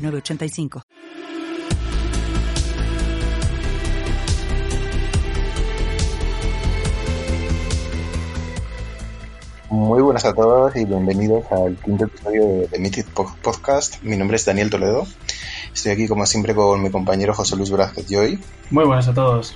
[0.00, 0.82] 985.
[9.70, 14.02] Muy buenas a todos y bienvenidos al quinto episodio de, The Mythic Podcast.
[14.02, 15.06] Mi nombre es Daniel Toledo.
[15.72, 18.40] Estoy aquí como siempre con mi compañero José Luis Velázquez Joy.
[18.70, 19.54] Muy buenas a todos.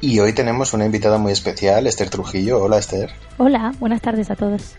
[0.00, 2.62] Y hoy tenemos una invitada muy especial, Esther Trujillo.
[2.62, 3.10] Hola Esther.
[3.36, 4.76] Hola, buenas tardes a todos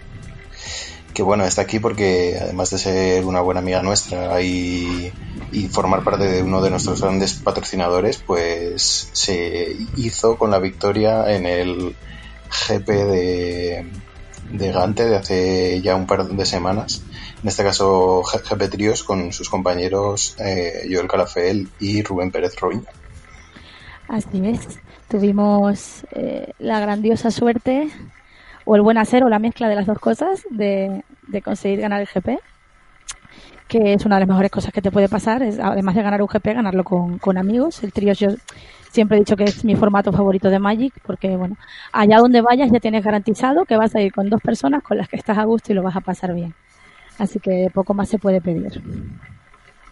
[1.15, 5.11] que bueno, está aquí porque además de ser una buena amiga nuestra y,
[5.71, 11.45] formar parte de uno de nuestros grandes patrocinadores, pues se hizo con la victoria en
[11.45, 11.95] el
[12.67, 13.87] GP de,
[14.51, 17.01] de Gante de hace ya un par de semanas.
[17.41, 22.85] En este caso, GP Trios con sus compañeros eh, Joel Calafel y Rubén Pérez Robin.
[24.09, 24.59] Así es.
[25.07, 27.89] Tuvimos eh, la grandiosa suerte
[28.65, 31.03] o el buen hacer o la mezcla de las dos cosas de,
[31.43, 32.39] conseguir ganar el GP
[33.67, 36.21] que es una de las mejores cosas que te puede pasar, es, además de ganar
[36.21, 37.83] un GP, ganarlo con, amigos.
[37.83, 38.29] El trío yo
[38.91, 41.57] siempre he dicho que es mi formato favorito de Magic, porque bueno,
[41.91, 45.09] allá donde vayas ya tienes garantizado que vas a ir con dos personas con las
[45.09, 46.53] que estás a gusto y lo vas a pasar bien.
[47.17, 48.81] Así que poco más se puede pedir.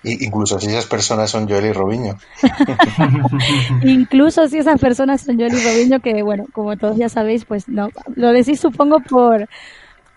[0.04, 2.18] Incluso si esas personas son Joel y Robiño.
[3.84, 7.70] Incluso si esas personas son Joel y Robiño, que bueno, como todos ya sabéis, pues
[7.70, 7.88] no.
[8.16, 9.48] Lo decís supongo por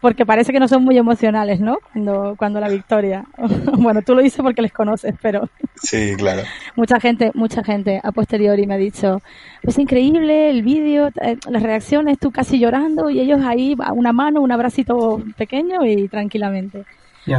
[0.01, 1.79] porque parece que no son muy emocionales, ¿no?
[1.93, 3.25] Cuando, cuando la victoria.
[3.79, 5.49] bueno, tú lo dices porque les conoces, pero.
[5.75, 6.43] Sí, claro.
[6.75, 9.21] mucha gente, mucha gente a posteriori me ha dicho,
[9.63, 14.41] pues increíble el vídeo, eh, las reacciones, tú casi llorando y ellos ahí, una mano,
[14.41, 16.85] un abracito pequeño y tranquilamente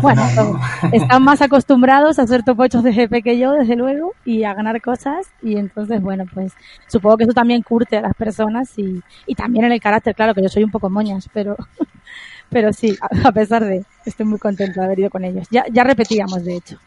[0.01, 0.21] bueno,
[0.91, 4.81] están más acostumbrados a hacer topochos de GP que yo, desde luego, y a ganar
[4.81, 5.27] cosas.
[5.41, 6.53] Y entonces, bueno, pues
[6.87, 10.33] supongo que eso también curte a las personas y, y también en el carácter, claro,
[10.33, 11.55] que yo soy un poco moñas, pero,
[12.49, 15.47] pero sí, a, pesar de, estoy muy contento de haber ido con ellos.
[15.51, 16.77] Ya, ya repetíamos, de hecho.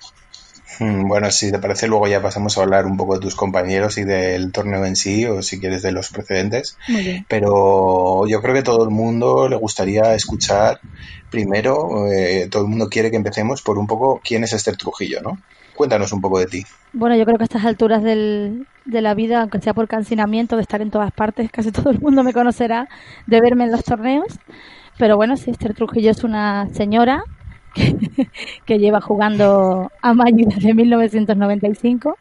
[0.78, 3.98] Mm, bueno, si te parece, luego ya pasamos a hablar un poco de tus compañeros
[3.98, 6.76] y del torneo en sí, o si quieres de los precedentes.
[7.28, 10.80] Pero yo creo que todo el mundo le gustaría escuchar
[11.30, 15.20] primero, eh, todo el mundo quiere que empecemos por un poco quién es Esther Trujillo,
[15.22, 15.38] ¿no?
[15.76, 16.64] Cuéntanos un poco de ti.
[16.92, 20.56] Bueno, yo creo que a estas alturas del, de la vida, aunque sea por cancinamiento,
[20.56, 22.88] de estar en todas partes, casi todo el mundo me conocerá
[23.26, 24.38] de verme en los torneos.
[25.00, 27.24] Pero bueno, sí, Esther Trujillo es una señora
[28.66, 32.18] que, lleva jugando a Magic desde 1995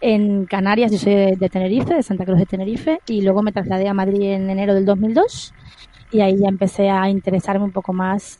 [0.00, 0.92] en Canarias.
[0.92, 4.22] Yo soy de, Tenerife, de Santa Cruz de Tenerife, y luego me trasladé a Madrid
[4.30, 5.52] en enero del 2002
[6.12, 8.38] y ahí ya empecé a interesarme un poco más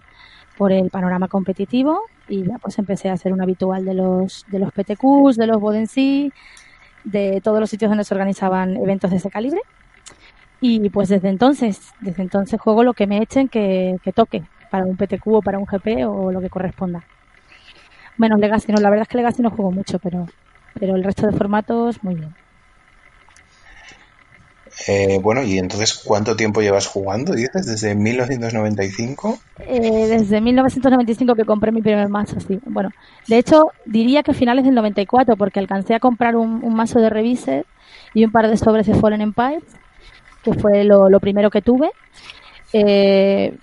[0.56, 4.60] por el panorama competitivo y ya pues empecé a ser un habitual de los de
[4.60, 6.30] los PTQs, de los Bodensee,
[7.02, 9.60] de todos los sitios donde se organizaban eventos de ese calibre.
[10.60, 14.84] Y pues desde entonces, desde entonces juego lo que me echen que, que toque, para
[14.84, 17.04] un PTQ o para un GP o lo que corresponda.
[18.16, 20.26] Menos Legacy, no, la verdad es que Legacy no juego mucho, pero,
[20.78, 22.34] pero el resto de formatos muy bien.
[24.86, 27.32] Eh, bueno, y entonces, ¿cuánto tiempo llevas jugando?
[27.32, 29.38] Dices, desde 1995.
[29.58, 32.60] Eh, desde 1995 que compré mi primer mazo, sí.
[32.64, 32.90] Bueno,
[33.26, 37.66] de hecho, diría que finales del 94, porque alcancé a comprar un, mazo de Reviser
[38.14, 39.64] y un par de sobres de Fallen Empires,
[40.42, 41.90] que fue lo, lo primero que tuve.
[42.72, 43.54] Eh,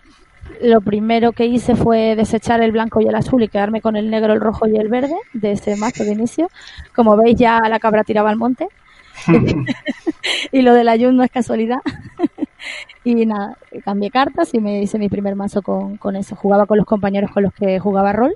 [0.61, 4.09] lo primero que hice fue desechar el blanco y el azul y quedarme con el
[4.09, 6.49] negro, el rojo y el verde de ese mazo de inicio.
[6.95, 8.67] Como veis, ya la cabra tiraba al monte.
[10.51, 11.79] y lo del ayun no es casualidad.
[13.03, 16.35] y nada, cambié cartas y me hice mi primer mazo con, con eso.
[16.35, 18.33] Jugaba con los compañeros con los que jugaba rol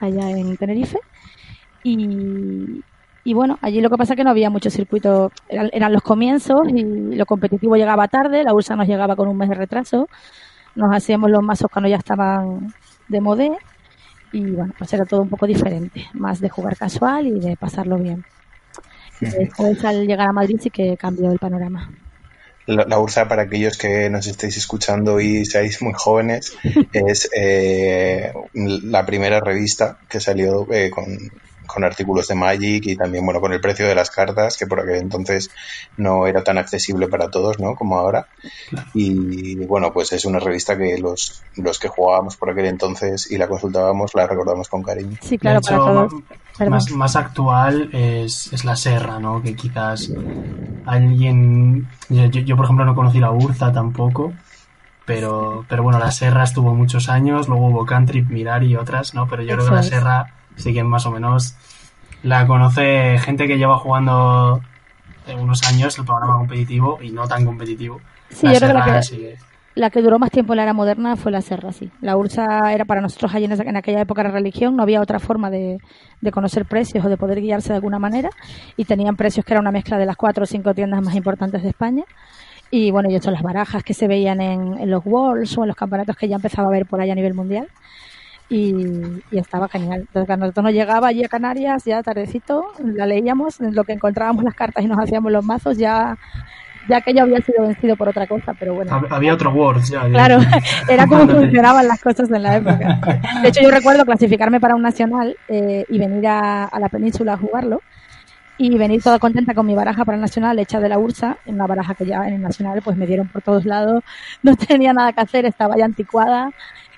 [0.00, 0.98] allá en Tenerife.
[1.84, 2.82] Y,
[3.24, 6.02] y bueno, allí lo que pasa es que no había mucho circuito, eran, eran, los
[6.02, 10.08] comienzos y lo competitivo llegaba tarde, la URSA nos llegaba con un mes de retraso,
[10.74, 12.74] nos hacíamos los mazos cuando ya estaban
[13.08, 13.52] de modé
[14.32, 17.96] y bueno, pues era todo un poco diferente, más de jugar casual y de pasarlo
[17.98, 18.24] bien.
[19.20, 21.90] después al llegar a Madrid sí que cambió el panorama.
[22.66, 26.56] La, URSA, para aquellos que nos estéis escuchando y seáis muy jóvenes,
[26.92, 31.18] es eh, la primera revista que salió eh, con,
[31.66, 34.80] con artículos de Magic y también, bueno, con el precio de las cartas, que por
[34.80, 35.50] aquel entonces
[35.96, 37.74] no era tan accesible para todos, ¿no?
[37.74, 38.26] Como ahora.
[38.94, 43.38] Y bueno, pues es una revista que los, los que jugábamos por aquel entonces y
[43.38, 45.16] la consultábamos la recordamos con cariño.
[45.20, 46.12] Sí, claro, para todos.
[46.68, 49.42] Más, más, actual es, es, la Serra, ¿no?
[49.42, 50.12] Que quizás
[50.84, 51.88] alguien...
[52.10, 54.34] Yo, yo, por ejemplo, no conocí la Urza tampoco,
[55.06, 59.26] pero, pero bueno, la Serra estuvo muchos años, luego hubo Country, Mirar y otras, ¿no?
[59.28, 60.26] Pero yo creo que la Serra
[60.56, 61.56] sí que más o menos
[62.22, 64.60] la conoce gente que lleva jugando
[65.38, 68.00] unos años el programa competitivo y no tan competitivo.
[68.30, 69.36] Sí, la yo creo que
[69.74, 71.90] la que, duró más tiempo en la era moderna fue la Serra, sí.
[72.02, 75.48] La Ursa era para nosotros allí en, aquella época de religión, no había otra forma
[75.48, 75.78] de,
[76.20, 78.28] de, conocer precios o de poder guiarse de alguna manera
[78.76, 81.62] y tenían precios que era una mezcla de las cuatro o cinco tiendas más importantes
[81.62, 82.04] de España.
[82.70, 85.68] Y bueno, y son las barajas que se veían en, en los Worlds o en
[85.68, 87.68] los campeonatos que ya empezaba a ver por ahí a nivel mundial
[88.48, 90.00] y, estaba genial.
[90.00, 93.92] Entonces, cuando nosotros nos llegaba allí a Canarias, ya tardecito, la leíamos, en lo que
[93.92, 96.18] encontrábamos las cartas y nos hacíamos los mazos, ya
[96.88, 99.00] ya que ya había sido vencido por otra cosa, pero bueno.
[99.10, 100.02] Había otro Words ya.
[100.08, 100.38] Claro,
[100.88, 103.00] era como funcionaban las cosas en la época.
[103.42, 107.36] De hecho, yo recuerdo clasificarme para un nacional eh, y venir a, la península a
[107.36, 107.82] jugarlo
[108.58, 111.54] y venir toda contenta con mi baraja para el nacional hecha de la ursa, en
[111.54, 114.04] una baraja que ya en el nacional pues me dieron por todos lados,
[114.42, 116.50] no tenía nada que hacer, estaba ya anticuada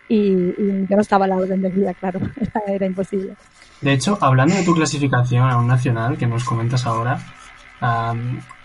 [0.09, 2.21] y, y no estaba la orden de vida, claro,
[2.67, 3.35] era imposible.
[3.81, 7.19] De hecho, hablando de tu clasificación a un nacional que nos comentas ahora,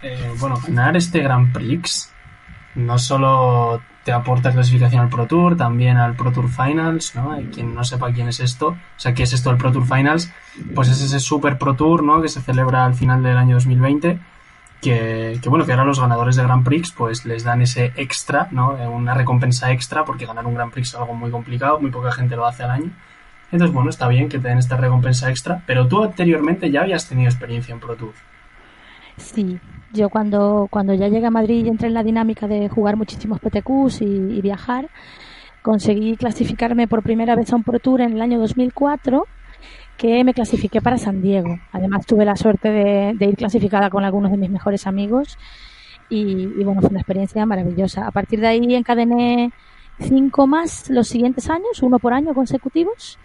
[0.02, 2.12] eh, bueno, ganar este Grand Prix
[2.76, 7.38] no solo te aporta clasificación al Pro Tour, también al Pro Tour Finals, ¿no?
[7.54, 10.32] quien no sepa quién es esto, o sea, qué es esto del Pro Tour Finals,
[10.74, 12.22] pues es ese Super Pro Tour, ¿no?
[12.22, 14.20] Que se celebra al final del año 2020
[14.82, 18.78] que, bueno, que ahora los ganadores de Grand Prix pues les dan ese extra, ¿no?
[18.78, 22.12] Eh, una recompensa extra, porque ganar un Grand Prix es algo muy complicado, muy poca
[22.12, 22.92] gente lo hace al año.
[23.52, 27.08] Entonces, bueno, está bien que te den esta recompensa extra, pero tú anteriormente ya habías
[27.08, 28.14] tenido experiencia en Pro Tour.
[29.18, 29.60] Sí,
[29.92, 33.40] yo cuando, cuando ya llegué a Madrid y entré en la dinámica de jugar muchísimos
[33.40, 34.88] PTQs y, y viajar,
[35.62, 39.26] conseguí clasificarme por primera vez a un Pro Tour en el año 2004
[40.00, 41.60] que me clasifiqué para San Diego.
[41.74, 45.38] Además tuve la suerte de, ir clasificada con algunos de mis mejores amigos
[46.10, 48.08] y, bueno, fue una experiencia maravillosa.
[48.08, 49.52] A partir de ahí encadené
[50.00, 53.20] cinco más los siguientes años, uno por año consecutivos.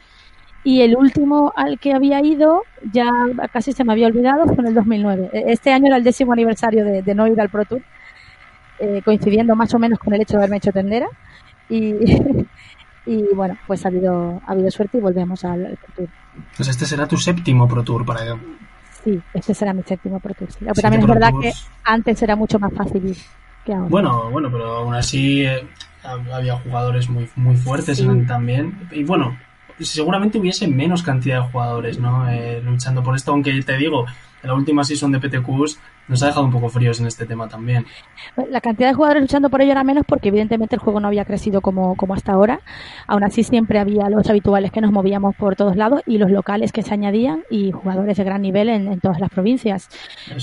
[0.64, 2.62] Y el último al que había ido,
[2.92, 3.08] ya
[3.52, 5.30] casi se me había olvidado, fue en el 2009.
[5.32, 7.82] E, este año era el décimo aniversario de, no ir al Pro Tour,
[8.80, 11.06] eh, coincidiendo más o menos con el hecho de haberme hecho tendera.
[11.68, 11.94] Y,
[13.06, 16.08] y bueno, pues ha habido, ha habido suerte y volvemos al, Pro Tour.
[16.56, 18.36] Pues este será tu séptimo Pro Tour para
[19.04, 20.48] Sí, este será mi séptimo Pro Tour.
[20.58, 21.52] Pero también es verdad que
[21.84, 23.16] antes era mucho más fácil
[23.64, 23.88] que ahora.
[23.88, 25.66] Bueno, bueno, pero aún así eh,
[26.02, 28.88] había jugadores muy, muy fuertes también.
[28.90, 29.36] Y bueno,
[29.80, 32.28] seguramente hubiese menos cantidad de jugadores, ¿no?
[32.30, 34.06] Eh, luchando por esto, aunque te digo,
[34.44, 37.86] la última season de PTQs nos ha dejado un poco fríos en este tema también.
[38.50, 41.24] La cantidad de jugadores luchando por ello era menos porque evidentemente el juego no había
[41.24, 42.60] crecido como, como hasta ahora.
[43.06, 46.72] Aún así siempre había los habituales que nos movíamos por todos lados y los locales
[46.72, 49.88] que se añadían y jugadores de gran nivel en, todas las provincias.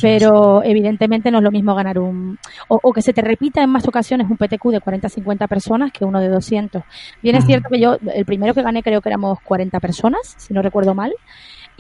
[0.02, 2.40] Pero evidentemente no es lo mismo ganar un...
[2.68, 6.20] O, que se te repita en más ocasiones un PTQ de 40-50 personas que uno
[6.20, 6.84] de 200.
[7.22, 10.54] Bien es cierto que yo, el primero que gané creo que éramos 40 personas, si
[10.54, 11.14] no recuerdo mal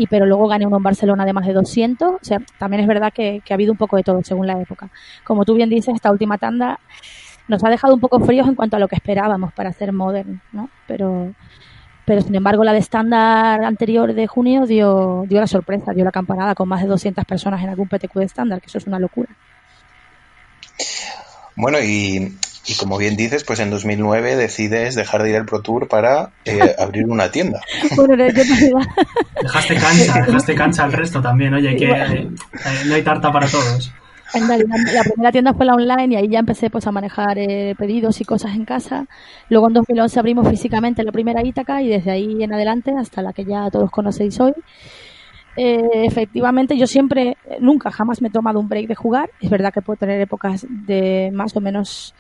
[0.02, 2.14] y pero luego gané uno en Barcelona de más de 200.
[2.14, 4.90] O sea, también es verdad que, ha habido un poco de todo según la época.
[5.24, 6.80] Como tú bien dices, esta última tanda
[7.48, 10.42] nos ha dejado un poco fríos en cuanto a lo que esperábamos para ser modern,
[10.54, 10.72] ¿no?
[10.88, 11.36] Pero,
[12.04, 16.12] pero sin embargo la de estándar anterior de junio dio, dio la sorpresa, dio la
[16.12, 18.98] campanada con más de 200 personas en algún PTQ de estándar, que eso es una
[18.98, 19.30] locura.
[21.56, 22.36] Bueno, y
[22.68, 26.32] y como bien dices, pues en 2009 decides dejar de ir al Pro Tour para
[26.46, 27.60] eh, abrir una tienda.
[27.96, 28.26] Bueno, yo
[29.42, 32.30] dejaste cancha, dejaste cancha al resto también, oye, que eh,
[32.86, 33.92] no hay tarta para todos.
[34.34, 38.22] la primera tienda fue la online y ahí ya empecé pues a manejar eh, pedidos
[38.22, 39.08] y cosas en casa.
[39.50, 43.34] Luego en 2011 abrimos físicamente la primera Ítaca y desde ahí en adelante hasta la
[43.34, 44.54] que ya todos conocéis hoy.
[45.58, 49.32] efectivamente, yo siempre, nunca, jamás me he tomado un break de jugar.
[49.42, 52.14] Es verdad que puedo tener épocas de más o menos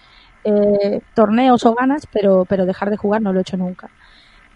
[0.43, 3.89] eh, torneos o ganas, pero, pero dejar de jugar no lo he hecho nunca.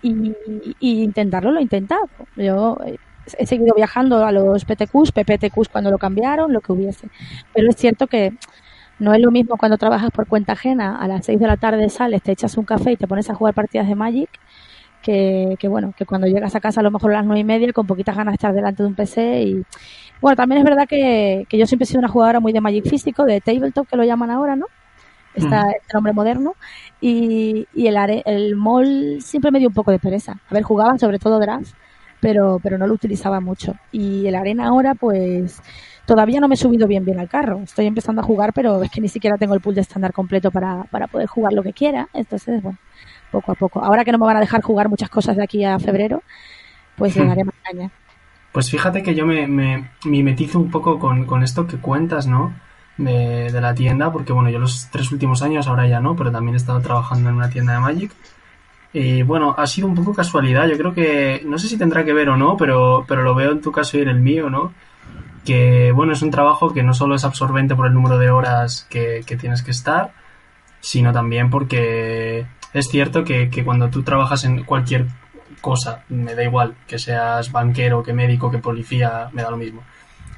[0.01, 0.36] Y,
[0.80, 2.08] intentarlo lo he intentado.
[2.36, 2.98] Yo eh,
[3.38, 7.10] he seguido viajando a los PTQs, PPTQs cuando lo cambiaron, lo que hubiese.
[7.54, 8.34] Pero es cierto que
[9.00, 11.89] no es lo mismo cuando trabajas por cuenta ajena, a las 6 de la tarde
[11.89, 14.30] sales, te echas un café y te pones a jugar partidas de Magic,
[15.01, 17.74] que, bueno, que cuando llegas a casa a lo mejor a las 9 y media
[17.74, 19.63] con poquitas ganas de estar delante de un PC y
[20.22, 22.89] bueno, también es verdad que, que yo siempre he sido una jugadora muy de Magic
[22.89, 24.65] físico, de tabletop que lo llaman ahora, ¿no?
[25.39, 26.56] Está este nombre moderno.
[27.01, 30.39] Y, y el, el mall siempre me dio un poco de pereza.
[30.50, 31.74] A ver, jugaban sobre todo draft,
[32.20, 33.75] pero, pero no lo utilizaba mucho.
[33.92, 35.62] Y el arena ahora, pues
[36.06, 37.60] todavía no me he subido bien bien al carro.
[37.63, 40.51] Estoy empezando a jugar, pero es que ni siquiera tengo el pool de estándar completo
[40.51, 42.08] para, para poder jugar lo que quiera.
[42.13, 42.77] Entonces, bueno,
[43.32, 43.84] poco a poco.
[43.84, 46.24] Ahora que no me van a dejar jugar muchas cosas de aquí a febrero,
[46.96, 47.92] pues le daré más caña.
[48.51, 52.54] Pues fíjate que yo me, me, mimetizo un poco con, con esto que cuentas, ¿no?
[52.98, 56.54] De, la tienda, porque bueno, yo los tres últimos años, ahora ya no, pero también
[56.54, 58.12] he estado trabajando en una tienda de Magic.
[58.94, 60.68] Y bueno, ha sido un poco casualidad.
[60.68, 63.52] Yo creo que, no sé si tendrá que ver o no, pero, pero lo veo
[63.52, 64.74] en tu caso y en el mío, ¿no?
[65.44, 68.88] Que bueno, es un trabajo que no solo es absorbente por el número de horas
[68.90, 70.14] que, que tienes que estar,
[70.80, 75.08] sino también porque es cierto que, que cuando tú trabajas en cualquier
[75.62, 79.84] cosa, me da igual, que seas banquero, que médico, que policía, me da lo mismo.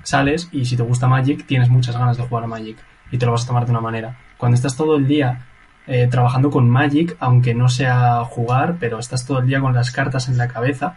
[0.08, 2.78] Sales y si te gusta Magic, tienes muchas ganas de jugar a Magic
[3.12, 4.18] y te lo vas a tomar de una manera.
[4.38, 5.46] Cuando estás todo el día
[5.86, 9.92] eh, trabajando con Magic, aunque no sea jugar, pero estás todo el día con las
[9.92, 10.96] cartas en la cabeza,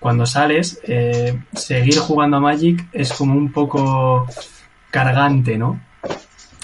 [0.00, 4.26] cuando sales, eh, seguir jugando a Magic es como un poco
[4.90, 5.80] cargante, ¿no?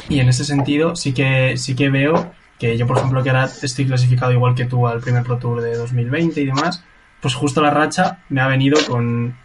[0.09, 3.45] Y en ese sentido sí que, sí que veo que yo, por ejemplo, que ahora
[3.45, 6.83] estoy clasificado igual que tú al primer Pro Tour de 2020 y demás,
[7.21, 9.37] pues justo la racha me ha venido con,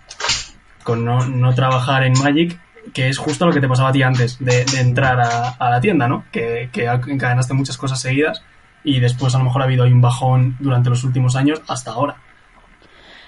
[0.86, 2.58] con no, no trabajar en Magic,
[2.94, 5.82] que es justo lo que te pasaba a ti antes de, de entrar a, la
[5.82, 6.24] tienda, ¿no?
[6.32, 8.44] Que, que, encadenaste muchas cosas seguidas
[8.84, 11.92] y después a lo mejor ha habido ahí un bajón durante los últimos años hasta
[11.92, 12.18] ahora.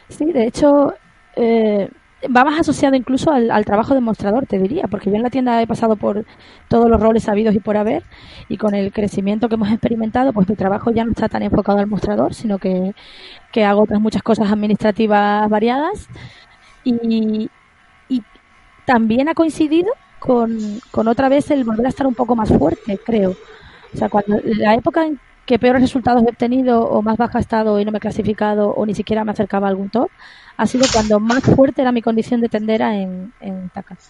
[0.07, 0.93] Sí, de hecho,
[1.35, 1.89] eh,
[2.25, 5.31] va más asociado incluso al, al, trabajo de mostrador, te diría, porque yo en la
[5.31, 6.25] tienda he pasado por
[6.67, 8.03] todos los roles habidos y por haber,
[8.49, 11.79] y con el crecimiento que hemos experimentado, pues mi trabajo ya no está tan enfocado
[11.79, 12.93] al mostrador, sino que,
[13.51, 16.07] que hago otras muchas cosas administrativas variadas.
[16.89, 17.49] Y,
[18.09, 18.23] y
[18.85, 22.97] también ha coincidido con, con otra vez el volver a estar un poco más fuerte,
[22.97, 23.35] creo.
[23.93, 27.41] O sea, cuando la época en que peores resultados he obtenido o más baja he
[27.41, 30.09] estado y no me he clasificado o ni siquiera me acercaba a algún top,
[30.57, 34.09] ha sido cuando más fuerte era mi condición de tendera en, en tacas.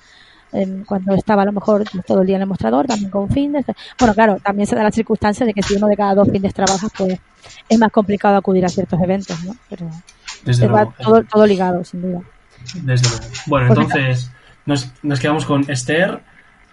[0.51, 3.65] En, cuando estaba a lo mejor todo el día en el mostrador, también con fines.
[4.00, 6.53] Bueno, claro, también se da la circunstancia de que si uno de cada dos fines
[6.53, 7.19] trabaja, pues
[7.67, 9.55] es más complicado acudir a ciertos eventos, ¿no?
[9.69, 9.89] Pero
[10.43, 10.93] Desde luego.
[10.98, 12.22] todo, todo ligado, sin duda.
[12.75, 13.25] Desde luego.
[13.47, 14.31] Bueno, Porque- entonces
[14.65, 16.19] nos, nos quedamos con Esther.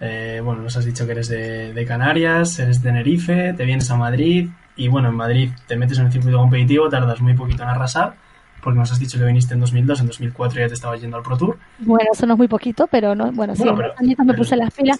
[0.01, 3.89] Eh, bueno, nos has dicho que eres de, de Canarias, eres de Tenerife, te vienes
[3.91, 7.63] a Madrid y bueno, en Madrid te metes en el circuito competitivo, tardas muy poquito
[7.63, 8.13] en arrasar,
[8.61, 11.23] porque nos has dicho que viniste en 2002, en 2004 ya te estabas yendo al
[11.23, 11.57] Pro Tour.
[11.79, 14.37] Bueno, eso no es muy poquito, pero no, bueno, sí, Bueno, en pero- me pero-
[14.37, 14.99] puse las pilas.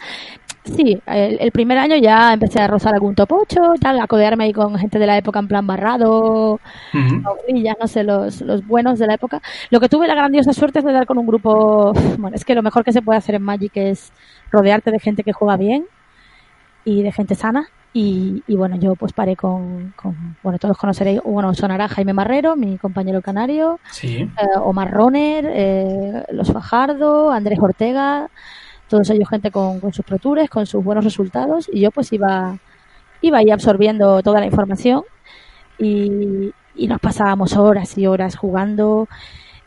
[0.65, 4.45] Sí, el, el primer año ya empecé a rozar algún top 8, tal, a codearme
[4.45, 6.59] ahí con gente de la época en plan barrado,
[6.93, 7.21] Ujú.
[7.21, 9.41] Paulillas, no sé, los, los buenos de la época.
[9.69, 12.55] Lo que tuve la grandiosa suerte es de dar con un grupo, bueno, es que
[12.55, 14.11] lo mejor que se puede hacer en Magic es
[14.51, 15.85] rodearte de gente que juega bien
[16.83, 17.67] y de gente sana.
[17.93, 22.57] Y, y bueno, yo pues paré con, con, bueno, todos conoceréis, bueno, sonará Jaime Marrero,
[22.57, 24.17] mi compañero canario, Sí.
[24.17, 24.29] eh,
[24.61, 28.27] Omar Roner, eh, Los Fajardo, Andrés Ortega,
[28.87, 32.11] todos ellos gente con, con sus Pro Tours, con sus buenos resultados y yo pues
[32.13, 32.57] iba,
[33.21, 35.03] iba ahí absorbiendo toda la información
[35.77, 39.07] y, y nos pasábamos horas y horas jugando.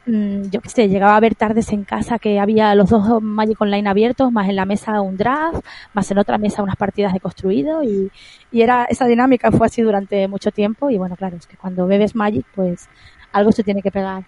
[0.07, 3.61] Mm, Yo qué sé, llegaba a ver tardes en casa que había los dos Magic
[3.61, 7.21] Online abiertos, más en la mesa un draft, más en otra mesa unas partidas de
[7.21, 8.11] construido y,
[8.51, 11.87] y era esa dinámica fue así durante mucho tiempo y bueno, claro, es que cuando
[11.87, 12.89] bebes Magic pues
[13.33, 14.25] algo se tiene que pegar.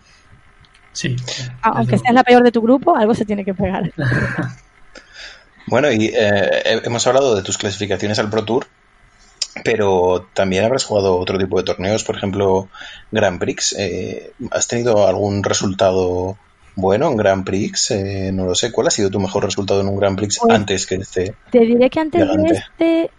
[0.92, 1.16] Sí.
[1.62, 3.92] Aunque seas la peor de tu grupo, algo se tiene que pegar.
[5.66, 6.12] Bueno, y eh,
[6.64, 8.66] he- hemos hablado de tus clasificaciones al Pro Tour,
[9.64, 12.68] pero también habrás jugado otro tipo de torneos, por ejemplo,
[13.10, 13.74] Grand Prix.
[13.78, 16.36] Eh, ¿Has tenido algún resultado
[16.76, 17.90] bueno en Grand Prix?
[17.90, 18.70] Eh, no lo sé.
[18.72, 21.34] ¿Cuál ha sido tu mejor resultado en un Grand Prix Pues- antes que este?
[21.50, 23.10] Te diré que antes de este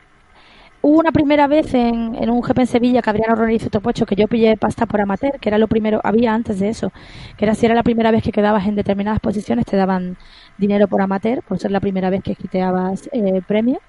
[0.81, 3.88] hubo una primera vez en, en un GP en Sevilla que Adriano Ronald hizo top
[3.88, 6.91] 8 que yo pillé pasta por amateur, que era lo primero, había antes de eso,
[7.38, 10.17] que era si era la primera vez que quedabas en determinadas posiciones te daban
[10.57, 13.79] dinero por amateur, por ser la primera vez que quiteabas eh, premio,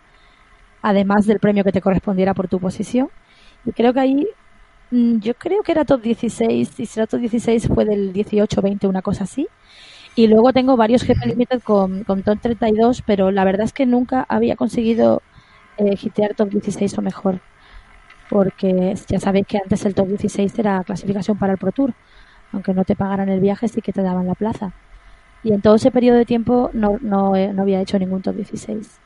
[0.82, 3.08] además del premio que te correspondiera por tu posición.
[3.64, 4.26] Y creo que ahí,
[4.90, 8.88] mm, yo creo que era top 16, y si era top 16 fue del 18-20,
[8.88, 9.49] una cosa así.
[10.14, 13.87] Y luego tengo varios GP Limited con, con top 32, pero la verdad es que
[13.87, 15.22] nunca había conseguido
[15.79, 15.97] eh,
[16.37, 17.41] top 16 o mejor.
[18.31, 21.95] Porque ya sabéis que antes el top 16 era clasificación para el Pro Tour.
[22.52, 24.73] Aunque no te pagaran el viaje, sí que te daban la plaza.
[25.45, 28.37] Y en todo ese periodo de tiempo no, no, he- no había hecho ningún top
[28.37, 29.00] 16.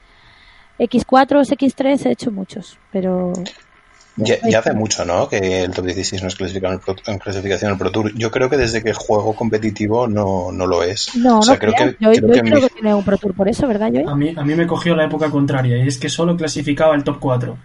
[0.78, 3.32] X4, X3 he hecho muchos, pero
[4.16, 5.28] Ya, ya hace mucho, ¿no?
[5.28, 8.12] Que el top 16 no es clasificado en, el Pro- en clasificación al Pro Tour.
[8.14, 11.14] Yo creo que desde que juego competitivo no, no lo es.
[11.16, 11.94] no, O sea, no creo creas.
[11.96, 13.88] que- yo, creo yo que creo mi- que tiene un Pro Tour por eso, ¿verdad,
[13.90, 14.04] Joey?
[14.08, 17.04] A mí, a mí me cogió la época contraria y es que solo clasificaba el
[17.04, 17.58] top 4.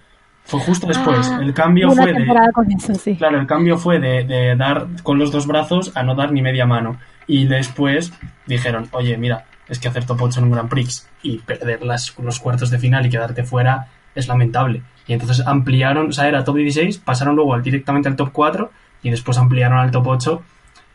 [0.43, 1.19] Fue justo después.
[1.31, 2.17] Ah, el cambio una fue de.
[2.17, 3.15] temporada con eso, sí.
[3.15, 6.41] Claro, el cambio fue de, de dar con los dos brazos a no dar ni
[6.41, 6.99] media mano.
[7.27, 8.11] Y después
[8.47, 12.13] dijeron, oye, mira, es que hacer top 8 en un Grand Prix y perder las,
[12.21, 14.81] los cuartos de final y quedarte fuera es lamentable.
[15.07, 18.71] Y entonces ampliaron, o sea, era top 16, pasaron luego directamente al top 4
[19.03, 20.41] y después ampliaron al top 8.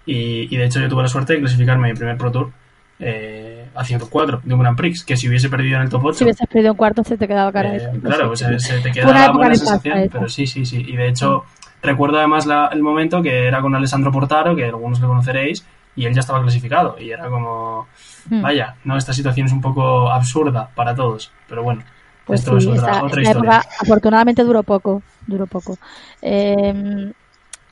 [0.07, 2.51] Y, de hecho yo tuve la suerte de clasificarme en mi primer Pro Tour
[3.01, 6.19] eh, haciendo de un Grand Prix, que si hubiese perdido en el top 8...
[6.19, 7.77] Si hubieses perdido en cuarto se te quedaba cara.
[7.77, 10.85] Eh, claro, pues, eh, se, te quedaba buena, buena sensación, pero sí, sí, sí.
[10.87, 11.45] Y de hecho
[11.83, 16.15] recuerdo además el momento que era con Alessandro Portaro, que algunos le conoceréis, y él
[16.15, 16.97] ya estaba clasificado.
[17.01, 17.89] Y era como,
[18.31, 18.43] hmm.
[18.43, 21.83] vaya, no, esta situación es un poco absurda para todos, pero bueno.
[22.27, 23.31] Pues esto sí, es otra, historia.
[23.31, 25.79] época afortunadamente duró poco, duró poco.
[26.21, 27.13] Eh,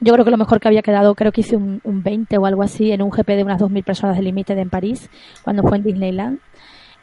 [0.00, 2.46] yo creo que lo mejor que había quedado, creo que hice un, un 20 o
[2.46, 5.08] algo así en un GP de unas 2.000 personas de Limited en París,
[5.42, 6.38] cuando fue en Disneyland,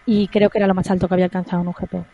[0.05, 2.05] y creo que era lo más alto que había alcanzado en un GP.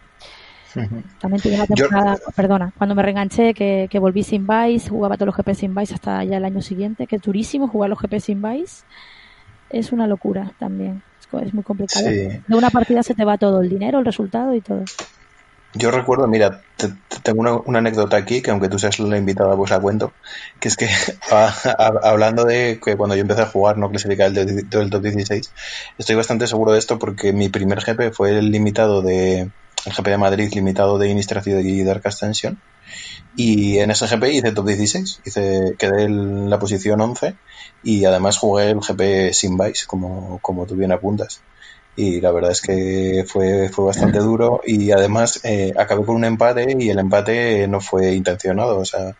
[1.19, 5.15] También tuve una Yo- temporada, perdona, cuando me reenganché, que, que volví sin Vice, jugaba
[5.17, 7.99] todos los GP sin Vice hasta ya el año siguiente, que es durísimo jugar los
[7.99, 8.83] GP sin Vice.
[9.69, 11.01] Es una locura también,
[11.41, 12.07] es, muy complicado.
[12.07, 12.29] Sí.
[12.47, 14.83] De una partida se te va todo, el dinero, el resultado y todo.
[15.73, 19.55] Yo recuerdo, mira, te- te- tengo una, anécdota aquí que aunque tú seas la invitada,
[19.55, 20.13] pues la cuento,
[20.59, 20.87] que es que
[22.03, 25.53] hablando de que cuando yo empecé a jugar no clasificaba el top 16,
[25.97, 29.41] estoy bastante seguro de esto porque mi primer GP fue el limitado de
[29.85, 32.57] el GP de Madrid limitado de Innistrad y Dark Ascension
[33.35, 37.35] y en ese GP hice top 16, hice, quedé en la posición 11
[37.83, 41.41] y además jugué el GP sin Vice, como, como tú bien apuntas
[41.97, 46.25] y la verdad es que fue, fue bastante duro y además eh, acabé con un
[46.25, 49.15] empate y el empate no fue intencionado, o sea,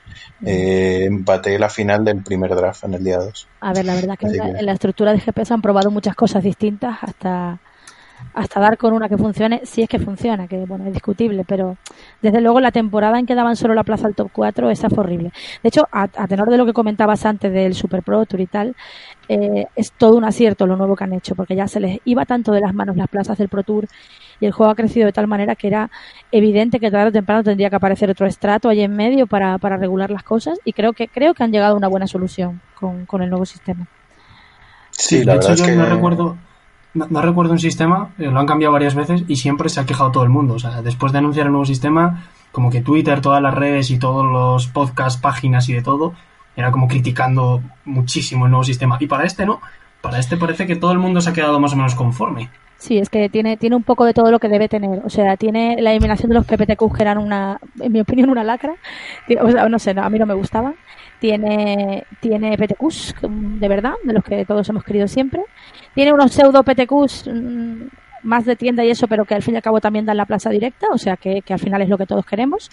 [0.46, 3.48] eh, empaté la final del primer draft en el día 2.
[3.62, 5.62] A ver, la verdad que en Así la, que- en la estructura de GPS han
[5.64, 7.58] probado muchas cosas distintas hasta,
[8.34, 11.78] hasta dar con una que funcione, si es que funciona, que bueno, es discutible, pero
[12.22, 15.04] desde luego la temporada en que daban solo la plaza al top 4, esa fue
[15.04, 15.32] horrible.
[15.64, 18.48] De hecho, a, a tenor de lo que comentabas antes del Super Pro Tour y
[18.48, 18.76] tal,
[19.30, 22.26] eh, es todo un acierto lo nuevo que han hecho, porque ya se les iba
[22.26, 23.88] tanto de las manos las plazas del Pro Tour
[24.40, 25.90] y el juego ha crecido de tal manera que era
[26.32, 29.78] evidente que tarde o temprano tendría que aparecer otro estrato ahí en medio para, para
[29.78, 33.06] regular las cosas y creo que creo que han llegado a una buena solución con,
[33.06, 33.88] con el nuevo sistema.
[34.92, 36.38] Sí, de la hecho verdad yo es que no recuerdo
[36.94, 39.86] no, no recuerdo un sistema, eh, lo han cambiado varias veces y siempre se ha
[39.86, 40.56] quejado todo el mundo.
[40.56, 44.00] O sea, después de anunciar el nuevo sistema, como que Twitter, todas las redes y
[44.00, 46.14] todos los podcasts, páginas y de todo,
[46.56, 48.98] era como criticando muchísimo el nuevo sistema.
[49.00, 49.62] Y para este no,
[50.02, 52.50] para este parece que todo el mundo se ha quedado más o menos conforme.
[52.78, 55.02] Sí, es que tiene, tiene un poco de todo lo que debe tener.
[55.04, 58.44] O sea, tiene la eliminación de los PPTQ que eran una, en mi opinión, una
[58.44, 58.76] lacra.
[59.42, 60.76] O sea, no sé, no, a mí no me gustaban.
[61.20, 65.44] Tiene, tiene PTQs, de verdad, de los que todos hemos querido siempre.
[65.96, 67.30] Tiene unos pseudo PTQs
[68.24, 70.26] más de tienda y eso, pero que al fin y al cabo también dan la
[70.26, 72.70] plaza directa, o sea que, que al final es lo que todos queremos.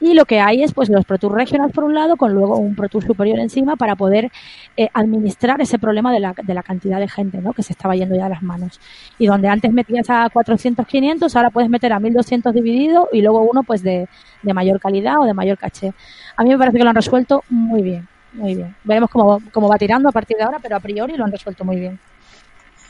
[0.00, 2.56] Y lo que hay es pues los Pro Tour Regional por un lado, con luego
[2.56, 4.30] un Pro Tour superior encima para poder
[4.76, 7.52] eh, administrar ese problema de la, de la cantidad de gente ¿no?
[7.52, 8.80] que se estaba yendo ya de las manos.
[9.18, 13.42] Y donde antes metías a 400, 500, ahora puedes meter a 1200 dividido y luego
[13.42, 14.08] uno pues de,
[14.42, 15.92] de mayor calidad o de mayor caché.
[16.36, 18.74] A mí me parece que lo han resuelto muy bien, muy bien.
[18.84, 21.64] Veremos cómo, cómo va tirando a partir de ahora, pero a priori lo han resuelto
[21.64, 21.98] muy bien.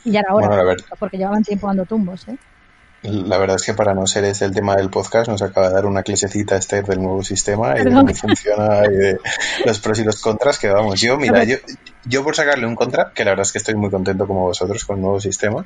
[0.03, 2.27] Y ya era hora, Bueno, porque llevaban tiempo dando tumbos.
[2.27, 2.37] ¿eh?
[3.03, 5.73] La verdad es que para no ser ese el tema del podcast, nos acaba de
[5.73, 9.17] dar una clasecita Esther del nuevo sistema y de cómo funciona y de
[9.65, 11.01] los pros y los contras que vamos.
[11.01, 11.55] Yo, mira, yo,
[12.05, 14.85] yo por sacarle un contra, que la verdad es que estoy muy contento como vosotros
[14.85, 15.65] con el nuevo sistema,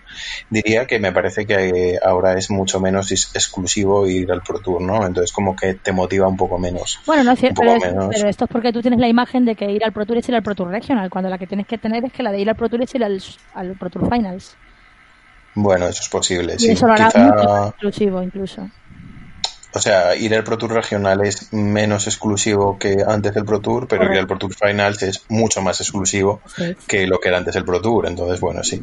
[0.50, 5.06] diría que me parece que ahora es mucho menos exclusivo ir al Pro Tour, ¿no?
[5.06, 7.02] Entonces como que te motiva un poco menos.
[7.06, 8.16] Bueno, no es cierto, menos.
[8.16, 10.30] pero esto es porque tú tienes la imagen de que ir al Pro Tour es
[10.30, 12.40] ir al Pro Tour Regional, cuando la que tienes que tener es que la de
[12.40, 13.22] ir al Pro Tour es ir al,
[13.54, 14.56] al Pro Tour Finals.
[15.56, 16.72] Bueno, eso es posible, Y sí.
[16.72, 18.70] eso lo hará Quizá- mucho exclusivo incluso.
[19.74, 23.88] O sea, ir al Pro Tour regional es menos exclusivo que antes del Pro Tour,
[23.90, 26.76] pero ir al Pro Tour Finals es mucho más exclusivo Sí.
[26.88, 28.08] que lo que era antes el Pro Tour.
[28.08, 28.82] Entonces, bueno, sí.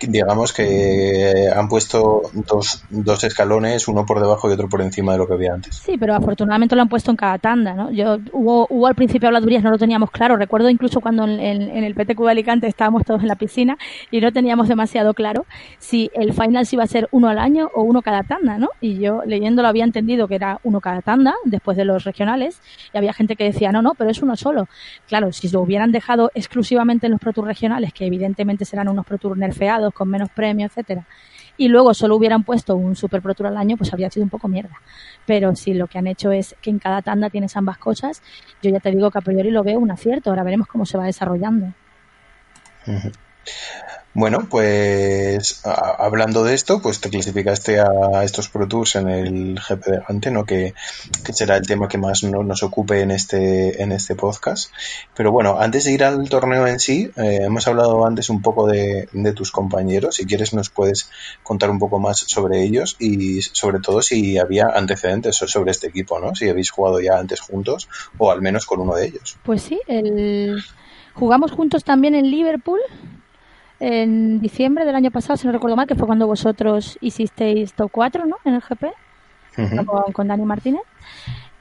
[0.00, 5.18] Digamos que han puesto dos, dos escalones, uno por debajo y otro por encima de
[5.18, 5.76] lo que había antes.
[5.76, 7.90] Sí, pero afortunadamente lo han puesto en cada tanda, ¿no?
[7.90, 10.36] Yo hubo, hubo al principio habladurías, no lo teníamos claro.
[10.36, 13.78] Recuerdo incluso cuando en, el PTQ de Alicante estábamos todos en la piscina
[14.10, 15.46] y no teníamos demasiado claro
[15.78, 18.68] si el final iba a ser uno al año o uno cada tanda, ¿no?
[18.80, 22.60] Y yo leyéndolo había entendido que era uno cada tanda después de los regionales
[22.92, 24.68] y había gente que decía, no, no, pero es uno solo.
[25.06, 29.06] Claro, si lo hubieran dejado exclusivamente en los Pro Tour regionales, que evidentemente serán unos
[29.06, 31.06] Pro Tour nerfeados con menos premios, etcétera,
[31.56, 34.80] y luego solo hubieran puesto un Super al año, pues habría sido un poco mierda.
[35.24, 38.22] Pero si lo que han hecho es que en cada tanda tienes ambas cosas,
[38.62, 40.30] yo ya te digo que a priori lo veo un acierto.
[40.30, 41.72] Ahora veremos cómo se va desarrollando.
[44.18, 49.84] Bueno, pues hablando de esto, pues te clasificaste a estos Pro Tours en el GP
[49.84, 50.46] de Gante, ¿no?
[50.46, 50.72] Que,
[51.34, 54.72] será el tema que más nos ocupe en este, en este podcast.
[55.14, 58.66] Pero bueno, antes de ir al torneo en sí, eh, hemos hablado antes un poco
[58.66, 60.14] de, tus compañeros.
[60.16, 61.10] Si quieres nos puedes
[61.42, 66.18] contar un poco más sobre ellos y sobre todo si había antecedentes sobre este equipo,
[66.20, 66.34] ¿no?
[66.34, 69.36] Si habéis jugado ya antes juntos o al menos con uno de ellos.
[69.42, 70.64] Pues sí, el...
[71.12, 72.80] jugamos juntos también en Liverpool
[73.80, 77.90] en diciembre del año pasado, si no recuerdo mal, que fue cuando vosotros hicisteis top
[77.92, 78.36] 4, ¿no?
[78.44, 78.86] En el GP,
[80.12, 80.82] con, Dani Martínez.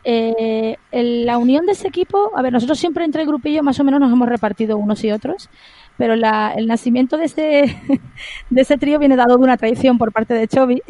[0.07, 3.83] Eh, la unión de ese equipo, a ver, nosotros siempre entre el grupillo más o
[3.83, 5.49] menos nos hemos repartido unos y otros,
[5.97, 7.81] pero el nacimiento de ese,
[8.49, 10.83] de ese trío viene dado de una traición por parte de Chovy,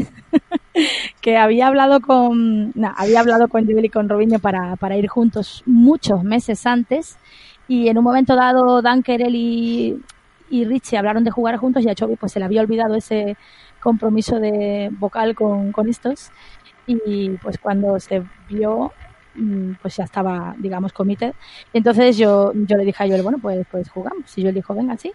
[1.21, 5.63] que había hablado con, había hablado con Joel y con Robinho para, para ir juntos
[5.65, 7.17] muchos meses antes,
[7.67, 9.95] y en un momento dado Dan y
[10.49, 13.37] y Richie hablaron de jugar juntos y a Chovy pues se le había olvidado ese
[13.79, 16.31] compromiso de vocal con, con estos.
[16.87, 18.91] Y pues cuando se vio
[19.35, 21.33] mm, pues ya estaba digamos committed.
[21.73, 24.73] Entonces yo yo le dije a Joel bueno pues pues jugamos y yo le dijo
[24.73, 25.11] venga sí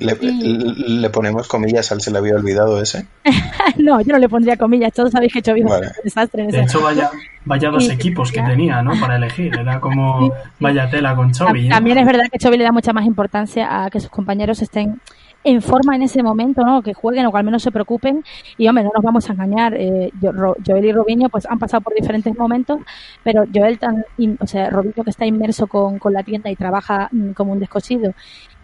[0.00, 3.06] le, ponemos comillas al se le había olvidado ese.
[3.76, 6.46] no, yo no le pondría comillas, todos sabéis que he hecho bien un desastre.
[6.46, 7.10] de hecho, vaya,
[7.44, 8.92] vaya dos equipos que tenía, ¿no?
[9.00, 11.68] Para elegir, era como vaya tela con Chovy.
[11.68, 15.00] También es verdad que Chovy le da mucha más importancia a que sus compañeros estén
[15.42, 16.82] en forma en ese momento, ¿no?
[16.82, 18.24] Que jueguen o que al menos se preocupen.
[18.58, 19.74] Y hombre, no nos vamos a engañar.
[19.76, 22.80] Eh, Joel y Robinho pues han pasado por diferentes momentos,
[23.22, 24.04] pero Joel tan,
[24.38, 27.60] o sea, Robinho que está inmerso con, con la tienda y trabaja mm, como un
[27.60, 28.14] descosido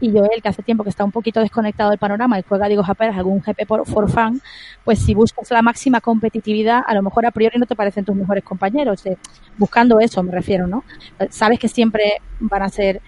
[0.01, 2.83] y Joel que hace tiempo que está un poquito desconectado del panorama y juega, digo,
[2.83, 4.41] Japeras, algún GP por, for fun,
[4.85, 8.15] pues si buscas la máxima competitividad, a lo mejor a priori no te parecen tus
[8.15, 9.05] mejores compañeros.
[9.07, 9.17] Eh,
[9.57, 10.85] buscando eso me refiero, ¿no?
[11.31, 13.01] Sabes que siempre van a ser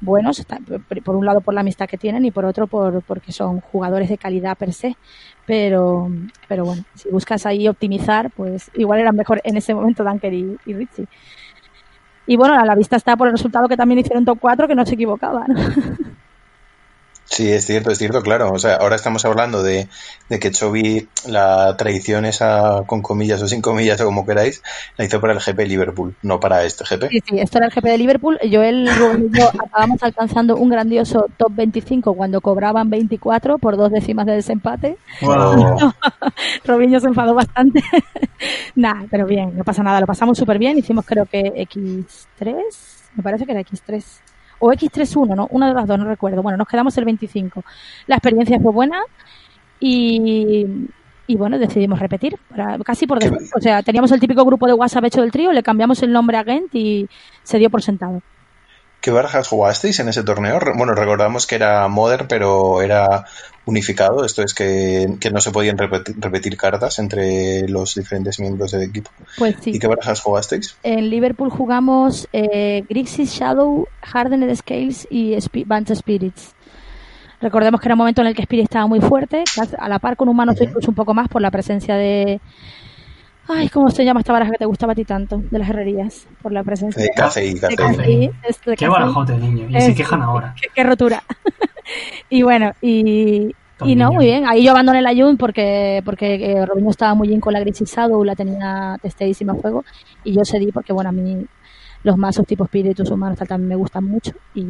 [0.00, 0.44] buenos,
[1.04, 4.08] por un lado por la amistad que tienen y por otro por, porque son jugadores
[4.08, 4.96] de calidad per se.
[5.46, 6.10] Pero,
[6.48, 10.56] pero bueno, si buscas ahí optimizar, pues igual eran mejor en ese momento Dunker y,
[10.66, 11.06] y Richie.
[12.26, 14.74] Y bueno, a la vista está por el resultado que también hicieron top 4, que
[14.74, 15.46] no se equivocaban.
[17.30, 18.50] Sí, es cierto, es cierto, claro.
[18.50, 19.86] O sea, ahora estamos hablando de,
[20.28, 24.64] que Chovy, la tradición esa con comillas o sin comillas o como queráis,
[24.96, 27.08] la hizo para el GP de Liverpool, no para este GP.
[27.08, 28.38] Sí, sí, esto era el GP de Liverpool.
[28.42, 34.26] Yo y yo acabamos alcanzando un grandioso top 25 cuando cobraban 24 por dos décimas
[34.26, 34.96] de desempate.
[35.22, 35.92] Wow.
[36.64, 37.80] Robinho se enfadó bastante.
[38.74, 40.78] Nada, pero bien, no pasa nada, lo pasamos súper bien.
[40.78, 42.56] Hicimos creo que X3,
[43.14, 44.02] me parece que era X3
[44.60, 45.48] o X31, ¿no?
[45.50, 46.42] Una de las dos, no recuerdo.
[46.42, 47.64] Bueno, nos quedamos el 25.
[48.06, 49.00] La experiencia fue buena
[49.80, 50.64] y,
[51.26, 52.36] y bueno, decidimos repetir,
[52.84, 53.56] casi por defecto.
[53.56, 56.36] O sea, teníamos el típico grupo de WhatsApp hecho del trío, le cambiamos el nombre
[56.36, 57.08] a Gent y
[57.42, 58.22] se dio por sentado.
[59.00, 60.58] ¿Qué barajas jugasteis en ese torneo?
[60.76, 63.24] Bueno, recordamos que era Modern, pero era
[63.66, 64.24] unificado.
[64.24, 69.10] Esto es que, no se podían repetir, cartas entre los diferentes miembros del equipo.
[69.38, 69.70] Pues sí.
[69.74, 70.76] ¿Y qué barajas jugasteis?
[70.82, 76.54] En Liverpool jugamos eh, Grixis Shadow, Hardened Scales y Bunch Spirits.
[77.40, 79.44] Recordemos que era un momento en el que Spirit estaba muy fuerte,
[79.78, 82.38] a la par con Humanos incluso un poco más por la presencia de,
[83.52, 85.42] Ay, ¿cómo se llama esta baraja que te gustaba a ti tanto?
[85.50, 87.02] De las herrerías, por la presencia.
[87.02, 88.30] De café café.
[88.76, 89.66] qué barajote, niño.
[89.68, 90.54] Y se quejan ahora.
[90.74, 91.22] Qué, rotura.
[92.30, 94.46] y bueno, y, y no, muy bien.
[94.46, 98.24] Ahí yo abandoné la Jun porque porque eh, Robinho estaba muy bien con la grisizado,
[98.24, 99.84] la tenía testadísima a fuego.
[100.22, 101.44] Y yo cedí porque, bueno, a mí
[102.04, 104.32] los mazos tipo espíritus humanos también me gustan mucho.
[104.54, 104.64] y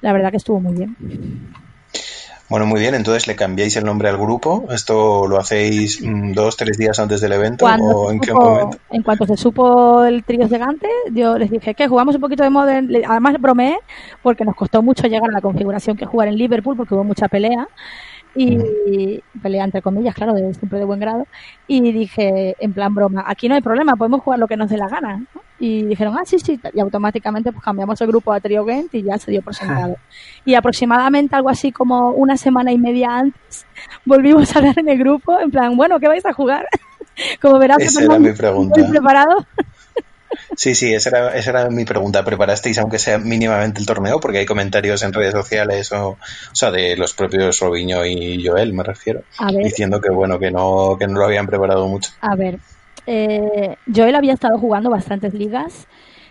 [0.00, 0.96] la verdad que estuvo muy bien.
[2.48, 4.66] Bueno, muy bien, entonces le cambiáis el nombre al grupo.
[4.70, 7.64] ¿Esto lo hacéis mm, dos, tres días antes del evento?
[7.64, 8.78] ¿O en qué momento?
[8.90, 12.50] En cuanto se supo el trío gigante, yo les dije que jugamos un poquito de
[12.50, 12.90] Modern.
[13.08, 13.78] Además, bromeé
[14.22, 17.28] porque nos costó mucho llegar a la configuración que jugar en Liverpool porque hubo mucha
[17.28, 17.68] pelea
[18.34, 21.26] y pelea entre comillas, claro, de, siempre de buen grado,
[21.66, 24.76] y dije, en plan broma, aquí no hay problema, podemos jugar lo que nos dé
[24.76, 25.24] la gana.
[25.58, 29.02] Y dijeron, ah, sí, sí, y automáticamente pues cambiamos el grupo a Trio Gent y
[29.02, 29.96] ya se dio por sentado.
[30.44, 33.66] y aproximadamente algo así como una semana y media antes,
[34.04, 36.66] volvimos a ver en el grupo, en plan, bueno, ¿qué vais a jugar?
[37.40, 38.88] como verás, Esa era mi pregunta.
[38.88, 39.46] preparado.
[40.56, 42.24] Sí, sí, esa era, esa era mi pregunta.
[42.24, 44.20] ¿Preparasteis, aunque sea mínimamente, el torneo?
[44.20, 46.18] Porque hay comentarios en redes sociales, o, o
[46.52, 49.22] sea, de los propios Robinho y Joel, me refiero,
[49.62, 52.12] diciendo que, bueno, que no, que no lo habían preparado mucho.
[52.20, 52.58] A ver,
[53.06, 55.86] eh, Joel había estado jugando bastantes ligas.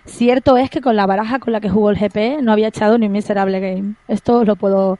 [0.05, 2.97] Cierto es que con la baraja con la que jugó el GP no había echado
[2.97, 3.93] ni un miserable game.
[4.07, 4.97] Esto lo puedo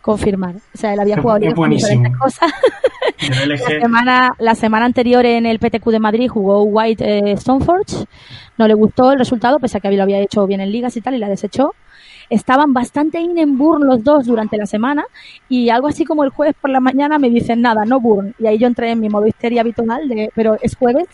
[0.00, 0.56] confirmar.
[0.56, 2.52] O sea, él había jugado diferentes cosas.
[3.46, 8.04] la, semana, la semana anterior en el PTQ de Madrid jugó White eh, Stoneforge.
[8.58, 11.00] No le gustó el resultado, pese a que lo había hecho bien en ligas y
[11.00, 11.74] tal, y la desechó.
[12.30, 15.04] Estaban bastante in en burn los dos durante la semana
[15.48, 18.34] y algo así como el jueves por la mañana me dicen nada, no burn.
[18.38, 21.06] Y ahí yo entré en mi modo histeria habitual de, pero es jueves,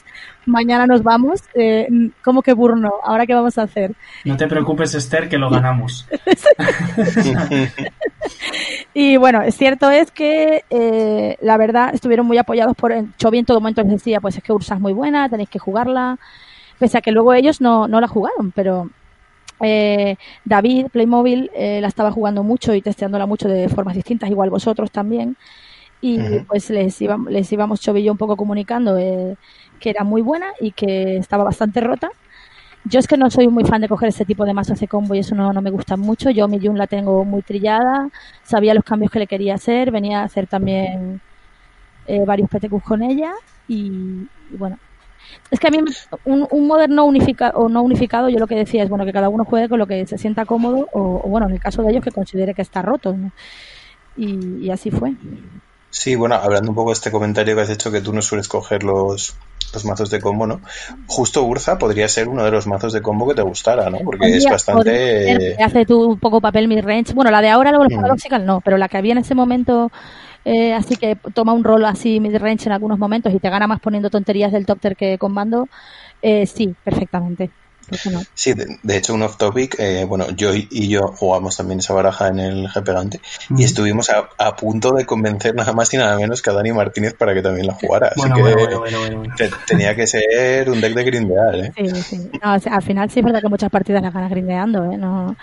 [0.47, 1.89] mañana nos vamos, eh,
[2.23, 2.93] ¿cómo que burn no?
[3.05, 3.95] ¿Ahora qué vamos a hacer?
[4.25, 6.09] No te preocupes Esther, que lo ganamos.
[8.95, 13.45] y bueno, es cierto es que eh, la verdad estuvieron muy apoyados por Chovy en
[13.45, 16.19] todo momento les decía, pues es que Ursa es muy buena, tenéis que jugarla,
[16.79, 18.91] pese a que luego ellos no, no la jugaron, pero
[19.61, 24.51] eh, David, Playmobil, eh, la estaba jugando mucho y testeándola mucho de formas distintas, igual
[24.51, 25.37] vosotros también.
[26.03, 26.19] Y
[26.49, 29.37] pues les, íbamos, les íbamos Chovillo un poco comunicando eh,
[29.79, 32.11] que era muy buena y que estaba bastante rota.
[32.85, 35.15] Yo es que no soy muy fan de coger ese tipo de mazos de combo
[35.15, 36.31] y eso no, no me gusta mucho.
[36.31, 38.09] Yo mi Jun la tengo muy trillada,
[38.43, 41.21] sabía los cambios que le quería hacer, venía a hacer también
[42.07, 43.33] eh, varios PTQs con ella
[43.69, 44.79] y bueno,
[45.51, 45.79] es que a mí
[46.25, 49.29] un, un moderno unificado o no unificado, yo lo que decía es bueno que cada
[49.29, 52.05] uno juegue con lo que se sienta cómodo o, bueno, en el caso de ellos
[52.05, 53.17] que considere que está roto.
[54.17, 55.15] Y, así fue.
[55.91, 58.47] Sí, bueno, hablando un poco de este comentario que has hecho que tú no sueles
[58.47, 59.35] coger los,
[59.75, 60.61] los mazos de combo, ¿no?
[61.09, 63.99] Justo Urza podría ser uno de los mazos de combo que te gustara, ¿no?
[64.05, 65.57] Porque es bastante...
[65.61, 67.13] Hace tú un poco papel mid-range.
[67.13, 68.45] Bueno, la de ahora, luego mm.
[68.45, 69.91] no, pero la que había en ese momento
[70.45, 73.81] eh, así que toma un rol así mid-range en algunos momentos y te gana más
[73.81, 75.69] poniendo tonterías del Topter que con mando,
[76.23, 77.51] eh, sí, perfectamente.
[78.35, 82.39] Sí, de, hecho, un off-topic, eh, bueno, yo y yo jugamos también esa baraja en
[82.39, 83.21] el G
[83.57, 87.15] y estuvimos a, punto de convencer nada más y nada menos que a Dani Martínez
[87.15, 88.09] para que también la jugara.
[88.09, 88.29] Así
[89.37, 91.55] que tenía que ser un deck de grindear.
[91.57, 91.73] ¿eh?
[91.77, 92.31] Sí, sí.
[92.43, 94.91] al final sí es verdad que muchas partidas las ganas grindeando.
[94.91, 94.97] ¿eh?
[94.97, 95.37] No,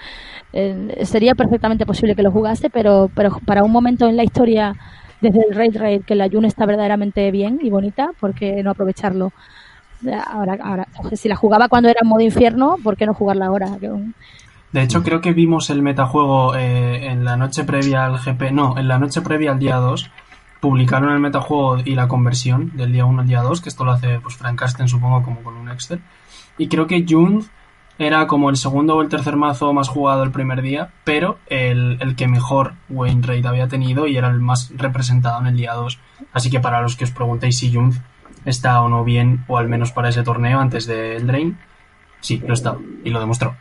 [0.54, 4.74] eh, sería perfectamente posible que lo jugase, pero, pero para un momento en la historia
[5.22, 8.72] desde el Raid Raid que la Jun está verdaderamente bien y bonita, ¿por qué no
[8.72, 9.32] aprovecharlo?
[10.28, 13.78] Ahora, ahora, si la jugaba cuando era en modo infierno, ¿por qué no jugarla ahora?
[14.72, 18.52] De hecho, creo que vimos el metajuego eh, en la noche previa al GP.
[18.52, 20.12] No, en la noche previa al día 2.
[20.60, 23.92] Publicaron el metajuego y la conversión del día 1 al día 2, que esto lo
[23.92, 26.02] hace pues Frank supongo, como con un Excel.
[26.58, 27.44] Y creo que June
[28.00, 31.98] era como el segundo o el tercer mazo más jugado el primer día, pero el,
[32.00, 35.74] el que mejor win rate había tenido y era el más representado en el día
[35.74, 36.00] 2.
[36.34, 37.94] Así que para los que os preguntéis si Jung
[38.46, 41.58] está o no bien, o al menos para ese torneo antes del Drain,
[42.22, 43.56] sí, lo está y lo demostró.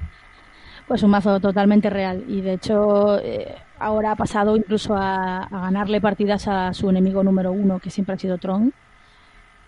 [0.87, 6.01] Pues un mazo totalmente real y de hecho eh, ahora ha pasado incluso a, ganarle
[6.01, 8.73] partidas a su enemigo número uno, que siempre ha sido Tron.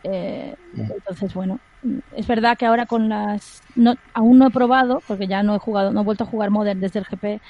[0.05, 1.59] Eh, entonces, bueno,
[2.15, 5.59] es verdad que ahora con las no, aún no he probado porque ya no he
[5.59, 7.41] jugado no he vuelto a jugar Modern desde el GP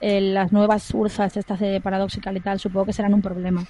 [0.00, 3.64] eh, las nuevas urzas estas de Paradoxical y tal supongo que serán un problema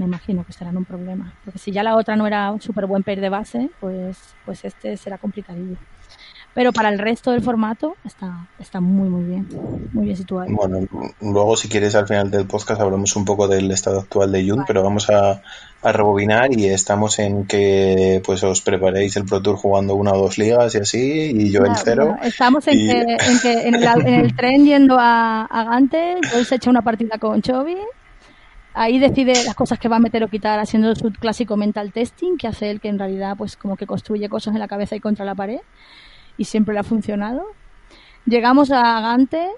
[0.00, 2.86] me imagino que serán un problema porque si ya la otra no era un súper
[2.86, 5.76] buen pair de base pues pues este será complicadillo
[6.52, 9.48] pero para el resto del formato está, está muy, muy bien,
[9.92, 10.46] muy bien situado.
[10.50, 10.80] Bueno,
[11.20, 14.64] luego si quieres al final del podcast hablamos un poco del estado actual de Jun,
[14.66, 15.42] pero vamos a,
[15.82, 20.18] a, rebobinar y estamos en que pues os preparéis el Pro Tour jugando una o
[20.18, 22.16] dos ligas y así, y yo el cero.
[22.22, 23.74] estamos en, que, en, que en,
[24.12, 27.76] el, tren yendo a, a Gante, hoy se echa una partida con Chovy,
[28.80, 32.38] ahí decide las cosas que va a meter o quitar haciendo su clásico mental testing
[32.38, 35.00] que hace él que en realidad pues como que construye cosas en la cabeza y
[35.00, 35.60] contra la pared
[36.38, 37.44] y siempre le ha funcionado.
[38.24, 39.48] Llegamos a Gante,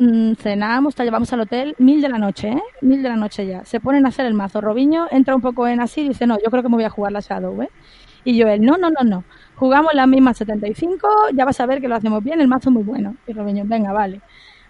[0.00, 2.62] mm, cenamos, te llevamos al hotel, mil de la noche, ¿eh?
[2.80, 3.64] Mil de la noche ya.
[3.64, 4.60] Se ponen a hacer el mazo.
[4.60, 6.90] Robiño entra un poco en así y dice, no, yo creo que me voy a
[6.90, 7.70] jugar la Shadow, ¿eh?
[8.24, 9.24] Y yo, él, no, no, no, no.
[9.54, 12.74] Jugamos la misma 75, ya vas a ver que lo hacemos bien, el mazo es
[12.74, 13.14] muy bueno.
[13.28, 14.20] Y Robiño, venga, vale.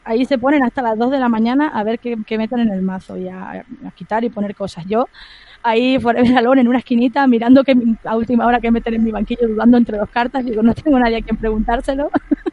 [0.05, 2.83] Ahí se ponen hasta las 2 de la mañana a ver qué, meten en el
[2.83, 4.85] mazo y a, quitar y poner cosas.
[4.87, 5.09] Yo,
[5.63, 9.13] ahí Forever Alone en una esquinita mirando que a última hora que meten en mi
[9.13, 12.11] banquillo dudando entre dos cartas, digo, no tengo nadie a quien preguntárselo.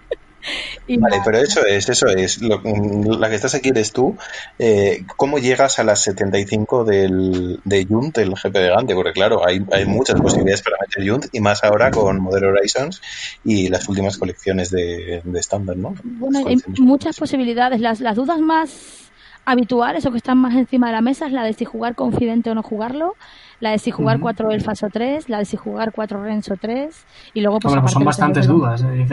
[0.88, 2.42] vale, pero eso es, eso es.
[2.42, 4.18] la que estás aquí eres tú.
[4.58, 8.96] Eh, ¿Cómo llegas a las 75 del, de Junt, el GP de Gante?
[8.96, 13.02] Porque claro, hay, hay muchas posibilidades para meter Junt y más ahora con Model Horizons
[13.44, 15.96] y las últimas colecciones de estándar, ¿no?
[16.04, 17.80] Bueno, hay muchas posibilidades.
[17.80, 19.10] Las, las dudas más
[19.46, 22.50] habituales o que están más encima de la mesa es la de si jugar Confidente
[22.50, 23.16] o no jugarlo,
[23.60, 27.06] la de si jugar 4 Elfas o 3, la de si jugar 4 Renzo 3
[27.34, 28.84] y luego pues, pues son bastantes dudas.
[28.84, 29.06] ¿eh?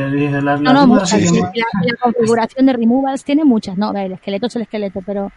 [0.43, 4.63] las, no, no, dudas la, configuración de removals tiene muchas, no, el esqueleto es el
[4.63, 5.33] esqueleto, pero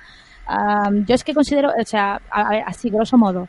[1.05, 2.21] yo es que considero, o sea,
[2.65, 3.47] así grosso modo.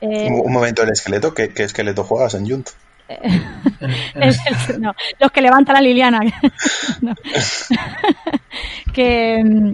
[0.00, 2.70] Eh, un, momento, el esqueleto, ¿qué, qué esqueleto juegas en Junt?
[4.78, 6.20] no, los que levanta la Liliana.
[8.92, 9.72] que mm,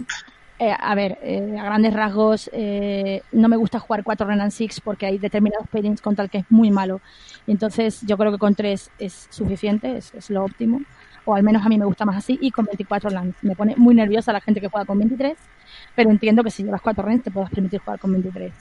[0.60, 4.80] eh, a ver, eh, a grandes rasgos, eh, no me gusta jugar 4 Renan 6
[4.80, 7.00] porque hay determinados pairings con tal que es muy malo.
[7.46, 10.80] Entonces, yo creo que con 3 es suficiente, es, lo óptimo.
[11.24, 13.36] o al menos a mí me gusta más así, y con 24 lands.
[13.42, 15.36] Me pone muy nerviosa la gente que juega con 23,
[15.94, 18.52] pero entiendo que si llevas 4 lands te puedes permitir jugar con 23.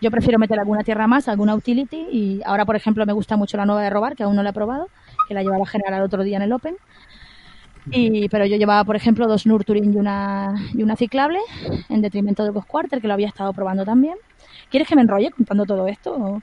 [0.00, 3.56] Yo prefiero meter alguna tierra más, alguna utility, y ahora, por ejemplo, me gusta mucho
[3.56, 4.88] la nueva de robar, que aún no la he probado,
[5.28, 6.76] que la llevaba a generar el otro día en el Open.
[7.90, 11.38] Y, pero yo llevaba, por ejemplo, dos Nurturing y una, y una ciclable,
[11.88, 14.16] en detrimento del Ghost Quarter, que lo había estado probando también.
[14.70, 16.14] ¿Quieres que me enrolle contando todo esto?
[16.14, 16.42] o?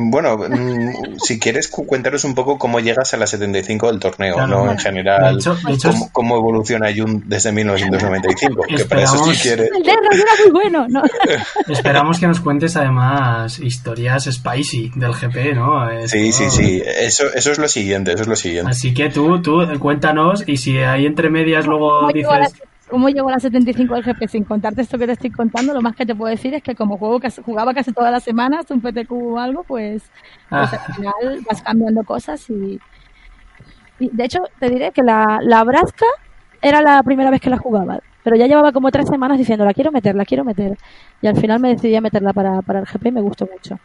[0.00, 4.34] Bueno, mm, si quieres cu- cuéntanos un poco cómo llegas a la 75 del torneo,
[4.34, 4.56] Claro, ¿no?
[4.58, 4.72] bueno.
[4.72, 9.02] En general, De hecho- de hecho cómo, es- cómo evoluciona Jun desde 1995, que para
[9.02, 9.24] eso.
[9.28, 10.02] El era
[10.44, 11.02] muy bueno, ¿no?
[11.68, 15.90] Esperamos que nos cuentes además historias spicy del GP, ¿no?
[15.90, 18.70] Esto- Sí, sí, sí, eso, eso es lo siguiente, eso es lo siguiente.
[18.70, 22.46] Así que tú, tú, cuéntanos y si hay entre medias luego ¿Cómo llegó, a la,
[22.46, 22.62] dices...
[22.88, 24.28] cómo llegó a la 75 del GP?
[24.28, 26.74] Sin contarte esto que te estoy contando, lo más que te puedo decir es que
[26.74, 30.02] como juego casi- jugaba casi todas las semanas, un PTQ o algo, pues,
[30.48, 30.84] pues Ah.
[30.88, 31.12] al final
[31.48, 32.80] vas cambiando cosas y,
[34.00, 36.06] y de hecho te diré que la, la Brasca
[36.62, 39.74] era la primera vez que la jugaba, pero ya llevaba como tres semanas diciendo la
[39.74, 40.76] quiero meter, la quiero meter
[41.22, 43.78] y al final me decidí a meterla para, para el GP y me gustó mucho.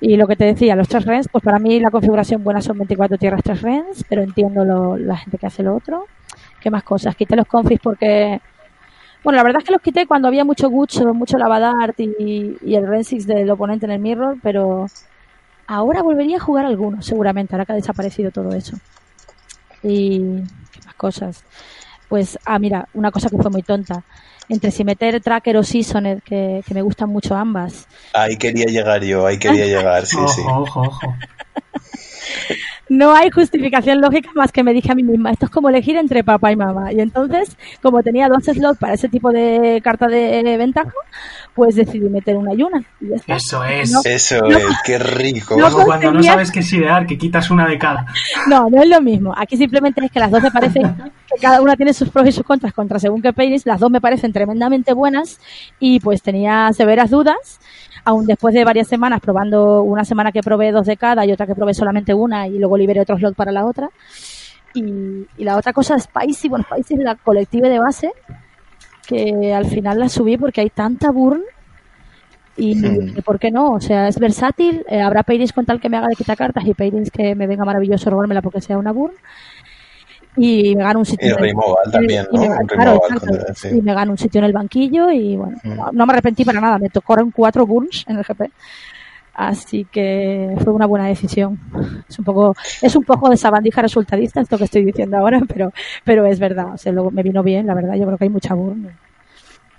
[0.00, 2.78] Y lo que te decía, los tres rens, pues para mí la configuración buena son
[2.78, 6.06] 24 tierras, tres rens, pero entiendo lo- la gente que hace lo otro.
[6.60, 7.16] ¿Qué más cosas?
[7.16, 8.40] Quité los confis porque...
[9.24, 12.74] Bueno, la verdad es que los quité cuando había mucho Gucho, mucho Lavadart y, y
[12.76, 14.86] el Rensix del oponente en el Mirror, pero
[15.66, 18.76] ahora volvería a jugar algunos, seguramente, ahora que ha desaparecido todo eso.
[19.82, 20.18] Y...
[20.72, 21.44] ¿Qué más cosas?
[22.08, 24.02] Pues, ah, mira, una cosa que fue muy tonta.
[24.48, 29.04] Entre si meter Tracker o Seasoned, que, que me gustan mucho ambas, Ahí quería llegar
[29.04, 30.40] yo, ahí quería llegar, sí, sí.
[30.46, 31.14] Ojo, ojo, ojo.
[32.88, 35.96] no hay justificación lógica más que me dije a mí misma, esto es como elegir
[35.96, 36.92] entre papá y mamá.
[36.92, 40.92] Y entonces, como tenía dos slots para ese tipo de carta de ventaja,
[41.54, 42.82] pues decidí meter una y una.
[43.00, 43.36] Y ya está.
[43.36, 43.90] Eso es.
[43.90, 44.56] No, Eso No.
[44.56, 45.56] es, qué rico.
[45.58, 45.70] No.
[45.70, 48.06] Como cuando no sabes qué es idear, que quitas una de cada.
[48.48, 49.34] No, no es lo mismo.
[49.36, 52.32] Aquí simplemente es que las dos me parecen que cada una tiene sus pros y
[52.32, 53.66] sus contras contra según qué penis.
[53.66, 55.40] Las dos me parecen tremendamente buenas
[55.80, 57.58] y pues tenía severas dudas.
[58.04, 61.46] Aún después de varias semanas probando, una semana que probé dos de cada y otra
[61.46, 63.88] que probé solamente una y luego liberé otro slot para la otra.
[64.74, 68.12] Y, y la otra cosa, Spicy, bueno, Spicy es la colectiva de base
[69.06, 71.42] que al final la subí porque hay tanta burn
[72.58, 72.74] y
[73.22, 73.70] ¿por qué no?
[73.70, 76.74] O sea, es versátil, eh, habrá pairings con tal que me haga de quitacartas y
[76.74, 79.14] pairings que me venga maravilloso robármela porque sea una burn
[80.38, 83.44] y me gano un sitio Y en el- removal también, y me- claro, removal exacto.
[83.46, 83.68] con- sí.
[83.68, 85.74] y me gano un sitio en el banquillo y bueno, Mm.
[85.76, 88.50] no, no me arrepentí para nada, me tocaron cuatro burns en el GP.
[89.34, 91.60] Así que fue una buena decisión.
[92.08, 95.72] Es un poco, es un poco de sabandija resultadista esto que estoy diciendo ahora, pero,
[96.04, 96.74] pero es verdad.
[96.74, 97.94] O sea, luego me vino bien, la verdad.
[97.94, 98.88] Yo creo que hay mucha burn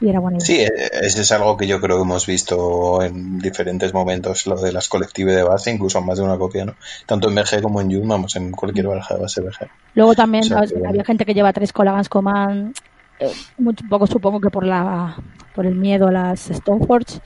[0.01, 0.45] y era buena idea.
[0.45, 4.55] Sí, eh, ese es algo que yo creo que hemos visto en diferentes momentos, lo
[4.55, 6.75] de las colectivas de base, incluso más de una copia, ¿no?
[7.05, 9.69] Tanto en BG como en Jun, vamos, en cualquier baraja de base BG.
[9.95, 10.67] Luego también O sea, ¿no?
[10.67, 10.89] que bueno.
[10.89, 12.75] había gente que lleva tres Colagans Command,
[13.19, 15.17] eh, un poco supongo que por la
[15.53, 17.19] por el miedo a las Stoneforge.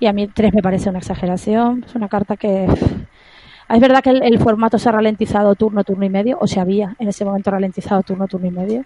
[0.00, 1.84] Y a mí tres me parece una exageración.
[1.86, 2.66] Es una carta que.
[3.68, 6.60] Es verdad que el, el formato se ha ralentizado turno, turno y medio, o se
[6.60, 8.84] había en ese momento ralentizado turno, turno y medio.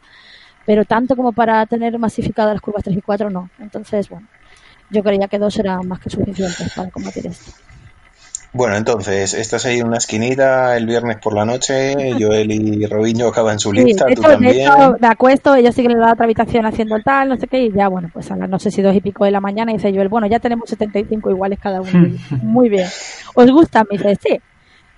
[0.67, 3.51] Pero tanto como para tener masificadas las curvas 3 y 4, no.
[3.59, 4.27] Entonces, bueno,
[4.91, 7.51] yo creía que dos eran más que suficientes para combatir esto.
[8.55, 13.29] Bueno, entonces, estás ahí en una esquinita el viernes por la noche, Joel y Robinho
[13.29, 14.57] acaban su Sí, lista, tú hecho, de también.
[14.61, 17.63] hecho, me acuesto, ellos siguen en la otra habitación haciendo el tal, no sé qué,
[17.63, 19.73] y ya, bueno, pues a las no sé si dos y pico de la mañana
[19.73, 21.91] dice yo, bueno, ya tenemos 75 iguales cada uno.
[22.43, 22.87] Muy bien.
[23.35, 23.85] ¿Os gusta?
[23.91, 24.39] Me dice, sí.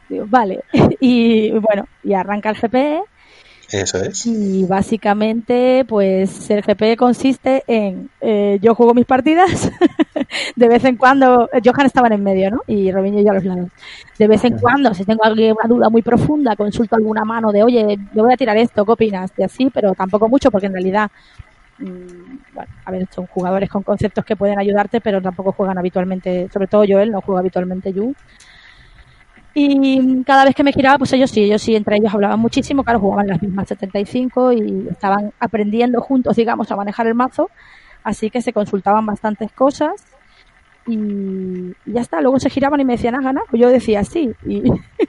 [0.09, 0.64] Digo, vale.
[1.00, 3.05] Y bueno, y arranca el GP
[3.75, 4.25] Eso es.
[4.25, 9.69] y básicamente, pues el GP consiste en eh, yo juego mis partidas,
[10.57, 12.61] de vez en cuando, Johan estaba en medio, ¿no?
[12.69, 13.69] Y Robinho y yo a los lados.
[14.17, 17.99] De vez en cuando, si tengo alguna duda muy profunda, consulto alguna mano de, oye,
[18.15, 19.33] yo voy a tirar esto, ¿qué opinas?
[19.37, 21.11] Y así, pero tampoco mucho, porque en realidad,
[21.79, 26.49] mm, bueno, a ver, son jugadores con conceptos que pueden ayudarte, pero tampoco juegan habitualmente,
[26.53, 28.15] sobre todo Joel, no juega habitualmente Yu.
[29.57, 32.83] Y cada vez que me giraba, pues ellos sí, ellos sí, entre ellos hablaban muchísimo,
[32.83, 37.51] claro, jugaban las mismas 75 y estaban aprendiendo juntos, digamos, a manejar el mazo,
[38.03, 39.93] así que se consultaban bastantes cosas
[40.88, 43.47] y, ya está, luego se giraban y me decían, ¿has ganado?
[43.49, 44.64] Pues yo decía sí, y,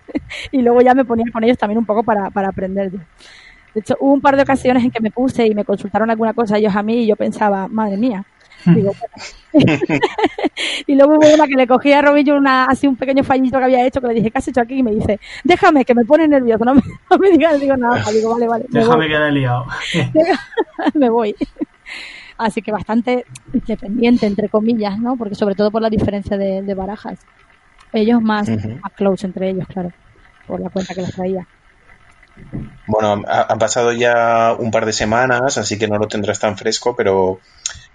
[0.51, 2.91] y luego ya me ponía con ellos también un poco para, para aprender.
[2.91, 6.33] De hecho, hubo un par de ocasiones en que me puse y me consultaron alguna
[6.33, 8.23] cosa ellos a mí y yo pensaba, madre mía,
[8.65, 9.35] digo, bueno.
[10.87, 13.63] y luego hubo una que le cogí a Robillo una, así un pequeño fallito que
[13.63, 14.79] había hecho que le dije, ¿qué has hecho aquí?
[14.79, 18.03] Y me dice, déjame, que me pone nervioso, no me, no me digas, digo nada,
[18.11, 19.65] digo, vale, vale, me Déjame que he liado.
[20.93, 21.35] me voy.
[22.37, 25.15] Así que bastante independiente, entre comillas, ¿no?
[25.15, 27.19] Porque sobre todo por la diferencia de, de barajas.
[27.93, 29.93] Ellos más, más close entre ellos, claro,
[30.47, 31.47] por la cuenta que les traía.
[32.87, 36.95] Bueno, han pasado ya un par de semanas, así que no lo tendrás tan fresco,
[36.95, 37.39] pero,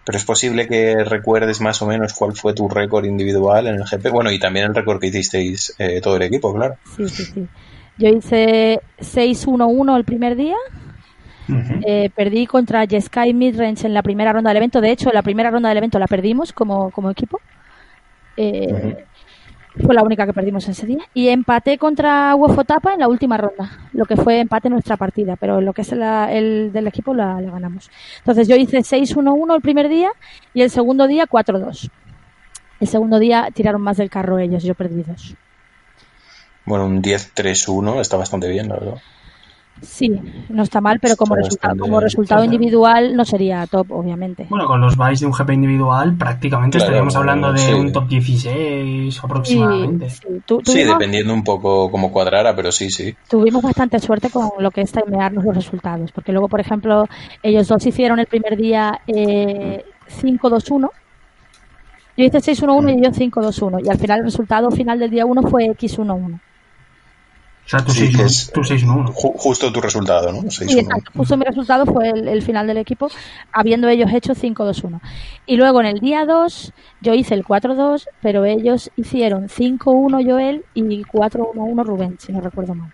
[0.04, 3.84] pero es posible que recuerdes más o menos cuál fue tu récord individual en el
[3.84, 4.10] GP.
[4.10, 6.76] Bueno, y también el récord que hicisteis eh, todo el equipo, claro.
[6.96, 7.46] Sí, sí, sí.
[7.98, 10.56] Yo hice 6-1-1 el primer día.
[11.84, 14.80] Eh, perdí contra Jeskai Midrange en la primera ronda del evento.
[14.80, 17.40] De hecho, en la primera ronda del evento la perdimos como, como equipo.
[18.36, 19.04] Eh,
[19.80, 21.00] fue la única que perdimos ese día.
[21.14, 24.96] Y empaté contra UFO Tapa en la última ronda, lo que fue empate en nuestra
[24.96, 27.90] partida, pero lo que es el del equipo la, ganamos.
[28.18, 30.10] Entonces yo hice 6-1-1 el primer día
[30.54, 31.90] y el segundo día 4-2.
[32.80, 35.34] El segundo día tiraron más del carro ellos, yo perdí dos.
[36.64, 38.94] Bueno, un 10-3-1 está bastante bien, la verdad.
[39.82, 40.10] Sí,
[40.48, 44.46] no está mal, pero como resultado, como resultado individual no sería top, obviamente.
[44.48, 49.24] Bueno, con los buys de un GP individual prácticamente estaríamos hablando de un top 16
[49.24, 50.10] aproximadamente.
[50.10, 53.14] Sí, dependiendo un poco cómo cuadrara, pero sí, sí.
[53.28, 57.06] Tuvimos bastante suerte con lo que es timearnos los resultados, porque luego, por ejemplo,
[57.42, 59.84] ellos dos hicieron el primer día eh,
[60.20, 60.90] 5-2-1.
[62.16, 63.86] Yo hice 6-1-1 y yo 5-2-1.
[63.86, 66.40] Y al final el resultado final del día 1 fue X-1-1.
[67.72, 69.12] O sea, tu 6-1.
[69.12, 70.50] justo tu resultado, ¿no?
[70.50, 71.12] Sí, exacto.
[71.16, 73.08] Justo mi resultado fue el, final del equipo,
[73.52, 75.00] habiendo ellos hecho 5-2-1.
[75.46, 80.64] Y luego en el día 2 yo hice el 4-2, pero ellos hicieron 5-1 Joel
[80.74, 82.92] y 4-1-1 Rubén, si no recuerdo mal.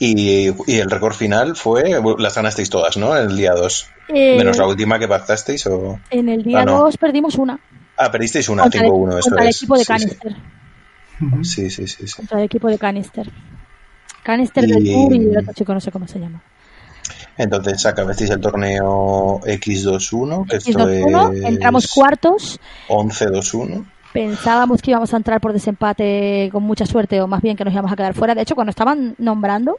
[0.00, 1.84] Y, y, el récord final fue,
[2.18, 3.16] las ganasteis todas, ¿no?
[3.16, 3.86] En el día 2.
[4.08, 6.00] Eh, Menos la última que pactasteis o...
[6.10, 7.60] En el día 2 ah, perdimos una.
[7.96, 9.40] Ah, perdisteis una, 5-1, eso es.
[9.40, 10.32] el equipo de Canister.
[10.32, 10.38] Sí,
[11.42, 12.06] sí, sí, sí.
[12.16, 13.30] Contra el equipo de Canister.
[14.22, 16.42] Canister del Tour y el otro chico no sé cómo se llama.
[17.36, 21.44] Entonces acabasteis el torneo X21, esto es...
[21.44, 22.60] entramos cuartos.
[22.88, 23.84] 11-2-1.
[24.12, 27.72] Pensábamos que íbamos a entrar por desempate con mucha suerte o más bien que nos
[27.72, 28.34] íbamos a quedar fuera.
[28.34, 29.78] De hecho, cuando estaban nombrando,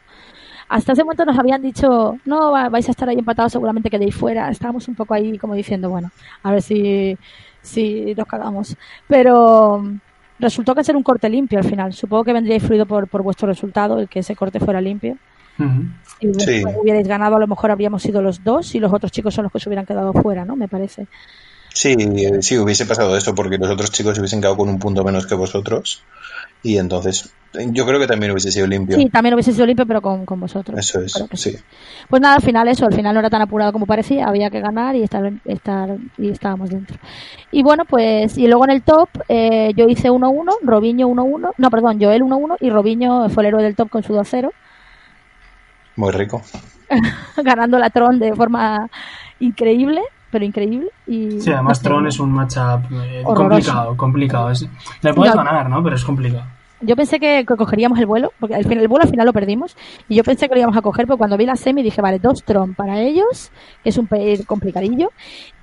[0.67, 4.49] hasta ese momento nos habían dicho, no, vais a estar ahí empatados, seguramente quedéis fuera.
[4.49, 6.09] Estábamos un poco ahí como diciendo, bueno,
[6.41, 7.15] a ver si,
[7.61, 8.75] si nos cagamos.
[9.07, 9.83] Pero
[10.43, 11.93] resultó que ser un corte limpio al final.
[11.93, 15.17] Supongo que vendría influido por, por vuestro resultado, el que ese corte fuera limpio.
[16.19, 19.43] Si hubierais ganado, a lo mejor habríamos sido los dos y los otros chicos son
[19.43, 20.55] los que se hubieran quedado fuera, ¿no?
[20.55, 21.07] Me parece.
[21.73, 21.95] Sí,
[22.41, 25.25] sí, hubiese pasado esto porque los otros chicos se hubiesen quedado con un punto menos
[25.25, 26.03] que vosotros
[26.61, 27.33] y entonces
[27.71, 28.97] yo creo que también hubiese sido limpio.
[28.97, 30.77] Sí, también hubiese sido limpio, pero con, vosotros.
[30.79, 31.55] Eso es, sí.
[32.09, 34.59] Pues nada, al final eso, al final no era tan apurado como parecía, había que
[34.59, 36.97] ganar y estar, estar y estábamos dentro.
[37.51, 41.69] Y bueno, pues, y luego en el top eh, yo hice 1-1, Robiño 1-1, no,
[41.69, 44.49] perdón, Joel 1-1 y Robiño fue el héroe del top con su 2-0.
[45.95, 46.41] Muy rico.
[47.37, 48.89] Ganando la Tron de forma
[49.39, 50.01] increíble
[50.33, 50.89] pero increíble.
[51.05, 54.51] Y sí, además Tron es un matchup eh, complicado, complicado.
[55.03, 55.83] le puedes ganar, ¿no?
[55.83, 56.45] Pero es complicado.
[56.85, 59.75] Yo pensé que cogeríamos el vuelo, porque el, el vuelo al final lo perdimos,
[60.09, 62.19] y yo pensé que lo íbamos a coger, pero cuando vi la semi dije, vale,
[62.19, 63.51] dos Tron para ellos,
[63.83, 65.11] que es un peir complicadillo,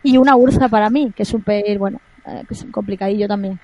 [0.03, 3.29] y una Ursa para mí, que es un peir, bueno, eh, que es un complicadillo
[3.29, 3.59] también.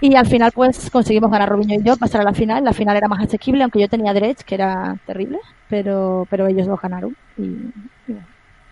[0.00, 2.62] Y al final pues conseguimos ganar Robinho y yo, pasar a la final.
[2.62, 5.38] La final era más asequible, aunque yo tenía Dredge, que era terrible,
[5.68, 7.56] pero, pero ellos lo ganaron y,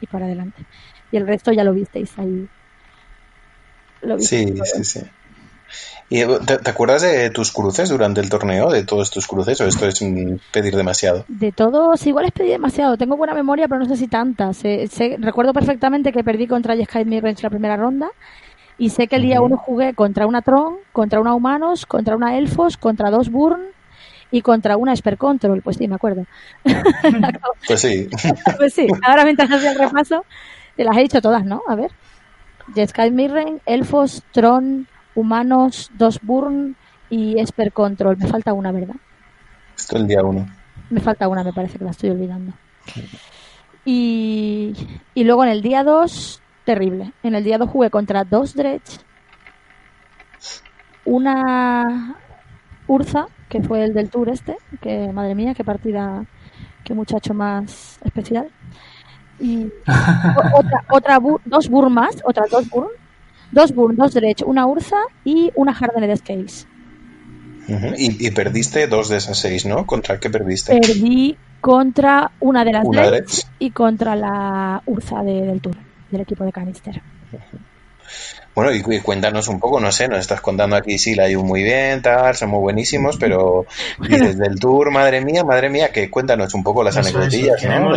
[0.00, 0.66] y para adelante
[1.12, 2.48] y el resto ya lo visteis ahí.
[4.18, 5.00] sí, sí, sí.
[6.08, 8.70] ¿Y eh, te, acuerdas de tus cruces durante el torneo?
[8.70, 9.60] ¿De todos tus cruces?
[9.60, 10.04] ¿O esto es
[10.50, 11.24] pedir demasiado?
[11.28, 12.98] De todos, igual es pedir demasiado.
[12.98, 14.50] Tengo buena memoria, pero no sé si tanta.
[15.18, 18.10] recuerdo perfectamente que perdí contra Jeskai Mirrens la primera ronda.
[18.76, 22.36] Y sé que el día uno jugué contra una Tron, contra una Humanos, contra una
[22.36, 23.62] Elfos, contra dos Burn
[24.30, 25.62] y contra una Esper Control.
[25.62, 26.26] Pues sí, me acuerdo.
[27.66, 28.08] pues sí.
[28.58, 28.86] pues sí.
[29.06, 30.24] Ahora mientras hacía el repaso,
[30.76, 31.62] te las he dicho todas, ¿no?
[31.68, 31.90] A ver.
[32.74, 36.76] Jeskai Mirren, Elfos, Tron, Humanos, Dos Burn
[37.10, 38.16] y Esper Control.
[38.16, 38.96] Me falta una, ¿verdad?
[39.76, 40.46] Esto es el día uno.
[40.90, 42.52] Me falta una, me parece que la estoy olvidando.
[43.84, 44.74] Y,
[45.14, 47.12] y luego en el día 2, terrible.
[47.22, 49.00] En el día 2 jugué contra dos Dredge,
[51.04, 52.16] una
[52.86, 56.24] Urza, que fue el del tour este, que madre mía, qué partida,
[56.84, 58.50] qué muchacho más especial
[59.42, 59.72] y
[60.54, 62.90] otra, otra dos burmas, otras dos burn,
[63.52, 66.66] dos burn, dos derecho, una urza y una de Scales.
[67.96, 69.86] y, perdiste dos de esas seis, ¿no?
[69.86, 70.78] ¿Contra qué perdiste?
[70.80, 73.10] Perdí contra una de las una
[73.58, 75.76] y contra la urza del Tour,
[76.10, 77.00] del equipo de Canister.
[78.54, 81.62] Bueno, y, cuéntanos un poco, no sé, nos estás contando aquí, sí, la ido muy
[81.62, 83.64] bien, tal, somos buenísimos, pero
[83.98, 87.92] desde el tour, madre mía, madre mía, que cuéntanos un poco las anécdotas, ¿no?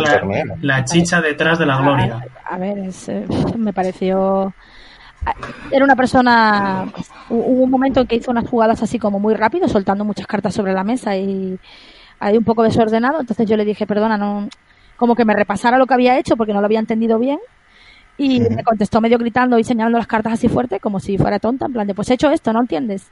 [0.62, 2.24] La, chicha detrás de la gloria.
[2.44, 3.26] A, ver, eh,
[3.58, 4.54] me pareció...
[5.70, 6.92] Era una persona...
[7.28, 10.54] Hubo un momento en que hizo unas jugadas así como muy rápido, soltando muchas cartas
[10.54, 11.58] sobre la mesa y
[12.20, 14.48] ahí un poco desordenado, entonces yo le dije, perdona, no,
[14.96, 17.38] como que me repasara lo que había hecho porque no lo había entendido bien.
[18.18, 21.66] Y me contestó medio gritando y señalando las cartas así fuerte, como si fuera tonta,
[21.66, 23.10] en plan de, pues he hecho esto, ¿no entiendes?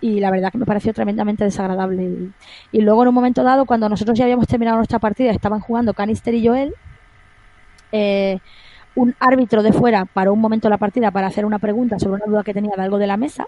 [0.00, 2.04] Y la verdad que me pareció tremendamente desagradable.
[2.04, 2.32] Y,
[2.78, 5.92] y luego en un momento dado, cuando nosotros ya habíamos terminado nuestra partida, estaban jugando
[5.92, 6.74] Canister y Joel,
[7.92, 8.38] eh,
[8.94, 12.30] un árbitro de fuera paró un momento la partida para hacer una pregunta sobre una
[12.30, 13.46] duda que tenía de algo de la mesa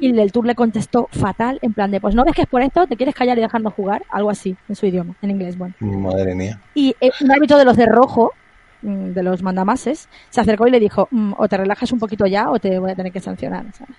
[0.00, 2.48] y el del tour le contestó fatal, en plan de, pues no ves que es
[2.48, 5.56] por esto, te quieres callar y dejarnos jugar, algo así, en su idioma, en inglés,
[5.56, 5.74] bueno.
[5.80, 6.60] Madre mía.
[6.74, 8.32] Y eh, un árbitro de los de rojo,
[8.82, 12.26] mm, de los mandamases, se acercó y le dijo, mm, o te relajas un poquito
[12.26, 13.96] ya o te voy a tener que sancionar, ¿sabes?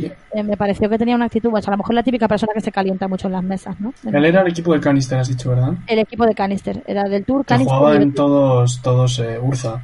[0.00, 2.60] Eh, me pareció que tenía una actitud, pues a lo mejor la típica persona que
[2.60, 3.92] se calienta mucho en las mesas, ¿no?
[4.04, 5.74] Él era el equipo de Canister, has dicho, ¿verdad?
[5.88, 8.12] El equipo de Canister, era del Tour Canister.
[8.14, 9.82] todos, todos eh, Urza.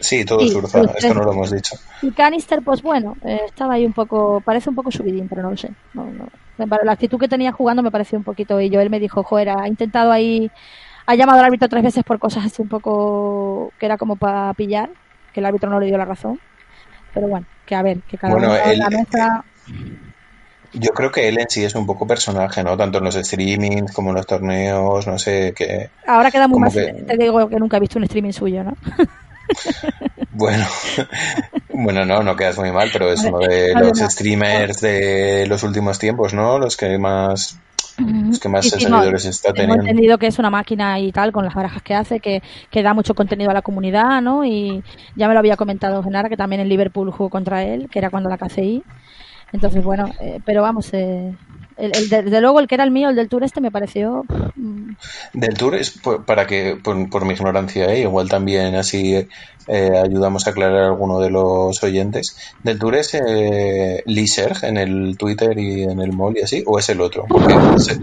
[0.00, 1.76] Sí, todo Sí, surza, sí, esto no lo hemos dicho.
[2.02, 5.50] Y Canister, pues bueno, eh, estaba ahí un poco, parece un poco subidín, pero no
[5.50, 5.70] lo sé.
[5.94, 6.12] No,
[6.56, 9.66] La actitud que tenía jugando me pareció un poquito, y Joel me dijo, joder, ha
[9.66, 10.50] intentado ahí,
[11.06, 14.54] ha llamado al árbitro tres veces por cosas así un poco, que era como para
[14.54, 14.90] pillar,
[15.32, 16.38] que el árbitro no le dio la razón.
[17.14, 19.44] Pero bueno, que a ver, que cada Bueno, uno en él- la mesa...
[20.74, 22.76] Yo creo que él en sí es un poco personaje, ¿no?
[22.76, 25.88] Tanto en los streamings como en los torneos, no sé, que...
[26.06, 28.72] Ahora queda muy más, que- te digo que nunca he visto un streaming suyo, ¿no?
[30.32, 30.64] Bueno,
[31.72, 35.98] bueno, no, no quedas muy mal, pero es uno de los streamers de los últimos
[35.98, 36.58] tiempos, ¿no?
[36.58, 37.58] Los que más,
[37.98, 39.82] los que más Sí, sí, no, seguidores está teniendo.
[39.82, 42.94] entendido que es una máquina y tal, con las barajas que hace, que, que da
[42.94, 44.44] mucho contenido a la comunidad, ¿no?
[44.44, 44.82] Y
[45.16, 48.10] ya me lo había comentado Genara, que también en Liverpool jugó contra él, que era
[48.10, 48.82] cuando la KCI.
[49.52, 51.34] Entonces, bueno, eh, pero vamos, eh,
[51.78, 53.70] el, el de, de luego el que era el mío, el del Tour este, me
[53.70, 54.24] pareció...
[54.56, 54.90] mm,
[55.34, 58.00] Del Tour es por- para que, por, mi ignorancia, ¿eh?
[58.00, 59.14] igual también así
[59.66, 62.36] eh, ayudamos a aclarar a alguno de los oyentes.
[62.62, 64.26] Del Tour es eh, Lee
[64.62, 67.78] en el Twitter y en el mall y así, o es el otro, Porque no
[67.78, 67.98] sé,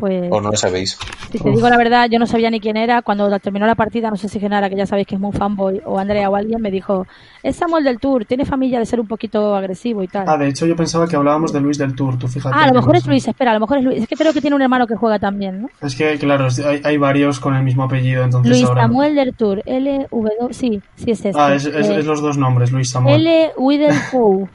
[0.00, 0.98] Pues, o no lo sabéis.
[1.30, 3.02] si te digo la verdad, yo no sabía ni quién era.
[3.02, 5.80] Cuando terminó la partida, no sé si Genara, que ya sabéis que es muy fanboy,
[5.84, 7.06] o Andrea o alguien, me dijo,
[7.42, 10.24] es Samuel del Tour, tiene familia de ser un poquito agresivo y tal.
[10.28, 12.56] Ah, de hecho yo pensaba que hablábamos de Luis del Tour, tú fíjate.
[12.58, 13.06] Ah, a lo mejor es.
[13.06, 14.02] Luis, espera, a lo mejor es Luis.
[14.02, 15.68] Es que creo que tiene un hermano que juega también, ¿no?
[15.82, 18.82] Es que, claro, hay, hay varios con el mismo apellido, entonces Luis ahora...
[18.82, 21.32] Samuel del Tour, LW, sí, sí es este.
[21.40, 23.26] Ah, es, es- Eh, es los dos nombres, Luis Samuel.
[23.26, 23.52] L.
[23.56, 24.48] Widenpow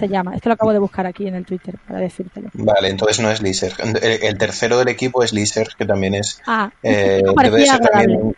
[0.00, 0.34] se llama.
[0.34, 2.48] Es que lo acabo de buscar aquí en el Twitter para decírtelo.
[2.54, 3.76] Vale, entonces no es Lee Serg.
[3.80, 6.40] El, el tercero del equipo es Lee Serg, que también es...
[6.46, 8.34] Ah, eh, debe, ser también,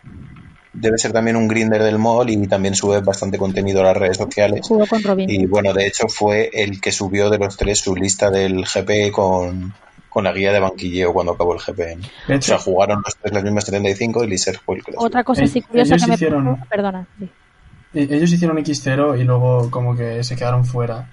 [0.73, 4.17] debe ser también un grinder del mall y también sube bastante contenido a las redes
[4.17, 4.61] sociales.
[4.67, 5.29] Jugó con Robin.
[5.29, 9.11] Y bueno, de hecho fue el que subió de los tres su lista del GP
[9.11, 9.73] con,
[10.09, 11.77] con la guía de banquilleo cuando acabó el GP.
[12.27, 14.93] De O sea, jugaron los tres las mismas 75 y Liser fue el que.
[14.97, 17.07] Otra cosa Eh, así curiosa ellos que me hicieron- pasó- Perdona.
[17.19, 17.29] sí.
[17.95, 21.07] e- ellos hicieron X0 y luego como que se quedaron fuera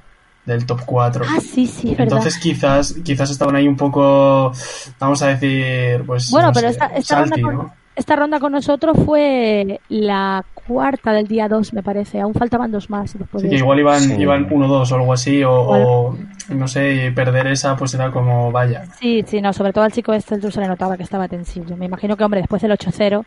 [0.46, 1.24] del top 4.
[1.28, 2.18] Ah, sí, sí, es verdad.
[2.18, 4.52] Entonces quizás quizás estaban ahí un poco,
[4.98, 7.74] vamos a decir, pues Bueno, no pero sé, esta, esta ronda con, ¿no?
[7.94, 12.20] esta ronda con nosotros fue la cuarta del día 2, me parece.
[12.20, 13.18] Aún faltaban dos más.
[13.18, 14.14] Después Sí, de que igual iban, Sí.
[14.18, 16.16] iban 1-2 o algo así, o, o,
[16.48, 18.84] no sé, y perder esa pues era como, vaya.
[18.98, 21.76] Sí, sí, no, sobre todo al chico este el se le notaba que estaba tensillo.
[21.76, 23.24] Me imagino que, hombre, después del 8-0,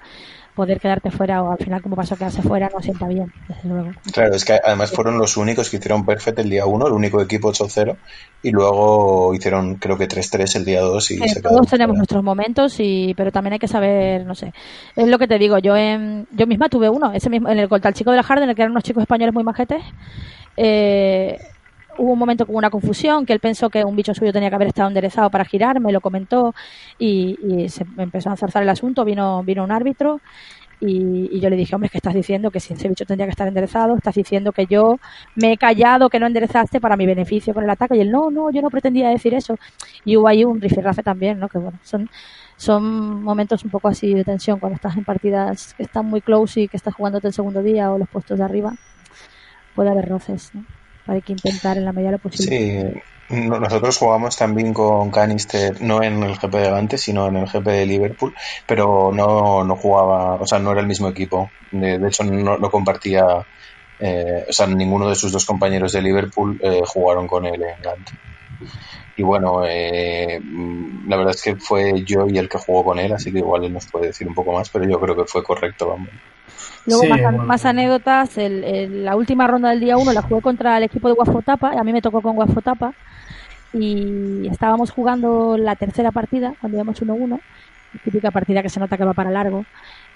[0.56, 3.92] poder quedarte fuera o al final como pasó quedarse fuera no sienta bien, desde luego.
[4.14, 7.22] Claro, es que además fueron los únicos que hicieron perfect el día 1, el único
[7.22, 7.96] equipo 8-0,
[8.44, 11.98] y luego hicieron creo que 3-3 el día 2 y Eh, se todos tenemos fuera.
[11.98, 14.54] nuestros momentos y pero también hay que saber no sé
[14.96, 17.70] es lo que te digo yo en, yo misma tuve uno ese mismo en el
[17.70, 19.82] contra el chico de la Harden en el que eran unos chicos españoles muy majetes
[20.58, 21.40] eh,
[21.98, 24.56] hubo un momento con una confusión que él pensó que un bicho suyo tenía que
[24.56, 26.54] haber estado enderezado para girar me lo comentó
[26.98, 30.20] y, y se empezó a enzarzar el asunto vino vino un árbitro
[30.86, 33.32] y, y yo le dije, hombre, que estás diciendo que si ese bicho tendría que
[33.32, 34.98] estar enderezado, estás diciendo que yo
[35.36, 37.96] me he callado, que no enderezaste para mi beneficio con el ataque.
[37.96, 39.56] Y él, no, no, yo no pretendía decir eso.
[40.04, 41.48] Y hubo ahí un rifirrafe también, ¿no?
[41.48, 42.10] Que bueno, son,
[42.58, 46.62] son momentos un poco así de tensión cuando estás en partidas que están muy close
[46.62, 48.74] y que estás jugándote el segundo día o los puestos de arriba.
[49.76, 50.66] Puede haber roces, ¿no?
[51.08, 52.58] Hay que intentar en la medida de lo posible.
[52.58, 57.38] Sí, no- nosotros jugamos también con Canister, no en el GP de Gante, sino en
[57.38, 58.34] el GP de Liverpool,
[58.68, 61.54] pero no, no jugaba, o sea, no era el mismo equipo.
[61.72, 63.24] De, de hecho, no, no compartía,
[64.00, 67.82] eh, o sea, ninguno de sus dos compañeros de Liverpool eh, jugaron con él en
[67.82, 68.14] Gante.
[69.16, 73.00] Y bueno, eh, mm, la verdad es que fue yo y el que jugó con
[73.00, 75.26] él, así que igual él nos puede decir un poco más, pero yo creo que
[75.26, 76.10] fue correcto, vamos.
[76.86, 77.44] Luego Sí, más, bueno.
[77.46, 81.08] más anécdotas, el, el- la última ronda del día 1 la jugué contra el equipo
[81.08, 82.92] de Guafotapa, a mí me tocó con Guafotapa
[83.74, 87.40] y estábamos jugando la tercera partida cuando íbamos 1-1,
[88.04, 89.64] típica partida que se nota que va para largo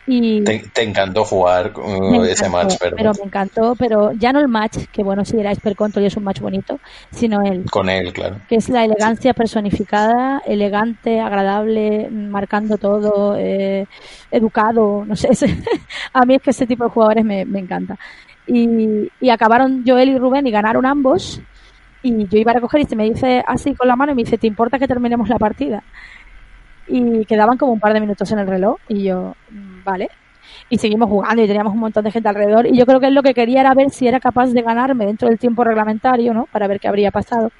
[0.10, 2.96] Y te, te encantó jugar uh, me ese encantó, match, ¿verdad?
[2.98, 6.08] pero me encantó, pero ya no el match, que bueno, si era Esper Control y
[6.08, 6.80] es un match bonito,
[7.12, 8.38] sino él, Con él, claro.
[8.48, 13.86] que es la elegancia personificada, elegante, agradable, marcando todo, eh,
[14.32, 15.58] educado, no sé, ese-
[16.14, 17.98] a mí es que ese tipo de jugadores me, me encanta.
[18.48, 21.42] Y, y acabaron Joel y Rubén y ganaron ambos,
[22.02, 24.24] y yo iba a recoger y se me dice así con la mano y me
[24.24, 25.84] dice, ¿te importa que terminemos la partida?
[26.88, 30.10] Y quedaban como un par de minutos en el reloj y yo, "Mm, vale.
[30.70, 33.16] Y seguimos jugando y teníamos un montón de gente alrededor y yo creo que él
[33.16, 36.48] lo que quería era ver si era capaz de ganarme dentro del tiempo reglamentario, ¿no?
[36.52, 37.52] Para ver qué habría pasado.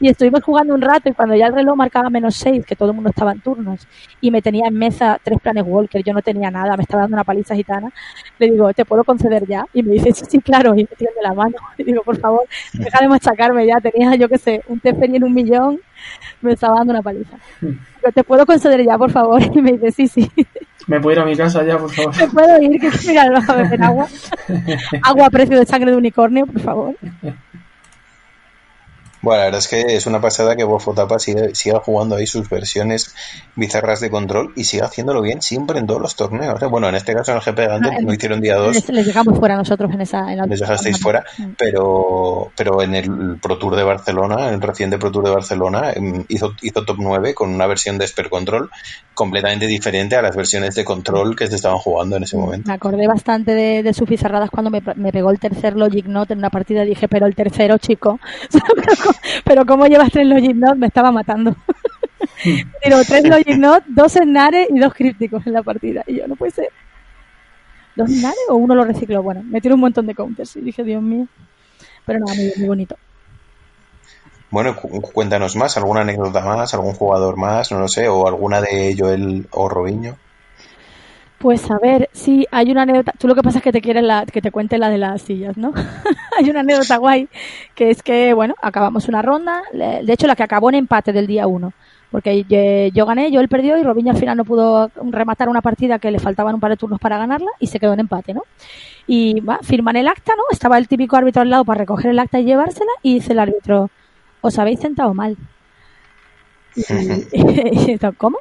[0.00, 2.90] Y estuvimos jugando un rato y cuando ya el reloj marcaba menos seis, que todo
[2.90, 3.86] el mundo estaba en turnos,
[4.20, 7.16] y me tenía en mesa tres planes Walker, yo no tenía nada, me estaba dando
[7.16, 7.92] una paliza gitana,
[8.38, 9.66] le digo, ¿te puedo conceder ya?
[9.72, 11.56] Y me dice, sí, sí, claro, y me tiende la mano.
[11.78, 15.24] Y digo, por favor, deja de machacarme ya, tenía, yo qué sé, un Teferi en
[15.24, 15.80] un millón,
[16.40, 17.36] me estaba dando una paliza.
[17.60, 19.40] Digo, ¿te puedo conceder ya, por favor?
[19.54, 20.30] Y me dice, sí, sí,
[20.86, 22.16] ¿Me puedo ir a mi casa ya, por favor?
[22.16, 22.80] ¿me puedo ir?
[22.80, 24.06] Que mira, vas a beber agua.
[25.02, 26.96] Agua a precio de sangre de unicornio, por favor.
[29.24, 32.48] Bueno, la verdad es que es una pasada que Bofotapa siga, siga jugando ahí sus
[32.50, 33.14] versiones
[33.56, 36.60] bizarras de control y siga haciéndolo bien siempre en todos los torneos.
[36.62, 36.66] ¿eh?
[36.66, 39.38] Bueno, en este caso en el GP Gante Ah, no hicieron día 2, Les, dejamos
[39.38, 40.30] fuera nosotros en esa...
[40.30, 41.52] En la les dejasteis fuera, Mm.
[41.56, 45.92] pero, pero en el Pro Tour de Barcelona, en el reciente Pro Tour de Barcelona,
[45.94, 48.70] em, hizo, hizo top 9 con una versión de Esper Control
[49.14, 52.68] completamente diferente a las versiones de control que se estaban jugando en ese momento.
[52.68, 56.32] Me acordé bastante de, de sus pizarradas cuando me, me pegó el tercer Logic Note
[56.34, 56.82] en una partida.
[56.84, 58.18] Dije, pero el tercero, chico.
[59.44, 60.76] pero, ¿cómo llevas tres Logic Note?
[60.76, 61.54] Me estaba matando.
[62.82, 66.02] Pero tres Logic Note, dos Nare y dos crípticos en la partida.
[66.06, 66.68] Y yo, no puede ser.
[67.96, 69.22] ¿Dos Nare o uno lo recicló?
[69.22, 70.56] Bueno, me tiró un montón de counters.
[70.56, 71.26] Y dije, Dios mío.
[72.04, 72.96] Pero nada, muy, muy bonito.
[74.50, 78.60] Bueno, cu- cuéntanos más, alguna anécdota más, algún jugador más, no lo sé, o alguna
[78.60, 80.16] de Joel o Robinho.
[81.38, 83.12] Pues a ver, sí, hay una anécdota.
[83.18, 85.22] Tú lo que pasa es que te quieres la, que te cuente la de las
[85.22, 85.72] sillas, ¿no?
[86.38, 87.28] hay una anécdota guay,
[87.74, 91.26] que es que, bueno, acabamos una ronda, de hecho la que acabó en empate del
[91.26, 91.72] día uno,
[92.10, 95.62] porque ye- yo gané, yo él perdió y Robinho al final no pudo rematar una
[95.62, 98.34] partida que le faltaban un par de turnos para ganarla y se quedó en empate,
[98.34, 98.42] ¿no?
[99.06, 100.42] Y va, firman el acta, ¿no?
[100.50, 103.38] Estaba el típico árbitro al lado para recoger el acta y llevársela y dice el
[103.40, 103.90] árbitro,
[104.40, 105.36] os habéis sentado mal.
[107.32, 108.38] Y, y yo, ¿cómo?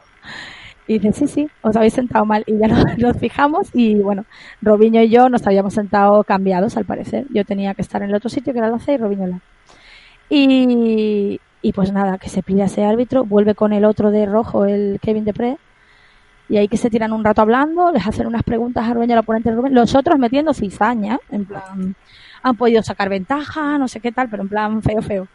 [0.88, 2.44] Y dice, sí, sí, os habéis sentado mal.
[2.46, 2.68] Y ya
[2.98, 4.26] nos, fijamos y bueno,
[4.62, 7.26] Robinho y yo nos habíamos sentado cambiados al parecer.
[7.30, 9.40] Yo tenía que estar en el otro sitio que era la C y Robinho la.
[10.30, 14.26] Y, y pues nada, que se pide a ese árbitro, vuelve con el otro de
[14.26, 15.58] rojo, el Kevin Depre,
[16.50, 19.14] y ahí que se tiran un rato hablando, les hacen unas preguntas a Rubén y
[19.14, 21.96] al oponente de Rubén, los otros metiendo cizaña, en plan,
[22.44, 25.28] han podido sacar ventaja, no sé qué tal, pero en plan feo, feo.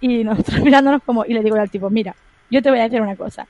[0.00, 2.14] Y nosotros mirándonos como, y le digo al tipo, mira,
[2.50, 3.46] yo te voy a decir una cosa.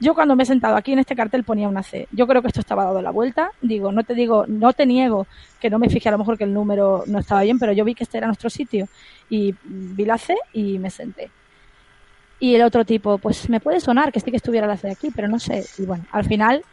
[0.00, 2.08] Yo cuando me he sentado aquí en este cartel ponía una C.
[2.10, 3.50] Yo creo que esto estaba dado la vuelta.
[3.62, 5.26] Digo, no te digo, no te niego
[5.60, 7.84] que no me fijé a lo mejor que el número no estaba bien, pero yo
[7.84, 8.88] vi que este era nuestro sitio
[9.30, 11.30] y vi la C y me senté.
[12.40, 15.10] Y el otro tipo, pues me puede sonar que sí que estuviera la C aquí,
[15.14, 15.64] pero no sé.
[15.78, 16.64] Y bueno, al final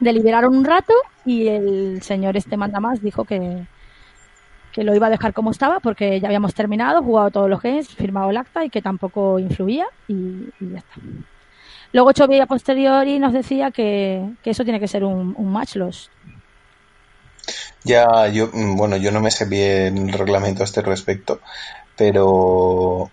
[0.00, 0.94] deliberaron un rato
[1.26, 3.66] y el señor este manda más dijo que,
[4.72, 7.88] que lo iba a dejar como estaba porque ya habíamos terminado, jugado todos los games,
[7.88, 10.14] firmado el acta y que tampoco influía y,
[10.60, 10.94] y ya está.
[11.92, 15.76] Luego Chovy a posteriori nos decía que, que eso tiene que ser un, un match
[15.76, 16.10] loss.
[17.84, 21.40] Ya, yo, mm, bueno, yo no me sé bien el reglamento a este respecto,
[21.96, 23.10] pero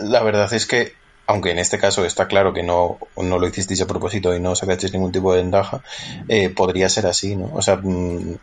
[0.00, 0.94] la verdad es que,
[1.26, 4.56] aunque en este caso está claro que no, no lo hicisteis a propósito y no
[4.56, 5.82] sacasteis ningún tipo de ventaja,
[6.28, 7.50] eh, podría ser así, ¿no?
[7.54, 8.38] O sea, mm,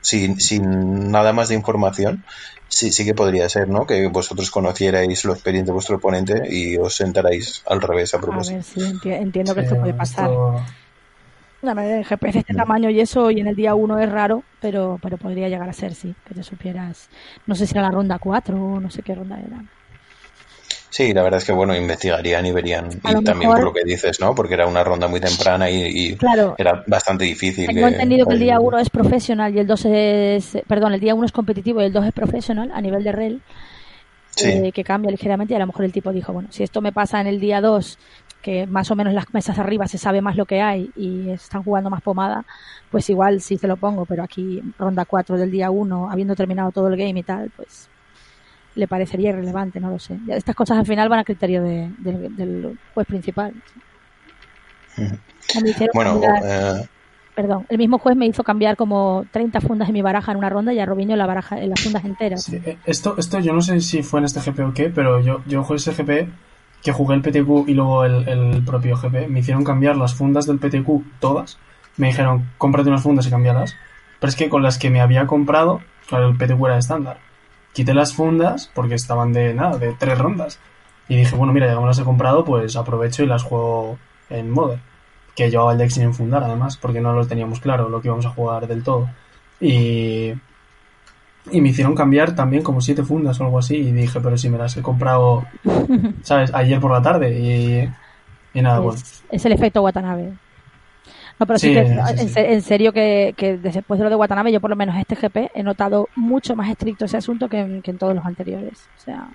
[0.00, 2.24] sin, sin nada más de información,
[2.68, 3.86] sí, sí que podría ser, ¿no?
[3.86, 8.20] Que vosotros conocierais lo expediente de vuestro oponente y os sentarais al revés a A
[8.20, 8.54] propósito.
[8.56, 10.30] ver, sí, enti- entiendo que Sí, esto puede pasar.
[10.30, 10.64] esto-
[11.62, 14.10] La verdad, el GP de este tamaño y eso, y en el día 1 es
[14.10, 17.08] raro, pero, pero podría llegar a ser, sí, que te supieras.
[17.46, 19.62] No sé si era la ronda 4 o no sé qué ronda era.
[20.90, 22.86] Sí, la verdad es que, bueno, investigarían y verían.
[23.04, 24.34] A Y también mejor- por lo que dices, ¿no?
[24.34, 26.56] Porque era una ronda muy temprana y, y Claro.
[26.58, 27.66] era bastante difícil.
[27.68, 30.58] Tengo de- entendido que el día de- 1 es profesional y el 2 es.
[30.66, 33.40] Perdón, el día 1 es competitivo y el 2 es profesional a nivel de rel.
[34.32, 34.46] Sí.
[34.48, 36.92] eh, que cambia ligeramente y a lo mejor el tipo dijo, bueno, si esto me
[36.92, 37.98] pasa en el día 2,
[38.40, 41.62] que más o menos las mesas arriba se sabe más lo que hay y están
[41.64, 42.44] jugando más pomada,
[42.90, 46.70] pues igual sí se lo pongo, pero aquí ronda 4 del día 1, habiendo terminado
[46.70, 47.88] todo el game y tal, pues
[48.74, 50.16] le parecería irrelevante, no lo sé.
[50.28, 53.52] Estas cosas al final van a criterio de- del- del juez principal.
[54.96, 56.88] Me hicieron Bueno, cambiar- eh,
[57.34, 60.48] perdón, el mismo juez me hizo cambiar como 30 fundas de mi baraja en una
[60.50, 62.42] ronda y a Robinho la baraja, en las fundas enteras.
[62.44, 65.20] Sí, eh, esto, esto yo no sé si fue en este GP o qué, pero
[65.20, 66.28] yo, yo jugué ese GP
[66.82, 69.28] que jugué el PTQ y luego el, el propio GP.
[69.28, 71.58] Me hicieron cambiar las fundas del PTQ todas
[71.96, 73.74] me dijeron, cómprate unas fundas y cámbialas.
[74.20, 77.18] Pero es que con las que me había comprado, claro, el PTQ era estándar.
[77.72, 80.58] Quité las fundas porque estaban de nada, de tres rondas.
[81.08, 83.98] Y dije, bueno, mira, ya que me las he comprado, pues aprovecho y las juego
[84.28, 84.80] en Modern.
[85.34, 88.26] Que llevaba el deck sin enfundar, además, porque no lo teníamos claro lo que íbamos
[88.26, 89.08] a jugar del todo.
[89.60, 90.32] Y,
[91.50, 93.76] y me hicieron cambiar también como siete fundas o algo así.
[93.76, 95.44] Y dije, pero si me las he comprado,
[96.22, 96.52] ¿sabes?
[96.54, 97.38] Ayer por la tarde.
[97.38, 99.00] Y, y nada, Es, bueno.
[99.30, 100.32] es el efecto Watanabe.
[101.40, 102.28] No, pero sí, Sí, que, sí, en, sí.
[102.28, 105.16] se- en serio que, que después de lo de Watanabe, yo por lo menos este
[105.16, 108.78] GP he notado mucho más estricto ese asunto que en, que en todos los anteriores.
[108.98, 109.28] O sea,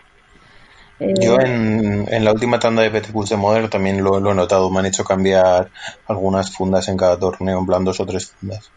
[0.99, 4.35] eh, Yo en, en la última tanda de PTQs de Modern también lo, lo he
[4.35, 4.69] notado.
[4.69, 5.69] Me han hecho cambiar
[6.07, 8.69] algunas fundas en cada torneo, en plan dos o tres fundas.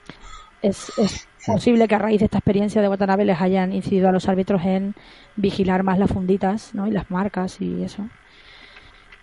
[0.62, 4.12] es, es posible que a raíz de esta experiencia de Watanabe les hayan incidido a
[4.12, 4.95] los árbitros en
[5.37, 6.87] vigilar más las funditas ¿no?
[6.87, 8.05] y las marcas y eso.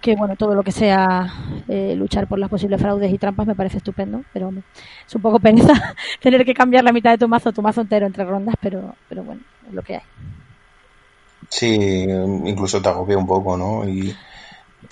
[0.05, 1.33] Que bueno, todo lo que sea
[1.67, 4.63] eh, luchar por las posibles fraudes y trampas me parece estupendo, pero hombre,
[5.03, 5.73] es un poco pereza
[6.21, 9.23] tener que cambiar la mitad de tu mazo, tu mazo entero entre rondas, pero, pero
[9.23, 10.01] bueno, es lo que hay.
[11.49, 12.05] Sí,
[12.45, 13.89] incluso te agobia un poco, ¿no?
[13.89, 14.15] Y,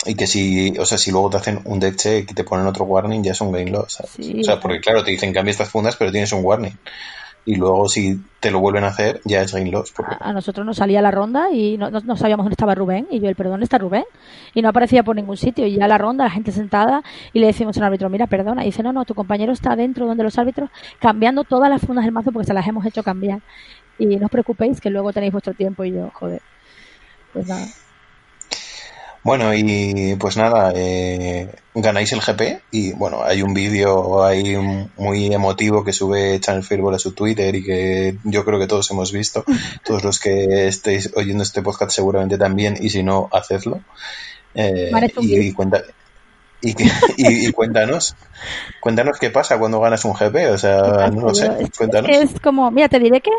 [0.04, 2.66] y que si, o sea, si luego te hacen un deck check y te ponen
[2.66, 3.92] otro warning, ya es un game loss.
[3.92, 4.10] ¿sabes?
[4.16, 4.40] Sí.
[4.40, 6.76] O sea, porque claro, te dicen cambia estas fundas, pero tienes un warning.
[7.46, 9.92] Y luego si te lo vuelven a hacer, ya es game loss.
[9.94, 13.06] porque- A, nosotros nos salía la ronda y no, no- no sabíamos dónde estaba Rubén.
[13.10, 14.04] Y yo, el perdón, ¿dónde está Rubén?
[14.54, 15.66] Y no aparecía por ningún sitio.
[15.66, 17.02] Y ya la ronda, la gente sentada,
[17.34, 18.62] y le decimos al árbitro, mira, perdona.
[18.62, 20.70] Y dice, no, no, tu compañero está dentro donde los árbitros,
[21.00, 23.40] cambiando todas las fundas del mazo porque se las hemos hecho cambiar.
[23.98, 25.84] Y no os preocupéis que luego tenéis vuestro tiempo.
[25.84, 26.40] Y yo, joder.
[27.34, 27.66] Pues nada.
[29.24, 34.54] Bueno, y pues nada, eh, ganáis el GP y bueno, hay un vídeo ahí
[34.98, 38.90] muy emotivo que sube Channel Fireball a su Twitter y que yo creo que todos
[38.90, 39.42] hemos visto,
[39.84, 43.80] todos los que estéis oyendo este podcast seguramente también y si no, hacedlo.
[44.54, 44.90] Eh,
[45.22, 45.82] y, cuenta,
[46.60, 46.84] y, que-
[47.16, 48.14] y- y cuéntanos,
[48.80, 52.10] cuéntanos qué pasa cuando ganas un GP, o sea, no lo sé, cuéntanos.
[52.10, 53.30] es como, mira, te diré que,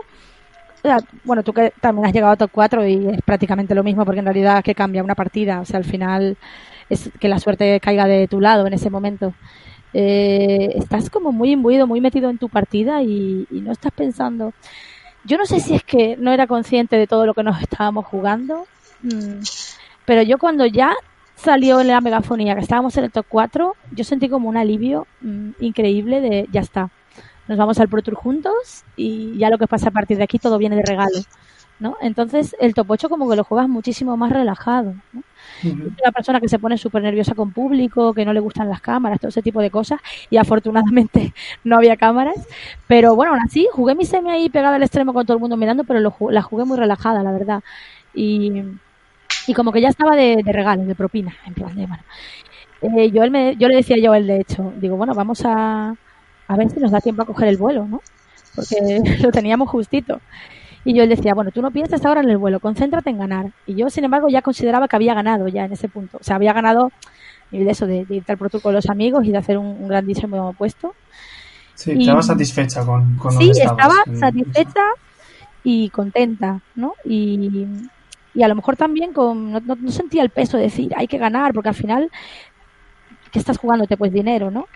[1.23, 4.19] bueno, tú que también has llegado a top 4 y es prácticamente lo mismo porque
[4.19, 6.37] en realidad que cambia una partida, o sea, al final
[6.89, 9.33] es que la suerte caiga de tu lado en ese momento.
[9.93, 14.53] Eh, estás como muy imbuido, muy metido en tu partida y, y no estás pensando.
[15.23, 18.05] Yo no sé si es que no era consciente de todo lo que nos estábamos
[18.05, 18.67] jugando,
[19.01, 19.41] mm,
[20.05, 20.93] pero yo cuando ya
[21.35, 25.07] salió en la megafonía que estábamos en el top 4, yo sentí como un alivio
[25.21, 26.89] mm, increíble de ya está.
[27.47, 30.39] Nos vamos al Pro Tour juntos y ya lo que pasa a partir de aquí
[30.39, 31.19] todo viene de regalo,
[31.79, 31.97] ¿no?
[32.01, 35.23] Entonces el top 8 como que lo juegas muchísimo más relajado, ¿no?
[36.01, 39.19] Una persona que se pone súper nerviosa con público, que no le gustan las cámaras,
[39.19, 41.33] todo ese tipo de cosas, y afortunadamente
[41.63, 42.35] no había cámaras,
[42.87, 45.57] pero bueno, aún así jugué mi semi ahí pegada al extremo con todo el mundo
[45.57, 47.63] mirando, pero lo la jugué muy relajada, la verdad,
[48.13, 48.63] y,
[49.47, 52.03] y como que ya estaba de, de regalo, de propina, en plan de, bueno,
[52.81, 55.41] Eh, yo, él me- yo le decía yo a él, de hecho, digo, bueno, vamos
[55.45, 55.95] a,
[56.47, 58.01] a ver si nos da tiempo a coger el vuelo, ¿no?
[58.55, 58.75] Porque
[59.21, 60.21] lo teníamos justito.
[60.83, 63.47] Y yo él decía, bueno, tú no piensas ahora en el vuelo, concéntrate en ganar.
[63.65, 66.17] Y yo, sin embargo, ya consideraba que había ganado ya en ese punto.
[66.21, 66.91] O sea, había ganado
[67.51, 69.65] de eso, de, de irte al Pro Tour con los amigos y de hacer un,
[69.65, 70.93] un grandísimo puesto.
[71.73, 74.83] Sí, Y- estaba satisfecha con, con Sí, estaba satisfecha
[75.63, 76.93] y contenta, ¿no?
[77.03, 77.65] Y,
[78.35, 81.07] y a lo mejor también con, no, no- no sentía el peso de decir, hay
[81.07, 82.11] que ganar, porque al final,
[83.31, 83.97] ¿qué estás jugándote?
[83.97, 84.67] Pues dinero, ¿no?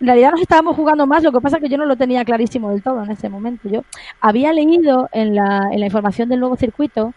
[0.00, 2.24] En realidad nos estábamos jugando más, lo que pasa es que yo no lo tenía
[2.24, 3.68] clarísimo del todo en ese momento.
[3.68, 3.82] Yo
[4.20, 7.14] había leído en la, en la información del nuevo circuito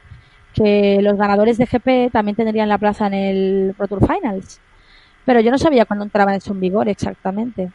[0.53, 4.59] que los ganadores de GP también tendrían la plaza en el Pro Tour Finals,
[5.25, 7.69] pero yo no sabía cuándo entraba eso en vigor exactamente.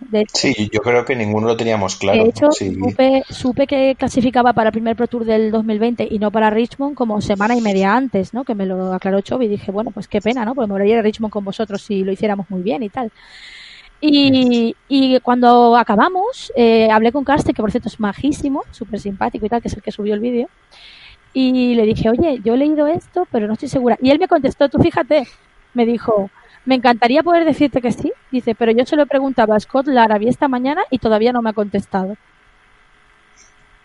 [0.00, 2.22] De hecho, Sí, yo creo que ninguno lo teníamos claro.
[2.22, 2.74] de hecho, sí.
[2.74, 6.94] supe, supe que clasificaba para el primer Pro Tour del 2020 y no para Richmond
[6.94, 8.44] como semana y media antes, ¿no?
[8.44, 10.54] Que me lo aclaró Chobi y dije, bueno, pues qué pena, ¿no?
[10.54, 12.90] Porque me voy a ir a Richmond con vosotros si lo hiciéramos muy bien y
[12.90, 13.10] tal.
[14.00, 19.46] Y, y cuando acabamos, eh, hablé con Carsten, que por cierto es majísimo, súper simpático
[19.46, 20.48] y tal, que es el que subió el vídeo.
[21.32, 23.98] Y le dije, oye, yo he leído esto, pero no estoy segura.
[24.00, 25.26] Y él me contestó, tú fíjate,
[25.74, 26.30] me dijo,
[26.64, 28.12] me encantaría poder decirte que sí.
[28.30, 31.42] Dice, pero yo se lo he preguntado a Scott Larabi esta mañana y todavía no
[31.42, 32.16] me ha contestado.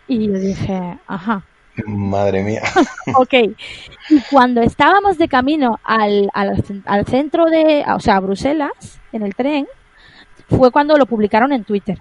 [0.07, 1.43] Y yo dije, ajá,
[1.85, 2.61] Madre mía.
[3.15, 3.33] ok.
[4.09, 9.23] Y cuando estábamos de camino al, al, al centro de, o sea, a Bruselas, en
[9.23, 9.67] el tren,
[10.55, 11.97] fue cuando lo publicaron en Twitter.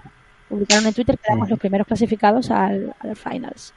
[0.49, 3.73] Publicaron en Twitter que éramos los primeros clasificados al, al Finals.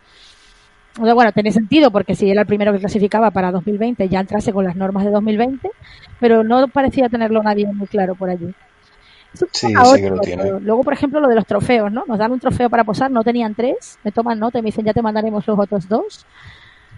[0.99, 4.19] O sea, bueno, tiene sentido porque si era el primero que clasificaba para 2020 ya
[4.19, 5.69] entrase con las normas de 2020,
[6.19, 8.53] pero no parecía tenerlo nadie muy claro por allí.
[9.33, 10.59] Sí, sí que lo tiene.
[10.59, 12.03] Luego, por ejemplo, lo de los trofeos, ¿no?
[12.07, 14.85] Nos dan un trofeo para posar, no tenían tres, me toman nota y me dicen
[14.85, 16.25] ya te mandaremos los otros dos.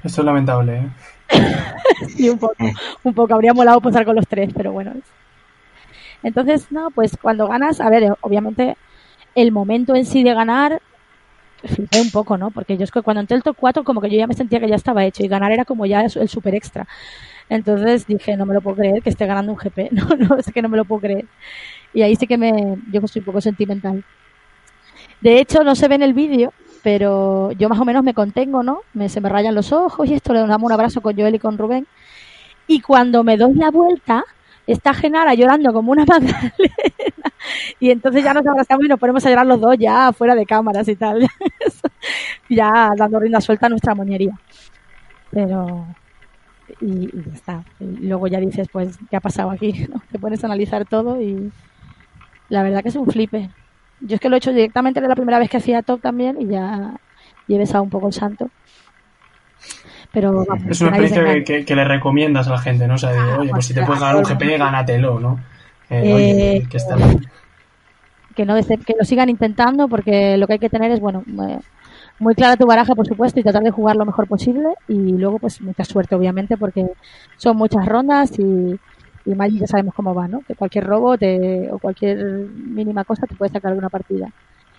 [0.03, 0.89] Esto es lamentable, ¿eh?
[2.17, 2.55] y un poco,
[3.03, 4.91] un poco habría molado posar con los tres, pero bueno.
[6.25, 8.77] Entonces, no, pues cuando ganas, a ver, obviamente
[9.35, 10.81] el momento en sí de ganar,
[11.63, 12.49] flipé un poco, ¿no?
[12.49, 14.59] Porque yo es que cuando entré el top 4 como que yo ya me sentía
[14.59, 16.87] que ya estaba hecho y ganar era como ya el super extra.
[17.47, 20.51] Entonces dije, no me lo puedo creer que esté ganando un GP, no, no, es
[20.51, 21.25] que no me lo puedo creer.
[21.93, 24.03] Y ahí sí que me, yo soy un poco sentimental.
[25.21, 28.63] De hecho, no se ve en el vídeo, pero yo más o menos me contengo,
[28.63, 28.81] ¿no?
[28.93, 31.39] Me, se me rayan los ojos y esto, le damos un abrazo con Joel y
[31.39, 31.85] con Rubén.
[32.65, 34.25] Y cuando me doy la vuelta,
[34.67, 36.51] está Genara llorando como una magdalena.
[37.79, 40.45] y entonces ya nos abrazamos y nos ponemos a llorar los dos ya fuera de
[40.45, 41.27] cámaras y tal.
[42.49, 44.33] ya dando rienda suelta a nuestra moñería.
[45.31, 45.85] Pero...
[46.81, 47.63] Y, ya está.
[47.79, 49.87] Y luego ya dices, pues, ¿qué ha pasado aquí?
[50.11, 51.51] Te pones a analizar todo y
[52.49, 53.49] la verdad que es un flipe.
[54.01, 56.41] Yo es que lo he hecho directamente, era la primera vez que hacía top también
[56.41, 56.99] y ya
[57.47, 58.49] he besado un poco el santo.
[60.15, 62.93] Pero es una experiencia que, le recomiendas a la gente, ¿no?
[62.93, 65.37] O sea, oye, pues si te puedes ganar un GP, gánatelo, ¿no?
[65.89, 66.95] Eh, oye, eh, que está
[68.33, 71.59] Que, no, que lo sigan intentando porque lo que hay que tener es, bueno, eh,
[72.19, 75.37] muy clara tu baraja, por supuesto, y tratar de jugar lo mejor posible y luego,
[75.37, 76.85] pues, mucha suerte, obviamente, porque
[77.35, 78.79] son muchas rondas y,
[79.25, 80.43] y más ya sabemos cómo va, ¿no?
[80.47, 84.29] Que cualquier robo te, o cualquier mínima cosa te puede sacar de una partida.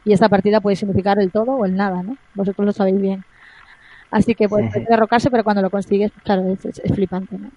[0.03, 2.17] Y esa partida puede significar el todo o el nada, ¿no?
[2.35, 3.23] Vosotros lo sabéis bien.
[4.11, 7.51] Así que puede derrocarse, pero cuando lo consigues, claro, es, flipante, ¿no?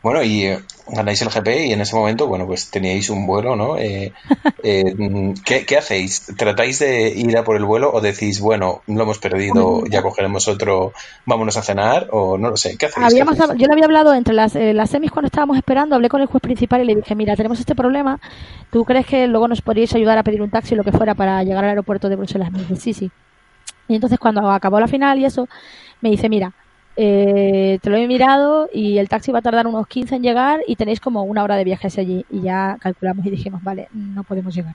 [0.00, 3.56] Bueno, y eh, ganáis el GP y en ese momento, bueno, pues teníais un vuelo,
[3.56, 3.76] ¿no?
[3.76, 4.12] Eh,
[4.62, 6.32] eh, ¿qué, hacéis?
[6.36, 10.46] ¿Tratáis de ir a por el vuelo o decís, bueno, lo hemos perdido, ya cogeremos
[10.46, 10.92] otro,
[11.26, 12.78] vámonos a cenar o no lo sé?
[12.78, 13.12] ¿Qué hacéis?
[13.12, 16.42] Yo le había hablado entre las, las semis cuando estábamos esperando, hablé con el juez
[16.42, 18.20] principal y le dije, mira, tenemos este problema,
[18.70, 21.16] ¿tú crees que luego nos podríais ayudar a pedir un taxi o lo que fuera
[21.16, 22.52] para llegar al aeropuerto de Bruselas?
[22.52, 23.10] Me dice, sí, sí.
[23.88, 25.48] Y entonces cuando acabó la final y eso,
[26.00, 26.52] me dice, mira,
[27.00, 30.60] eh, te lo he mirado y el taxi va a tardar unos 15 en llegar
[30.66, 32.26] y tenéis como una hora de viaje hacia allí.
[32.28, 34.74] Y ya calculamos y dijimos, vale, no podemos llegar.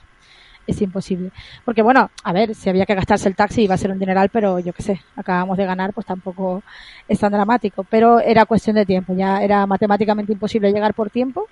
[0.65, 1.31] Es imposible.
[1.65, 4.29] Porque bueno, a ver, si había que gastarse el taxi iba a ser un dineral,
[4.29, 6.63] pero yo qué sé, acabamos de ganar, pues tampoco
[7.09, 7.83] es tan dramático.
[7.89, 11.47] Pero era cuestión de tiempo, ya era matemáticamente imposible llegar por tiempo.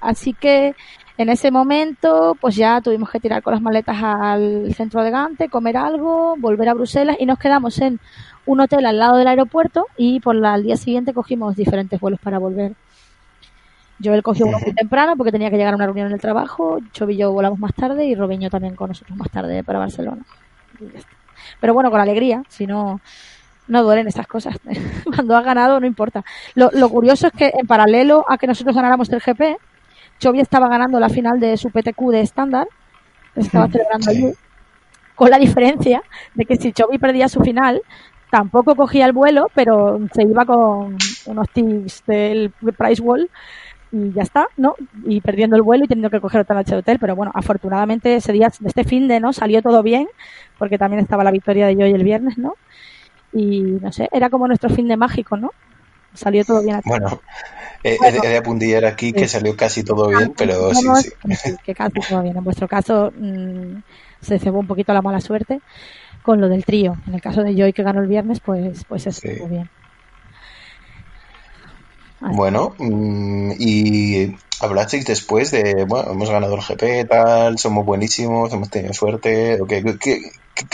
[0.00, 0.74] Así que
[1.20, 5.50] en ese momento, pues ya tuvimos que tirar con las maletas al centro de Gante,
[5.50, 8.00] comer algo, volver a Bruselas y nos quedamos en
[8.46, 12.18] un hotel al lado del aeropuerto y por la, al día siguiente cogimos diferentes vuelos
[12.20, 12.72] para volver.
[14.02, 16.78] Joel cogió uno muy temprano porque tenía que llegar a una reunión en el trabajo,
[16.92, 20.22] Chovi y yo volamos más tarde y Robeño también con nosotros más tarde para Barcelona.
[21.60, 22.98] Pero bueno, con alegría, si no,
[23.68, 24.56] no duelen esas cosas.
[25.04, 26.24] Cuando has ganado no importa.
[26.54, 29.58] Lo, lo curioso es que en paralelo a que nosotros ganáramos el GP,
[30.20, 32.68] Chovy estaba ganando la final de su PTQ de estándar,
[33.34, 34.32] estaba celebrando allí,
[35.14, 36.02] con la diferencia
[36.34, 37.82] de que si Chovy perdía su final,
[38.30, 40.96] tampoco cogía el vuelo, pero se iba con
[41.26, 43.28] unos tips del Price Wall
[43.92, 44.76] y ya está, ¿no?
[45.04, 48.14] Y perdiendo el vuelo y teniendo que coger otra noche de hotel, pero bueno, afortunadamente
[48.14, 49.32] ese día, de este fin de, ¿no?
[49.32, 50.06] Salió todo bien,
[50.58, 52.54] porque también estaba la victoria de yo y el viernes, ¿no?
[53.32, 55.50] Y no sé, era como nuestro fin de mágico, ¿no?
[56.14, 56.76] Salió todo bien.
[56.76, 56.88] Aquí.
[56.88, 57.20] Bueno,
[57.84, 60.86] eh, he, de apuntillar aquí que salió casi todo bien, pero sí,
[61.36, 61.54] sí.
[61.64, 62.36] Que casi todo bien.
[62.36, 63.82] En vuestro caso mm,
[64.20, 65.60] se cebó un poquito la mala suerte
[66.22, 66.96] con lo del trío.
[67.06, 69.68] En el caso de Joy que ganó el viernes, pues, pues eso estuvo bien.
[72.20, 78.68] Bueno, mm, y hablasteis después de, bueno, hemos ganado el GP, tal, somos buenísimos, hemos
[78.68, 80.20] tenido suerte, ¿qué,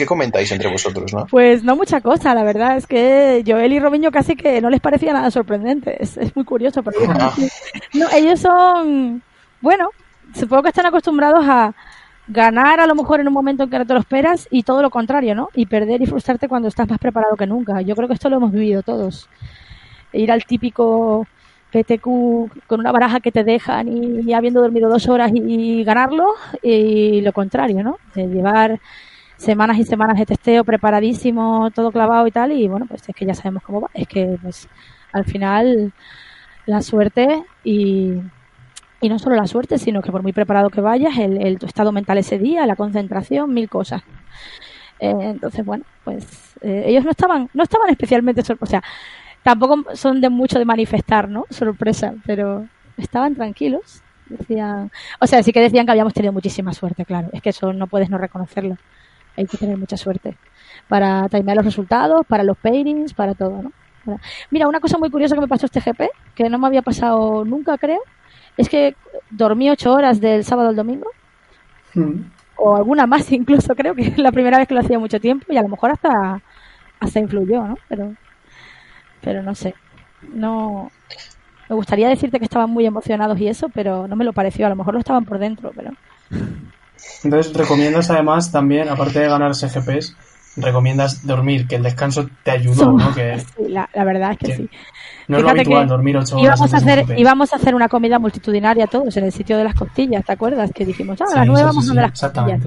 [0.06, 1.26] comentáis entre vosotros, no?
[1.26, 4.80] Pues no mucha cosa, la verdad, es que Joel y Robinho casi que no les
[4.80, 7.32] parecía nada sorprendente, es, muy curioso, pero ah.
[7.94, 9.22] no, ellos son,
[9.60, 9.90] bueno,
[10.34, 11.74] supongo que están acostumbrados a
[12.28, 14.82] ganar a lo mejor en un momento en que no te lo esperas y todo
[14.82, 15.48] lo contrario, ¿no?
[15.54, 17.80] Y perder y frustrarte cuando estás más preparado que nunca.
[17.82, 19.28] Yo creo que esto lo hemos vivido todos.
[20.12, 21.26] Ir al típico
[21.72, 27.20] PTQ con una baraja que te dejan y, habiendo dormido dos horas y, ganarlo y
[27.20, 27.98] lo contrario, ¿no?
[28.14, 28.80] De llevar
[29.36, 33.26] semanas y semanas de testeo preparadísimo, todo clavado y tal y bueno, pues es que
[33.26, 33.90] ya sabemos cómo va.
[33.94, 34.68] Es que pues
[35.12, 35.92] al final
[36.66, 38.14] la suerte y,
[39.00, 41.66] y no solo la suerte, sino que por muy preparado que vayas, el, el tu
[41.66, 44.02] estado mental ese día, la concentración, mil cosas.
[44.98, 48.42] Eh, entonces, bueno, pues eh, ellos no estaban, no estaban especialmente.
[48.60, 48.82] O sea,
[49.42, 51.44] tampoco son de mucho de manifestar, ¿no?
[51.50, 52.66] Sorpresa, pero
[52.96, 54.02] estaban tranquilos.
[54.28, 57.28] Decían, o sea, sí que decían que habíamos tenido muchísima suerte, claro.
[57.32, 58.76] Es que eso no puedes no reconocerlo.
[59.36, 60.36] Hay que tener mucha suerte
[60.88, 63.72] para timear los resultados, para los pairings, para todo, ¿no?
[64.50, 67.44] Mira, una cosa muy curiosa que me pasó este GP, que no me había pasado
[67.44, 68.00] nunca, creo,
[68.56, 68.94] es que
[69.30, 71.10] dormí ocho horas del sábado al domingo.
[71.92, 72.30] Hmm.
[72.56, 75.46] O alguna más incluso, creo que es la primera vez que lo hacía mucho tiempo
[75.52, 76.40] y a lo mejor hasta,
[77.00, 77.76] hasta influyó, ¿no?
[77.88, 78.14] Pero
[79.26, 79.74] pero no sé.
[80.32, 80.92] No.
[81.68, 84.66] Me gustaría decirte que estaban muy emocionados y eso, pero no me lo pareció.
[84.66, 85.90] A lo mejor lo estaban por dentro, pero.
[87.24, 90.16] Entonces, recomiendas además también, aparte de ganar SGPs,
[90.56, 93.14] recomiendas dormir, que el descanso te ayudó, ¿no?
[93.14, 94.70] Que, sí, la, verdad es que, sí.
[95.28, 96.58] No es lo habitual dormir ocho horas.
[96.58, 99.74] Íbamos a, hacer, íbamos a hacer una comida multitudinaria todos en el sitio de las
[99.74, 100.70] costillas, ¿te acuerdas?
[100.72, 102.60] Que dijimos, ah, a las nueve vamos a ver las costillas.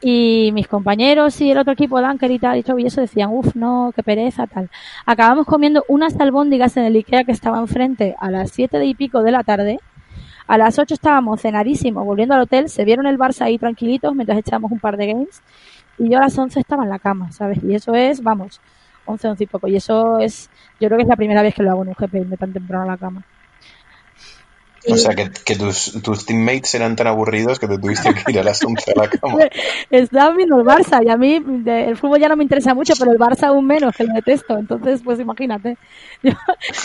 [0.00, 3.92] Y mis compañeros y el otro equipo, Dunker y tal, y eso decían, uff, no,
[3.94, 4.68] qué pereza, tal.
[5.06, 9.22] Acabamos comiendo unas albóndigas en el Ikea que estaba enfrente a las siete y pico
[9.22, 9.78] de la tarde.
[10.46, 14.38] A las ocho estábamos cenadísimos, volviendo al hotel, se vieron el Barça ahí tranquilitos mientras
[14.38, 15.42] echábamos un par de games
[15.98, 17.62] y yo a las 11 estaba en la cama, ¿sabes?
[17.62, 18.60] Y eso es, vamos,
[19.04, 19.68] 11, 11 y poco.
[19.68, 21.94] Y eso es, yo creo que es la primera vez que lo hago en un
[21.94, 23.22] GP, irme tan temprano a la cama.
[24.88, 28.42] O sea, que, tus, tus, teammates eran tan aburridos que te tuviste que ir a
[28.42, 29.38] las 11 a la cama.
[29.90, 33.12] Estaba viendo el Barça y a mí el fútbol ya no me interesa mucho, pero
[33.12, 34.58] el Barça aún menos, que lo detesto.
[34.58, 35.76] Entonces, pues imagínate.
[36.22, 36.32] Yo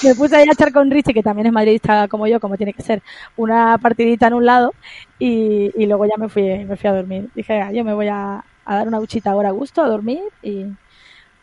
[0.04, 2.74] me puse ahí a echar con Richie, que también es madridista como yo, como tiene
[2.74, 3.02] que ser,
[3.36, 4.74] una partidita en un lado
[5.20, 7.30] y, y luego ya me fui, me fui a dormir.
[7.36, 10.22] Dije, ah, yo me voy a, a dar una duchita ahora a gusto, a dormir
[10.42, 10.66] y...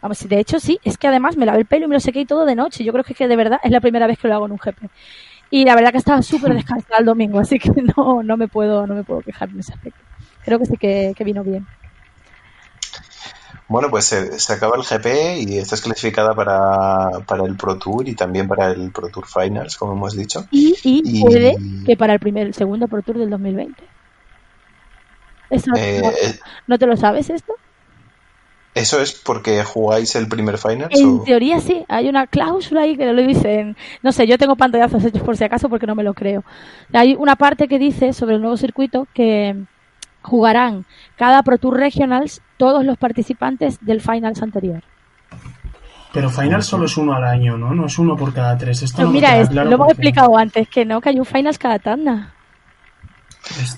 [0.05, 2.27] Vamos, de hecho sí, es que además me lavé el pelo y me lo sequé
[2.27, 2.85] todo de noche.
[2.85, 4.59] Yo creo que, que de verdad es la primera vez que lo hago en un
[4.59, 4.91] GP.
[5.51, 8.87] Y la verdad que estaba súper descansada el domingo, así que no, no me puedo,
[8.87, 10.01] no me puedo quejar en ese aspecto.
[10.45, 11.67] Creo que sí que, vino bien.
[13.67, 18.15] Bueno, pues se, acaba el GP y estás clasificada para, para, el Pro Tour y
[18.15, 20.47] también para el Pro Tour Finals, como hemos dicho.
[20.51, 23.83] Y, y, puede que para el primer, el segundo Pro Tour del 2020.
[25.51, 27.55] Eso, eh, eh, no, te lo sabes esto?
[28.75, 30.89] ¿Eso es porque jugáis el primer final?
[30.91, 33.77] En teoría sí, hay una cláusula ahí que lo dicen.
[34.03, 36.43] No sé, yo tengo pantallazos hechos por si acaso porque no me lo creo.
[36.93, 39.55] Hay una parte que dice sobre el nuevo circuito que
[40.23, 44.83] jugarán cada Pro Tour Regionals todos los participantes del Finals anterior.
[46.13, 47.75] Pero Finals solo es uno al año, ¿no?
[47.75, 48.83] No es uno por cada tres.
[48.83, 52.35] Esto no mira, lo hemos explicado antes, que no, que hay un Finals cada tanda.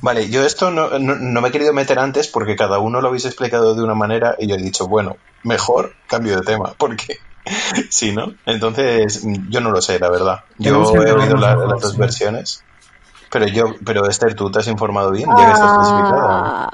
[0.01, 3.75] Vale, yo esto no, me he querido meter antes porque cada uno lo habéis explicado
[3.75, 7.19] de una manera y yo he dicho, bueno, mejor cambio de tema, porque
[7.91, 8.35] sí, ¿no?
[8.47, 10.41] Entonces, yo no lo sé, la verdad.
[10.59, 12.62] Yo he oído las dos versiones.
[13.31, 16.69] Pero yo, pero Esther, tú te has informado bien, ya que estás ah,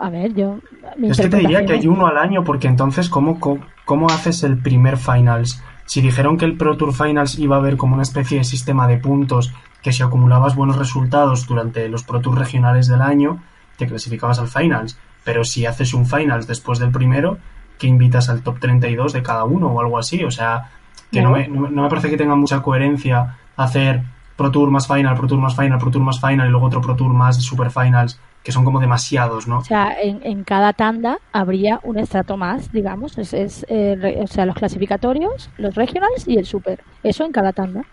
[0.00, 0.58] A ver, yo.
[1.02, 3.38] Es que te diría que hay uno al año, porque entonces, ¿cómo,
[3.84, 5.62] cómo, haces el primer finals?
[5.86, 8.88] Si dijeron que el Pro Tour Finals iba a haber como una especie de sistema
[8.88, 13.42] de puntos que si acumulabas buenos resultados durante los Pro Tours regionales del año,
[13.76, 14.98] te clasificabas al Finals.
[15.24, 17.38] Pero si haces un Finals después del primero,
[17.78, 20.24] que invitas al top 32 de cada uno o algo así.
[20.24, 20.70] O sea,
[21.10, 24.02] que no, me, no me parece que tenga mucha coherencia hacer
[24.38, 26.80] Pro Tour más Final, Pro Tour más Final, Pro Tour más Final y luego otro
[26.80, 29.58] Pro Tour más Super Finals, que son como demasiados, ¿no?
[29.58, 33.18] O sea, en, en cada tanda habría un estrato más, digamos.
[33.18, 36.84] Es, es eh, o sea, los clasificatorios, los regionals y el Super.
[37.02, 37.84] Eso en cada tanda.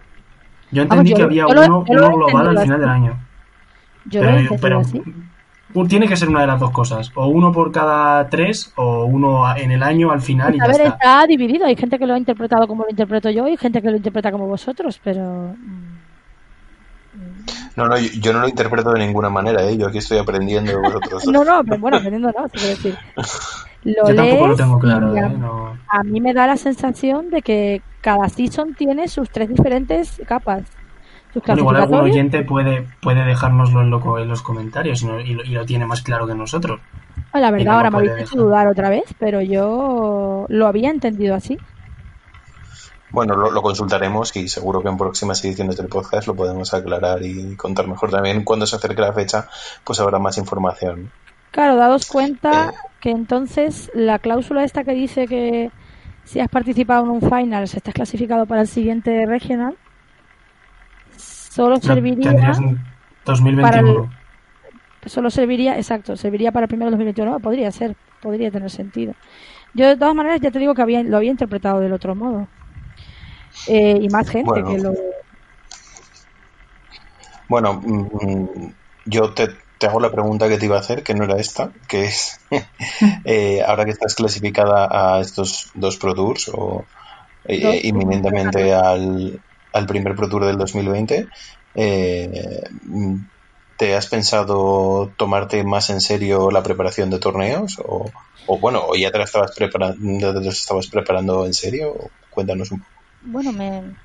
[0.75, 3.17] Yo entendí que había uno, global al final del año.
[4.05, 4.21] Yo
[4.61, 4.81] pero,
[5.87, 7.11] tiene que ser una de las dos cosas.
[7.15, 10.53] O uno por cada tres, o uno en el año al final.
[10.53, 11.25] Y a ver, está.
[11.25, 11.65] dividido.
[11.65, 14.31] Hay gente que lo ha interpretado como lo interpreto yo y gente que lo interpreta
[14.31, 15.55] como vosotros, pero.
[15.57, 15.95] Mm,
[17.77, 19.77] no, no, yo, no lo interpreto de ninguna manera, ¿eh?
[19.77, 21.25] yo aquí estoy aprendiendo de vosotros.
[21.31, 22.97] no, no, pero bueno, aprendiendo no, se puede decir.
[23.85, 25.15] Lo yo tampoco lo tengo claro.
[25.15, 25.79] ¿eh?
[25.87, 30.63] A mí me da la sensación de que cada season tiene sus tres diferentes capas.
[31.35, 36.01] Bueno, igual algún oyente puede, puede dejárnoslo en, en los comentarios y, lo, tiene más
[36.01, 36.79] claro que nosotros.
[37.33, 41.57] La verdad, ahora me habéis hecho dudar otra vez, pero yo lo había entendido así.
[43.11, 47.55] Bueno, lo, consultaremos y seguro que en próximas ediciones del podcast lo podemos aclarar y
[47.55, 48.43] contar mejor también.
[48.43, 49.47] Cuando se acerque la fecha,
[49.83, 51.11] pues habrá más información.
[51.55, 52.73] Claro, dados cuenta eh.
[52.99, 55.71] que entonces la cláusula esta que dice que
[56.25, 59.77] si has participado en un final, se estás clasificado para el siguiente regional,
[61.15, 62.33] solo serviría
[63.61, 64.09] para el,
[65.05, 69.13] solo serviría, exacto, serviría para el primero 2021, podría ser, podría tener sentido.
[69.73, 72.49] Yo de todas maneras ya te digo que había, lo había interpretado del otro modo.
[73.69, 74.93] Eh, y más gente que lo...
[77.47, 78.71] Bueno, mm,
[79.05, 82.05] yo te, hago la pregunta que te iba a hacer, que no era esta, que
[82.05, 82.39] es,
[83.25, 86.85] eh, ahora que estás clasificada a estos dos Pro Tours o
[87.45, 89.39] eh, inminentemente al,
[89.73, 91.27] al, primer Pro Tour del 2020,
[93.77, 97.77] ¿te has pensado tomarte más en serio la preparación de torneos?
[97.79, 98.11] O,
[98.47, 101.95] o bueno, o ya te la estabas preparando, te estabas preparando en serio?
[102.29, 102.91] Cuéntanos un poco.
[103.21, 103.95] Bueno, me,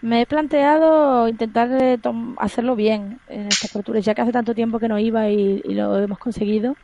[0.00, 1.98] me he planteado intentar eh,
[2.38, 5.98] hacerlo bien en estas culturas, ya que hace tanto tiempo que no iba y, lo
[5.98, 6.76] hemos conseguido,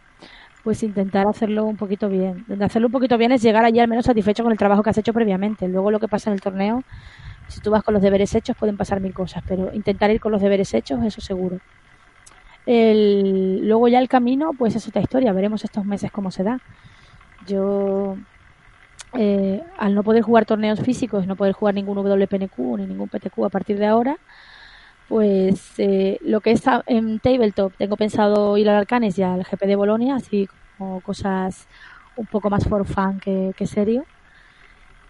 [0.62, 2.44] pues intentar hacerlo un poquito bien.
[2.60, 4.98] Hacerlo un poquito bien es llegar allí al menos satisfecho con el trabajo que has
[4.98, 5.68] hecho previamente.
[5.68, 6.82] Luego lo que pasa en el torneo,
[7.48, 10.32] si tú vas con los deberes hechos, pueden pasar mil cosas, pero intentar ir con
[10.32, 11.58] los deberes hechos, eso seguro.
[12.66, 15.32] El, luego ya el camino, pues es otra historia.
[15.32, 16.60] Veremos estos meses cómo se da.
[17.46, 18.16] Yo,
[19.16, 23.44] eh, al no poder jugar torneos físicos, no poder jugar ningún WPNQ ni ningún PTQ
[23.44, 24.16] a partir de ahora,
[25.08, 29.66] pues eh, lo que está en tabletop, tengo pensado ir al Arcanes y al GP
[29.66, 30.48] de Bolonia, así
[30.78, 31.68] como cosas
[32.16, 34.04] un poco más for fun que, que serio.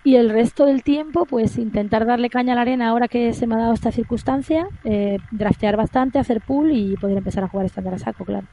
[0.05, 3.47] Y el resto del tiempo, pues intentar darle caña a la arena ahora que se
[3.47, 7.65] me ha dado esta circunstancia, eh, draftear bastante, hacer pool y poder empezar a jugar
[7.67, 8.47] estándar a saco, claro.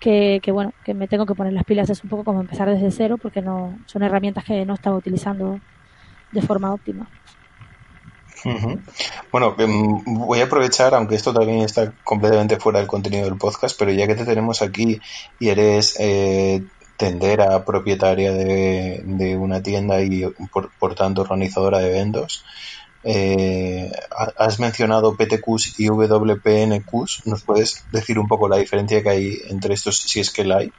[0.00, 2.68] Que, que, bueno, que me tengo que poner las pilas es un poco como empezar
[2.68, 5.58] desde cero porque no son herramientas que no estaba utilizando
[6.32, 7.08] de forma óptima.
[9.32, 13.76] Bueno, em, voy a aprovechar, aunque esto también está completamente fuera del contenido del podcast,
[13.78, 15.00] pero ya que te tenemos aquí
[15.40, 16.62] y eres eh,
[16.96, 22.44] tendera propietaria de, de, una tienda y por, por, tanto organizadora de eventos,
[23.06, 23.90] eh,
[24.36, 27.26] has mencionado PTQs y WPNQs.
[27.26, 30.58] ¿Nos puedes decir un poco la diferencia que hay entre estos, si es que la
[30.58, 30.72] hay?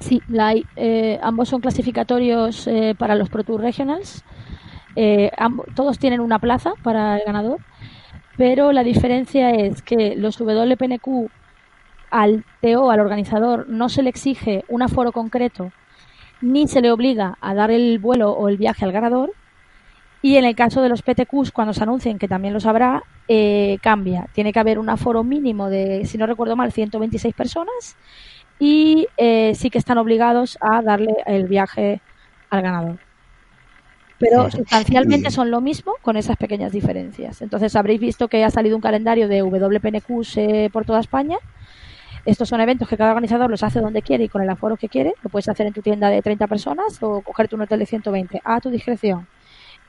[0.00, 0.64] Sí, la hay.
[0.76, 4.24] Eh, ambos son clasificatorios eh, para los Pro Tour Regionals.
[4.94, 5.30] Eh,
[5.74, 7.58] todos tienen una plaza para el ganador,
[8.36, 11.30] pero la diferencia es que los WPNQ
[12.10, 15.72] al TO, al organizador, no se le exige un aforo concreto
[16.42, 19.32] ni se le obliga a dar el vuelo o el viaje al ganador.
[20.22, 23.78] Y en el caso de los PTQs, cuando se anuncien, que también lo sabrá, eh,
[23.82, 24.28] cambia.
[24.32, 27.96] Tiene que haber un aforo mínimo de, si no recuerdo mal, 126 personas
[28.58, 32.00] y eh, sí que están obligados a darle el viaje
[32.50, 32.98] al ganador
[34.22, 37.42] pero sustancialmente son lo mismo con esas pequeñas diferencias.
[37.42, 41.38] Entonces habréis visto que ha salido un calendario de WPNQs eh, por toda España.
[42.24, 44.88] Estos son eventos que cada organizador los hace donde quiere y con el aforo que
[44.88, 45.14] quiere.
[45.22, 48.40] Lo puedes hacer en tu tienda de 30 personas o cogerte un hotel de 120
[48.44, 49.26] a tu discreción.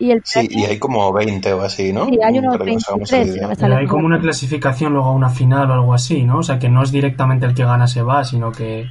[0.04, 2.08] Y el sí, y hay como 20 o así, ¿no?
[2.08, 3.34] Sí, hay unos 23.
[3.34, 6.40] Si no hay como una clasificación luego a una final o algo así, ¿no?
[6.40, 8.90] O sea, que no es directamente el que gana se va, sino que,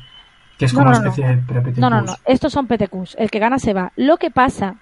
[0.57, 1.79] que es como no, no, una especie de pre-PTQs.
[1.79, 2.15] No, no, no.
[2.25, 3.17] Estos son PTQs.
[3.19, 3.93] El que gana se va.
[3.95, 4.77] Lo que pasa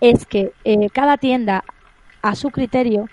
[0.00, 1.62] es que eh, cada tienda,
[2.22, 3.10] a su criterio,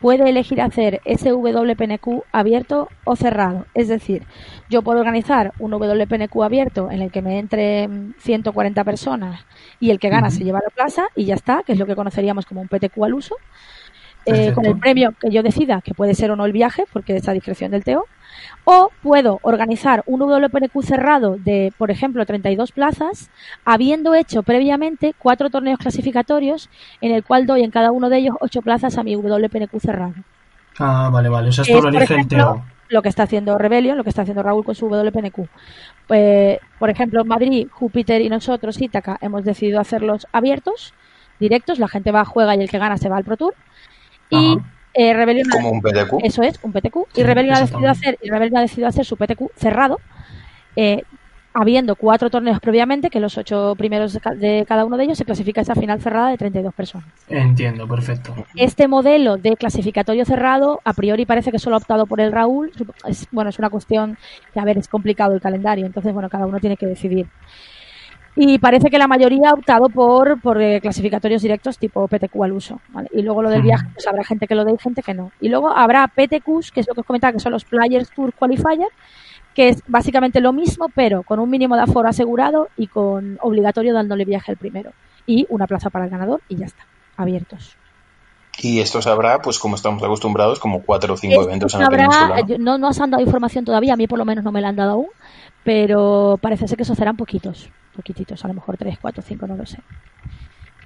[0.00, 3.66] puede elegir hacer ese WPNQ abierto o cerrado.
[3.74, 4.24] Es decir,
[4.70, 7.90] yo puedo organizar un WPNQ abierto en el que me entre
[8.20, 9.44] 140 personas
[9.80, 10.34] y el que gana uh -huh.
[10.36, 13.02] se lleva la plaza y ya está, que es lo que conoceríamos como un PTQ
[13.02, 13.36] al uso.
[14.26, 17.16] Eh, con el premio que yo decida, que puede ser o no el viaje, porque
[17.16, 18.04] es a discreción del TEO,
[18.64, 23.30] o puedo organizar un WPNQ cerrado de, por ejemplo, 32 plazas,
[23.64, 26.68] habiendo hecho previamente cuatro torneos clasificatorios
[27.00, 30.14] en el cual doy en cada uno de ellos ocho plazas a mi WPNQ cerrado.
[30.78, 31.48] Ah, vale, vale.
[31.48, 32.62] O sea, esto es, lo elige el TEO.
[32.90, 35.48] Lo que está haciendo Rebellion, lo que está haciendo Raúl con su WPNQ.
[36.06, 40.92] Pues, por ejemplo, Madrid, Júpiter y nosotros, Ítaca, hemos decidido hacerlos abiertos,
[41.38, 41.78] directos.
[41.78, 43.54] La gente va, juega y el que gana se va al Pro Tour.
[44.28, 44.58] Y.
[44.92, 46.24] Eh, Rebellion como un PTQ.
[46.24, 47.06] Eso es, un PTQ.
[47.12, 50.00] Sí, y Rebellion ha decidido hacer, y Rebellion ha decidido hacer su PTQ cerrado,
[50.74, 51.04] eh,
[51.52, 55.60] habiendo cuatro torneos previamente, que los ocho primeros de cada uno de ellos se clasifica
[55.60, 57.08] esa final cerrada de 32 personas.
[57.28, 58.34] Entiendo, perfecto.
[58.54, 62.72] Este modelo de clasificatorio cerrado, a priori parece que solo ha optado por el Raúl.
[63.06, 64.16] Es, bueno, es una cuestión
[64.52, 67.26] que, a ver, es complicado el calendario, entonces, bueno, cada uno tiene que decidir
[68.36, 72.52] y parece que la mayoría ha optado por, por eh, clasificatorios directos tipo PTQ al
[72.52, 72.80] uso.
[72.88, 73.08] ¿vale?
[73.12, 75.32] Y luego lo del viaje, pues habrá gente que lo dé y gente que no.
[75.40, 78.32] Y luego habrá PTQs, que es lo que os comentaba, que son los Players Tour
[78.32, 78.88] Qualifier,
[79.60, 83.92] que es básicamente lo mismo, pero con un mínimo de aforo asegurado y con obligatorio
[83.92, 84.92] dándole viaje al primero.
[85.26, 86.86] Y una plaza para el ganador y ya está,
[87.18, 87.76] abiertos.
[88.62, 92.08] Y estos habrá, pues como estamos acostumbrados, como cuatro o cinco eventos en la habrá,
[92.08, 92.58] península.
[92.58, 94.70] No, no os han dado información todavía, a mí por lo menos no me la
[94.70, 95.08] han dado aún,
[95.62, 99.56] pero parece ser que esos serán poquitos, poquititos, a lo mejor tres, cuatro, cinco, no
[99.56, 99.76] lo sé.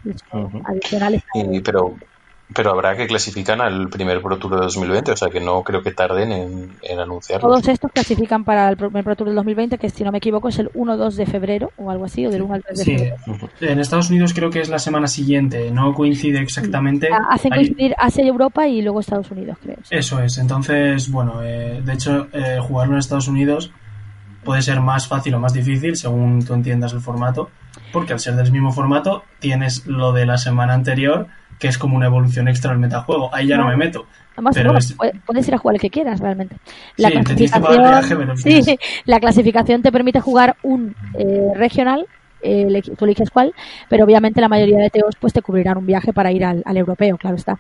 [0.05, 0.63] Uh -huh.
[0.65, 1.23] Adicionales.
[1.33, 1.95] Y, pero,
[2.53, 5.83] pero habrá que clasifican al primer Pro Tour de 2020, o sea que no creo
[5.83, 7.49] que tarden en, en anunciarlo.
[7.49, 10.49] Todos estos clasifican para el primer Pro Tour del 2020, que si no me equivoco
[10.49, 12.99] es el 1-2 de febrero o algo así, o del 1 al 3 de sí.
[12.99, 13.17] febrero.
[13.61, 17.07] En Estados Unidos creo que es la semana siguiente, no coincide exactamente.
[17.07, 17.13] Sí.
[17.31, 19.77] Hacen coincidir Asia y Europa y luego Estados Unidos, creo.
[19.83, 19.95] Sí.
[19.97, 23.73] Eso es, entonces, bueno, eh, de hecho, eh, jugarlo en Estados Unidos
[24.45, 27.51] puede ser más fácil o más difícil según tú entiendas el formato,
[27.93, 31.29] porque al ser del mismo formato tienes lo de la semana anterior,
[31.65, 33.35] que es como una evolución extra al metajuego.
[33.35, 34.05] Ahí ya no, no me meto.
[34.35, 34.95] Además, pero es...
[35.25, 36.57] puedes ir a jugar el que quieras realmente.
[36.99, 42.07] La sí, clasificación, viaje, pero sí, la clasificación te permite jugar un eh, regional,
[42.43, 43.55] eh, tú eliges cuál,
[43.89, 46.77] pero obviamente la mayoría de teos pues te cubrirán un viaje para ir al, al
[46.77, 47.59] europeo, claro está.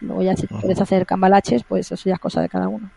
[0.00, 2.90] Luego ya si quieres hacer cambalaches, pues eso ya es cosa de cada uno.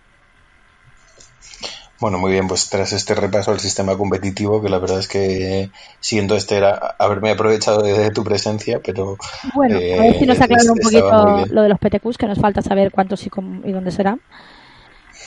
[2.00, 5.72] Bueno, muy bien, pues tras este repaso al sistema competitivo, que la verdad es que
[6.00, 9.18] siendo este era haberme aprovechado de, de tu presencia, pero...
[9.56, 12.40] Bueno, eh, a ver si nos aclaran un poquito lo de los PTQs, que nos
[12.40, 14.22] falta saber cuántos y, cómo, y dónde serán.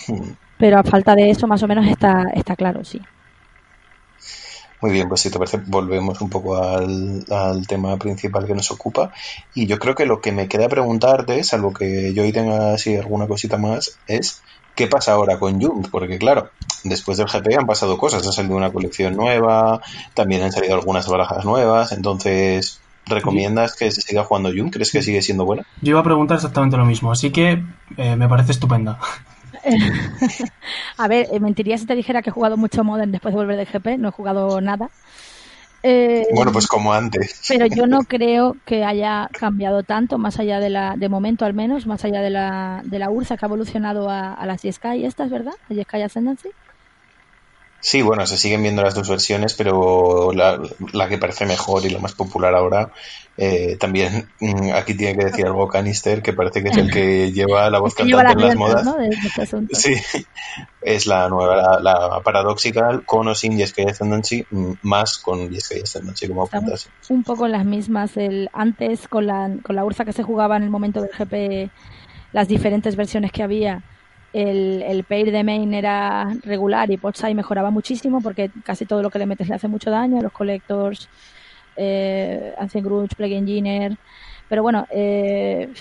[0.07, 0.31] Hmm.
[0.59, 3.01] Pero a falta de eso, más o menos está, está claro, sí.
[4.81, 8.71] Muy bien, pues si te parece, volvemos un poco al, al, tema principal que nos
[8.71, 9.13] ocupa.
[9.55, 12.97] Y yo creo que lo que me queda preguntarte, salvo que yo hoy tenga así
[12.97, 14.41] alguna cosita más, es
[14.75, 15.89] ¿qué pasa ahora con Jung?
[15.91, 16.51] Porque claro,
[16.85, 19.81] después del GP han pasado cosas, ha salido una colección nueva,
[20.15, 24.71] también han salido algunas barajas nuevas, entonces ¿recomiendas que se siga jugando Jung?
[24.71, 25.65] ¿Crees que sigue siendo buena?
[25.83, 27.63] Yo iba a preguntar exactamente lo mismo, así que
[27.97, 28.99] eh, me parece estupenda.
[30.97, 33.57] a ver, eh, mentiría si te dijera que he jugado mucho Modern después de volver
[33.57, 34.91] del GP, no he jugado nada.
[35.83, 37.41] Eh, bueno, pues como antes.
[37.49, 41.55] Pero yo no creo que haya cambiado tanto, más allá de la, de momento al
[41.55, 45.05] menos, más allá de la, de la URSA que ha evolucionado a, a las Sky
[45.05, 45.55] estas, ¿verdad?
[45.69, 46.51] La Sky Ascendancy.
[47.81, 50.61] Sí, bueno, se siguen viendo las dos versiones, pero la,
[50.93, 52.93] la que parece mejor y la más popular ahora,
[53.39, 57.33] eh, también mm, aquí tiene que decir algo Canister, que parece que es el que
[57.33, 58.85] lleva la voz cantante en las modas.
[58.85, 58.97] ¿no?
[58.99, 59.67] de, este.
[59.73, 59.95] Sí,
[60.83, 64.45] es la nueva, la, la Paradoxical con o sin Jeskai Ascendancy,
[64.83, 66.91] más con Jeskai Ascendancy como apuntas.
[67.09, 70.65] Un poco las mismas, el antes con la, con la Ursa que se jugaba en
[70.65, 71.71] el momento del GP,
[72.33, 73.83] las diferentes versiones que había
[74.33, 79.11] el, el pair de main era regular y Potsai mejoraba muchísimo porque casi todo lo
[79.11, 81.09] que le metes le hace mucho daño, los collectors,
[81.77, 83.97] eh, Ancient Grudge, Plague Engineer,
[84.49, 85.73] pero bueno, eh,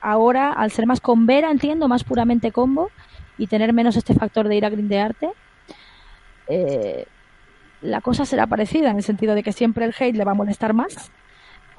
[0.00, 2.90] ahora al ser más con Vera, entiendo, más puramente combo
[3.36, 5.30] y tener menos este factor de ir a grindearte,
[6.48, 7.06] eh,
[7.80, 10.34] la cosa será parecida en el sentido de que siempre el hate le va a
[10.34, 11.12] molestar más.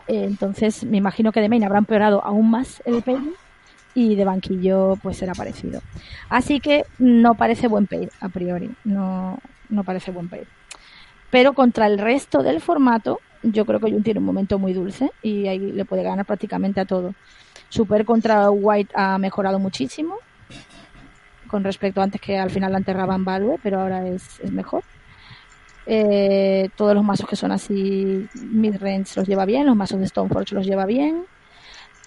[0.08, 3.34] Eh, entonces me imagino que de main habrá empeorado aún más el pairing
[3.94, 5.82] y de banquillo pues será parecido.
[6.30, 9.40] Así que no parece buen pair a priori, no,
[9.70, 10.48] no parece buen pair.
[11.30, 15.12] Pero contra el resto del formato, yo creo que Jun tiene un momento muy dulce
[15.22, 17.14] y ahí le puede ganar prácticamente a todo.
[17.70, 20.16] Super contra White ha mejorado muchísimo
[21.48, 24.84] con respecto a antes que al final la enterraban Value, pero ahora es, es mejor.
[25.86, 30.54] Eh, todos los mazos que son así mid-range los lleva bien, los mazos de Stoneforge
[30.54, 31.26] los lleva bien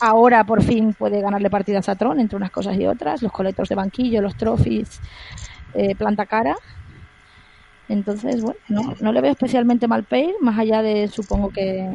[0.03, 3.69] ahora por fin puede ganarle partidas a Tron entre unas cosas y otras, los colectores
[3.69, 5.01] de banquillo, los trophies,
[5.75, 6.57] eh, planta cara.
[7.89, 11.89] Entonces, bueno, no, no le veo especialmente mal pay, más allá de supongo que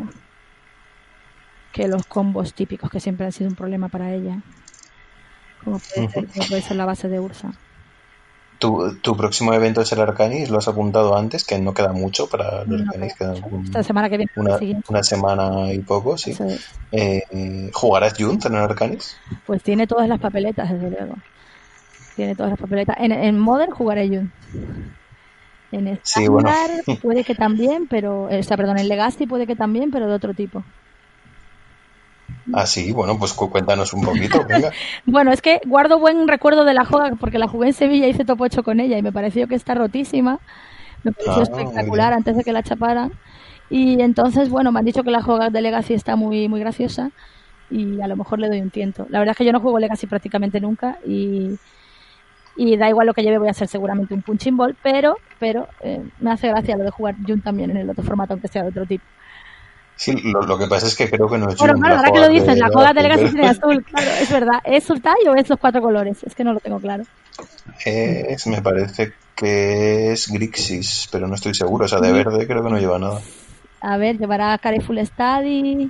[1.72, 4.42] que los combos típicos que siempre han sido un problema para ella.
[5.64, 7.54] Como puede, ser, como puede ser la base de Ursa.
[8.60, 12.28] Tu, tu próximo evento es el Arcanis, lo has apuntado antes, que no queda mucho
[12.28, 14.32] para el No, Arcanis, quedan un- Esta semana que viene.
[14.90, 16.32] una, semana y poco, sí.
[16.32, 16.68] Es.
[16.92, 19.16] Eh, ¿Jugarás Junt en el Arcanis?
[19.46, 21.16] Pues tiene todas las papeletas, desde luego.
[22.16, 22.96] Tiene todas las papeletas.
[23.00, 24.32] En, en Modern jugaré Jun.
[25.72, 26.50] En Sí, bueno.
[26.50, 28.24] Standard puede que también, pero...
[28.24, 30.64] O sea, perdón, en Legacy puede que también, pero de otro tipo.
[32.52, 34.76] Ah, sí, bueno, pues cu- cuéntanos un poquito, venga.
[35.06, 38.10] Bueno, es que guardo buen recuerdo de la joda porque la jugué en Sevilla y
[38.12, 40.40] hice top 8 con ella y me pareció que está rotísima.
[41.04, 43.14] Me pareció Ah, espectacular antes de que la chaparan.
[43.70, 47.12] Y entonces, bueno, me han dicho que la joga de Legacy está muy, muy graciosa
[47.70, 49.08] y a lo mejor le doy un tiento.
[49.10, 51.60] La verdad es que yo no juego Legacy prácticamente nunca y,
[52.56, 55.70] y da igual lo que lleve, voy a hacer seguramente un punching ball, pero, pero
[55.80, 58.64] eh, me hace gracia lo de jugar Jun también en el otro formato, aunque sea
[58.64, 59.06] de otro tipo.
[59.98, 62.00] Sí, lo, lo que pasa es que creo que no es Bueno, Junt, claro, la
[62.08, 64.60] ahora que lo dices, la joga de Legacy pero- tiene azul, claro, es verdad.
[64.64, 66.24] ¿Es Sultai o es los cuatro colores?
[66.24, 67.04] Es que no lo tengo claro.
[67.84, 71.86] Es, me parece que es Grixis, pero no estoy seguro.
[71.86, 73.20] O sea, de verde creo que no lleva nada.
[73.82, 75.90] A ver, llevará Careful Study,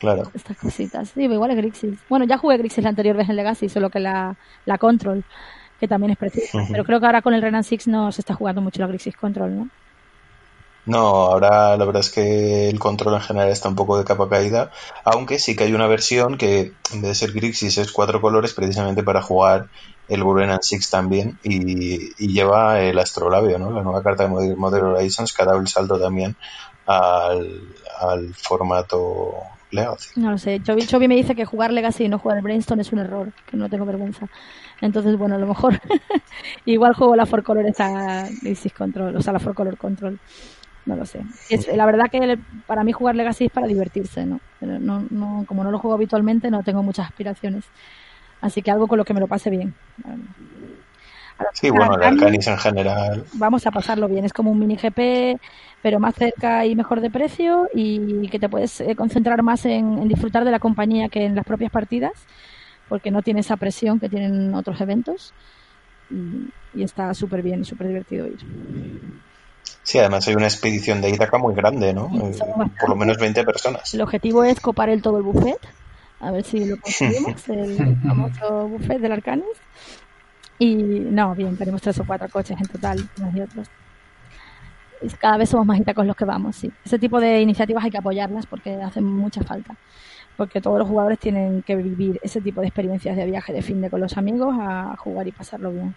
[0.00, 0.30] Claro.
[0.34, 1.10] estas cositas.
[1.10, 1.98] Sí, igual es Grixis.
[2.08, 4.34] Bueno, ya jugué Grixis la anterior vez en Legacy, solo que la,
[4.66, 5.24] la Control,
[5.80, 6.58] que también es precisa.
[6.58, 6.72] Ujú.
[6.72, 9.16] Pero creo que ahora con el Renan Six no se está jugando mucho la Grixis
[9.16, 9.68] Control, ¿no?
[10.86, 14.28] No, ahora la verdad es que el control en general está un poco de capa
[14.28, 14.70] caída,
[15.04, 18.52] aunque sí que hay una versión que en vez de ser Grixis es cuatro colores
[18.52, 19.68] precisamente para jugar
[20.08, 23.70] el Burenan Six también y, y lleva el astrolabio, ¿no?
[23.70, 26.36] La nueva carta de Modern, Horizons que ha dado el salto también
[26.86, 27.62] al,
[28.00, 29.34] al formato
[29.70, 30.20] Legacy.
[30.20, 30.60] No lo sé.
[30.62, 33.68] Chovy, me dice que jugar Legacy y no jugar Brainstorm es un error, que no
[33.68, 34.28] tengo vergüenza.
[34.80, 35.80] Entonces, bueno, a lo mejor
[36.66, 40.18] igual juego la Four Color esa Grixis Control, o sea, la Four Color Control.
[40.86, 41.24] No lo sé.
[41.48, 44.40] Es, la verdad que el- para mí jugar Legacy es para divertirse, ¿no?
[44.60, 47.64] Pero no, no, como no lo juego habitualmente, no tengo muchas aspiraciones.
[48.40, 49.74] Así que algo con lo que me lo pase bien.
[51.38, 53.24] Ahora, Sí, bueno, el Arcanis, Arcanis en general.
[53.32, 54.24] vamos a pasarlo bien.
[54.24, 55.36] Es como un mini GP,
[55.82, 59.98] pero más cerca y mejor de precio y que te puedes eh, concentrar más en,
[59.98, 62.12] en disfrutar de la compañía que en las propias partidas,
[62.88, 65.34] porque no tiene esa presión que tienen otros eventos.
[66.10, 68.40] Y, y está súper bien y súper divertido ir.
[69.84, 72.10] Sí, además hay una expedición de Ítaca muy grande, ¿no?
[72.10, 73.94] Sí, Eh, Por lo menos 20 personas.
[73.94, 75.58] El objetivo es copar el todo el buffet,
[76.20, 79.44] a ver si lo conseguimos, el famoso buffet del Arcanis.
[80.58, 83.68] Y no, bien, tenemos tres o cuatro coches en total, unos y otros.
[85.02, 86.72] Y cada vez somos más itacos los que vamos, sí.
[86.84, 89.74] Ese tipo de iniciativas hay que apoyarlas porque hacen mucha falta.
[90.36, 93.80] Porque todos los jugadores tienen que vivir ese tipo de experiencias de viaje de fin
[93.80, 95.94] de con los amigos a jugar y pasarlo bien.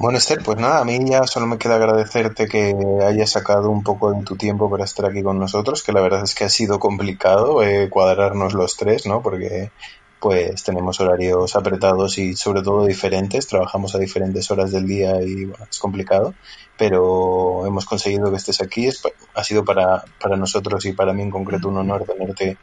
[0.00, 2.74] Bueno, Esther, pues nada, a mí ya solo me queda agradecerte que
[3.06, 6.24] hayas sacado un poco de tu tiempo para estar aquí con nosotros, que la verdad
[6.24, 9.20] es que ha sido complicado eh, cuadrarnos los tres, ¿no?
[9.20, 9.70] Porque
[10.18, 15.44] pues tenemos horarios apretados y sobre todo diferentes, trabajamos a diferentes horas del día y
[15.44, 16.32] bueno, es complicado,
[16.80, 18.88] pero hemos conseguido que estés aquí,
[19.34, 22.56] ha sido para, para nosotros y para mí en concreto un honor tenerte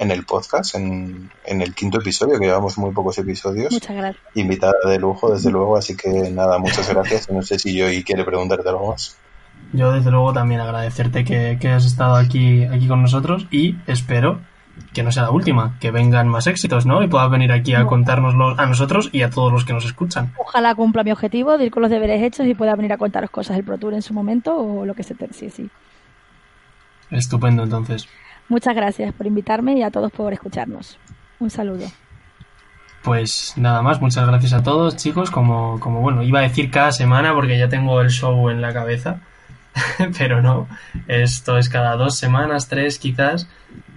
[0.00, 3.72] en el podcast, en, en el quinto episodio, que llevamos muy pocos episodios.
[3.72, 4.24] Muchas gracias.
[4.34, 7.30] Invitada de lujo, desde luego, así que nada, muchas gracias.
[7.30, 9.16] No sé si yo y quiere preguntarte algo más.
[9.72, 14.40] Yo desde luego también agradecerte que, que has estado aquí, aquí con nosotros y espero
[14.92, 17.02] que no sea la última, que vengan más éxitos, ¿no?
[17.02, 20.32] Y puedas venir aquí a contárnoslo a nosotros y a todos los que nos escuchan.
[20.38, 23.30] Ojalá cumpla mi objetivo de ir con los deberes hechos y pueda venir a contaros
[23.30, 25.32] cosas del Pro Tour en su momento o lo que se te...
[25.32, 25.68] Sí, sí.
[27.10, 28.08] Estupendo, entonces.
[28.48, 30.98] Muchas gracias por invitarme y a todos por escucharnos.
[31.38, 31.86] Un saludo.
[33.02, 35.30] Pues nada más, muchas gracias a todos, chicos.
[35.30, 38.72] Como, como bueno, iba a decir cada semana porque ya tengo el show en la
[38.72, 39.20] cabeza,
[40.18, 40.68] pero no.
[41.08, 43.48] Esto es cada dos semanas, tres quizás.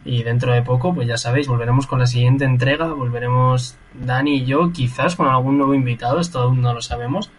[0.05, 4.45] Y dentro de poco, pues ya sabéis, volveremos con la siguiente entrega, volveremos Dani y
[4.45, 7.31] yo, quizás con algún nuevo invitado, esto no lo sabemos.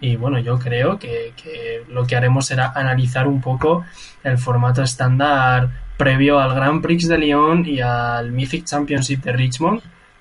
[0.00, 3.84] Y bueno, yo creo que, que lo que haremos será analizar un poco
[4.24, 9.80] el formato estándar previo al Grand Prix de Lyon y al Mythic Championship de Richmond,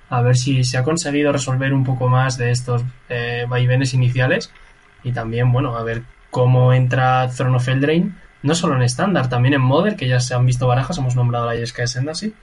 [0.09, 4.51] a ver si se ha conseguido resolver un poco más de estos eh, vaivenes iniciales
[5.03, 6.03] y también, bueno, a ver
[6.35, 8.13] cómo entra Throne of Eldraine
[8.43, 11.45] no solo en estándar, también en Modern, que ya se han visto barajas, hemos nombrado
[11.45, 12.33] la Yesca Sendasi,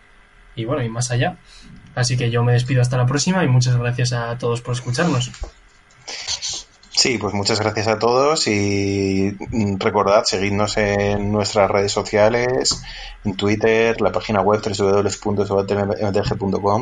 [0.56, 1.36] y bueno, y más allá.
[1.94, 5.30] Así que yo me despido hasta la próxima y muchas gracias a todos por escucharnos.
[7.02, 12.80] Sí, pues muchas gracias a todos y mm, recordad seguidnos en nuestras redes sociales,
[13.24, 16.06] en Twitter, la página web www.mtg.com,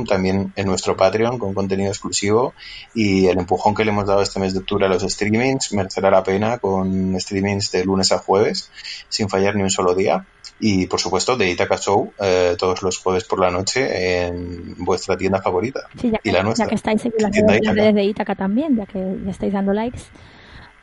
[0.04, 2.52] también en nuestro Patreon con contenido exclusivo
[2.94, 6.10] y el empujón que le hemos dado este mes de octubre a los streamings merecerá
[6.10, 8.70] la pena con streamings de lunes a jueves
[9.08, 10.26] sin fallar ni un solo día
[10.60, 15.16] y por supuesto de Itaca Show eh, todos los jueves por la noche en vuestra
[15.16, 16.66] tienda favorita sí, ya que, y la nuestra.
[16.66, 17.32] Ya que estáis en las
[17.74, 20.00] redes de Itaca también, ya que ya estáis dando likes.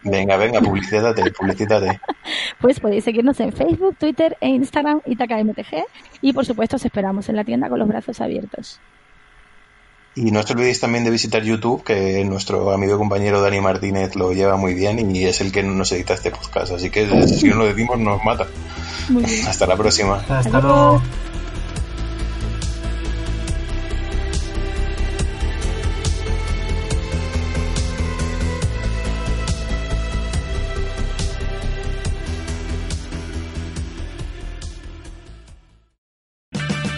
[0.09, 1.99] Venga, venga, publicítate, publicítate.
[2.61, 5.83] pues podéis seguirnos en Facebook, Twitter e Instagram Itaca MTG
[6.21, 8.79] y por supuesto os esperamos en la tienda con los brazos abiertos.
[10.15, 14.15] Y no os olvidéis también de visitar YouTube, que nuestro amigo y compañero Dani Martínez
[14.15, 16.71] lo lleva muy bien y es el que nos edita este podcast.
[16.71, 18.47] Así que si no lo decimos, nos mata.
[19.47, 20.25] Hasta la próxima.
[20.27, 21.01] Hasta luego.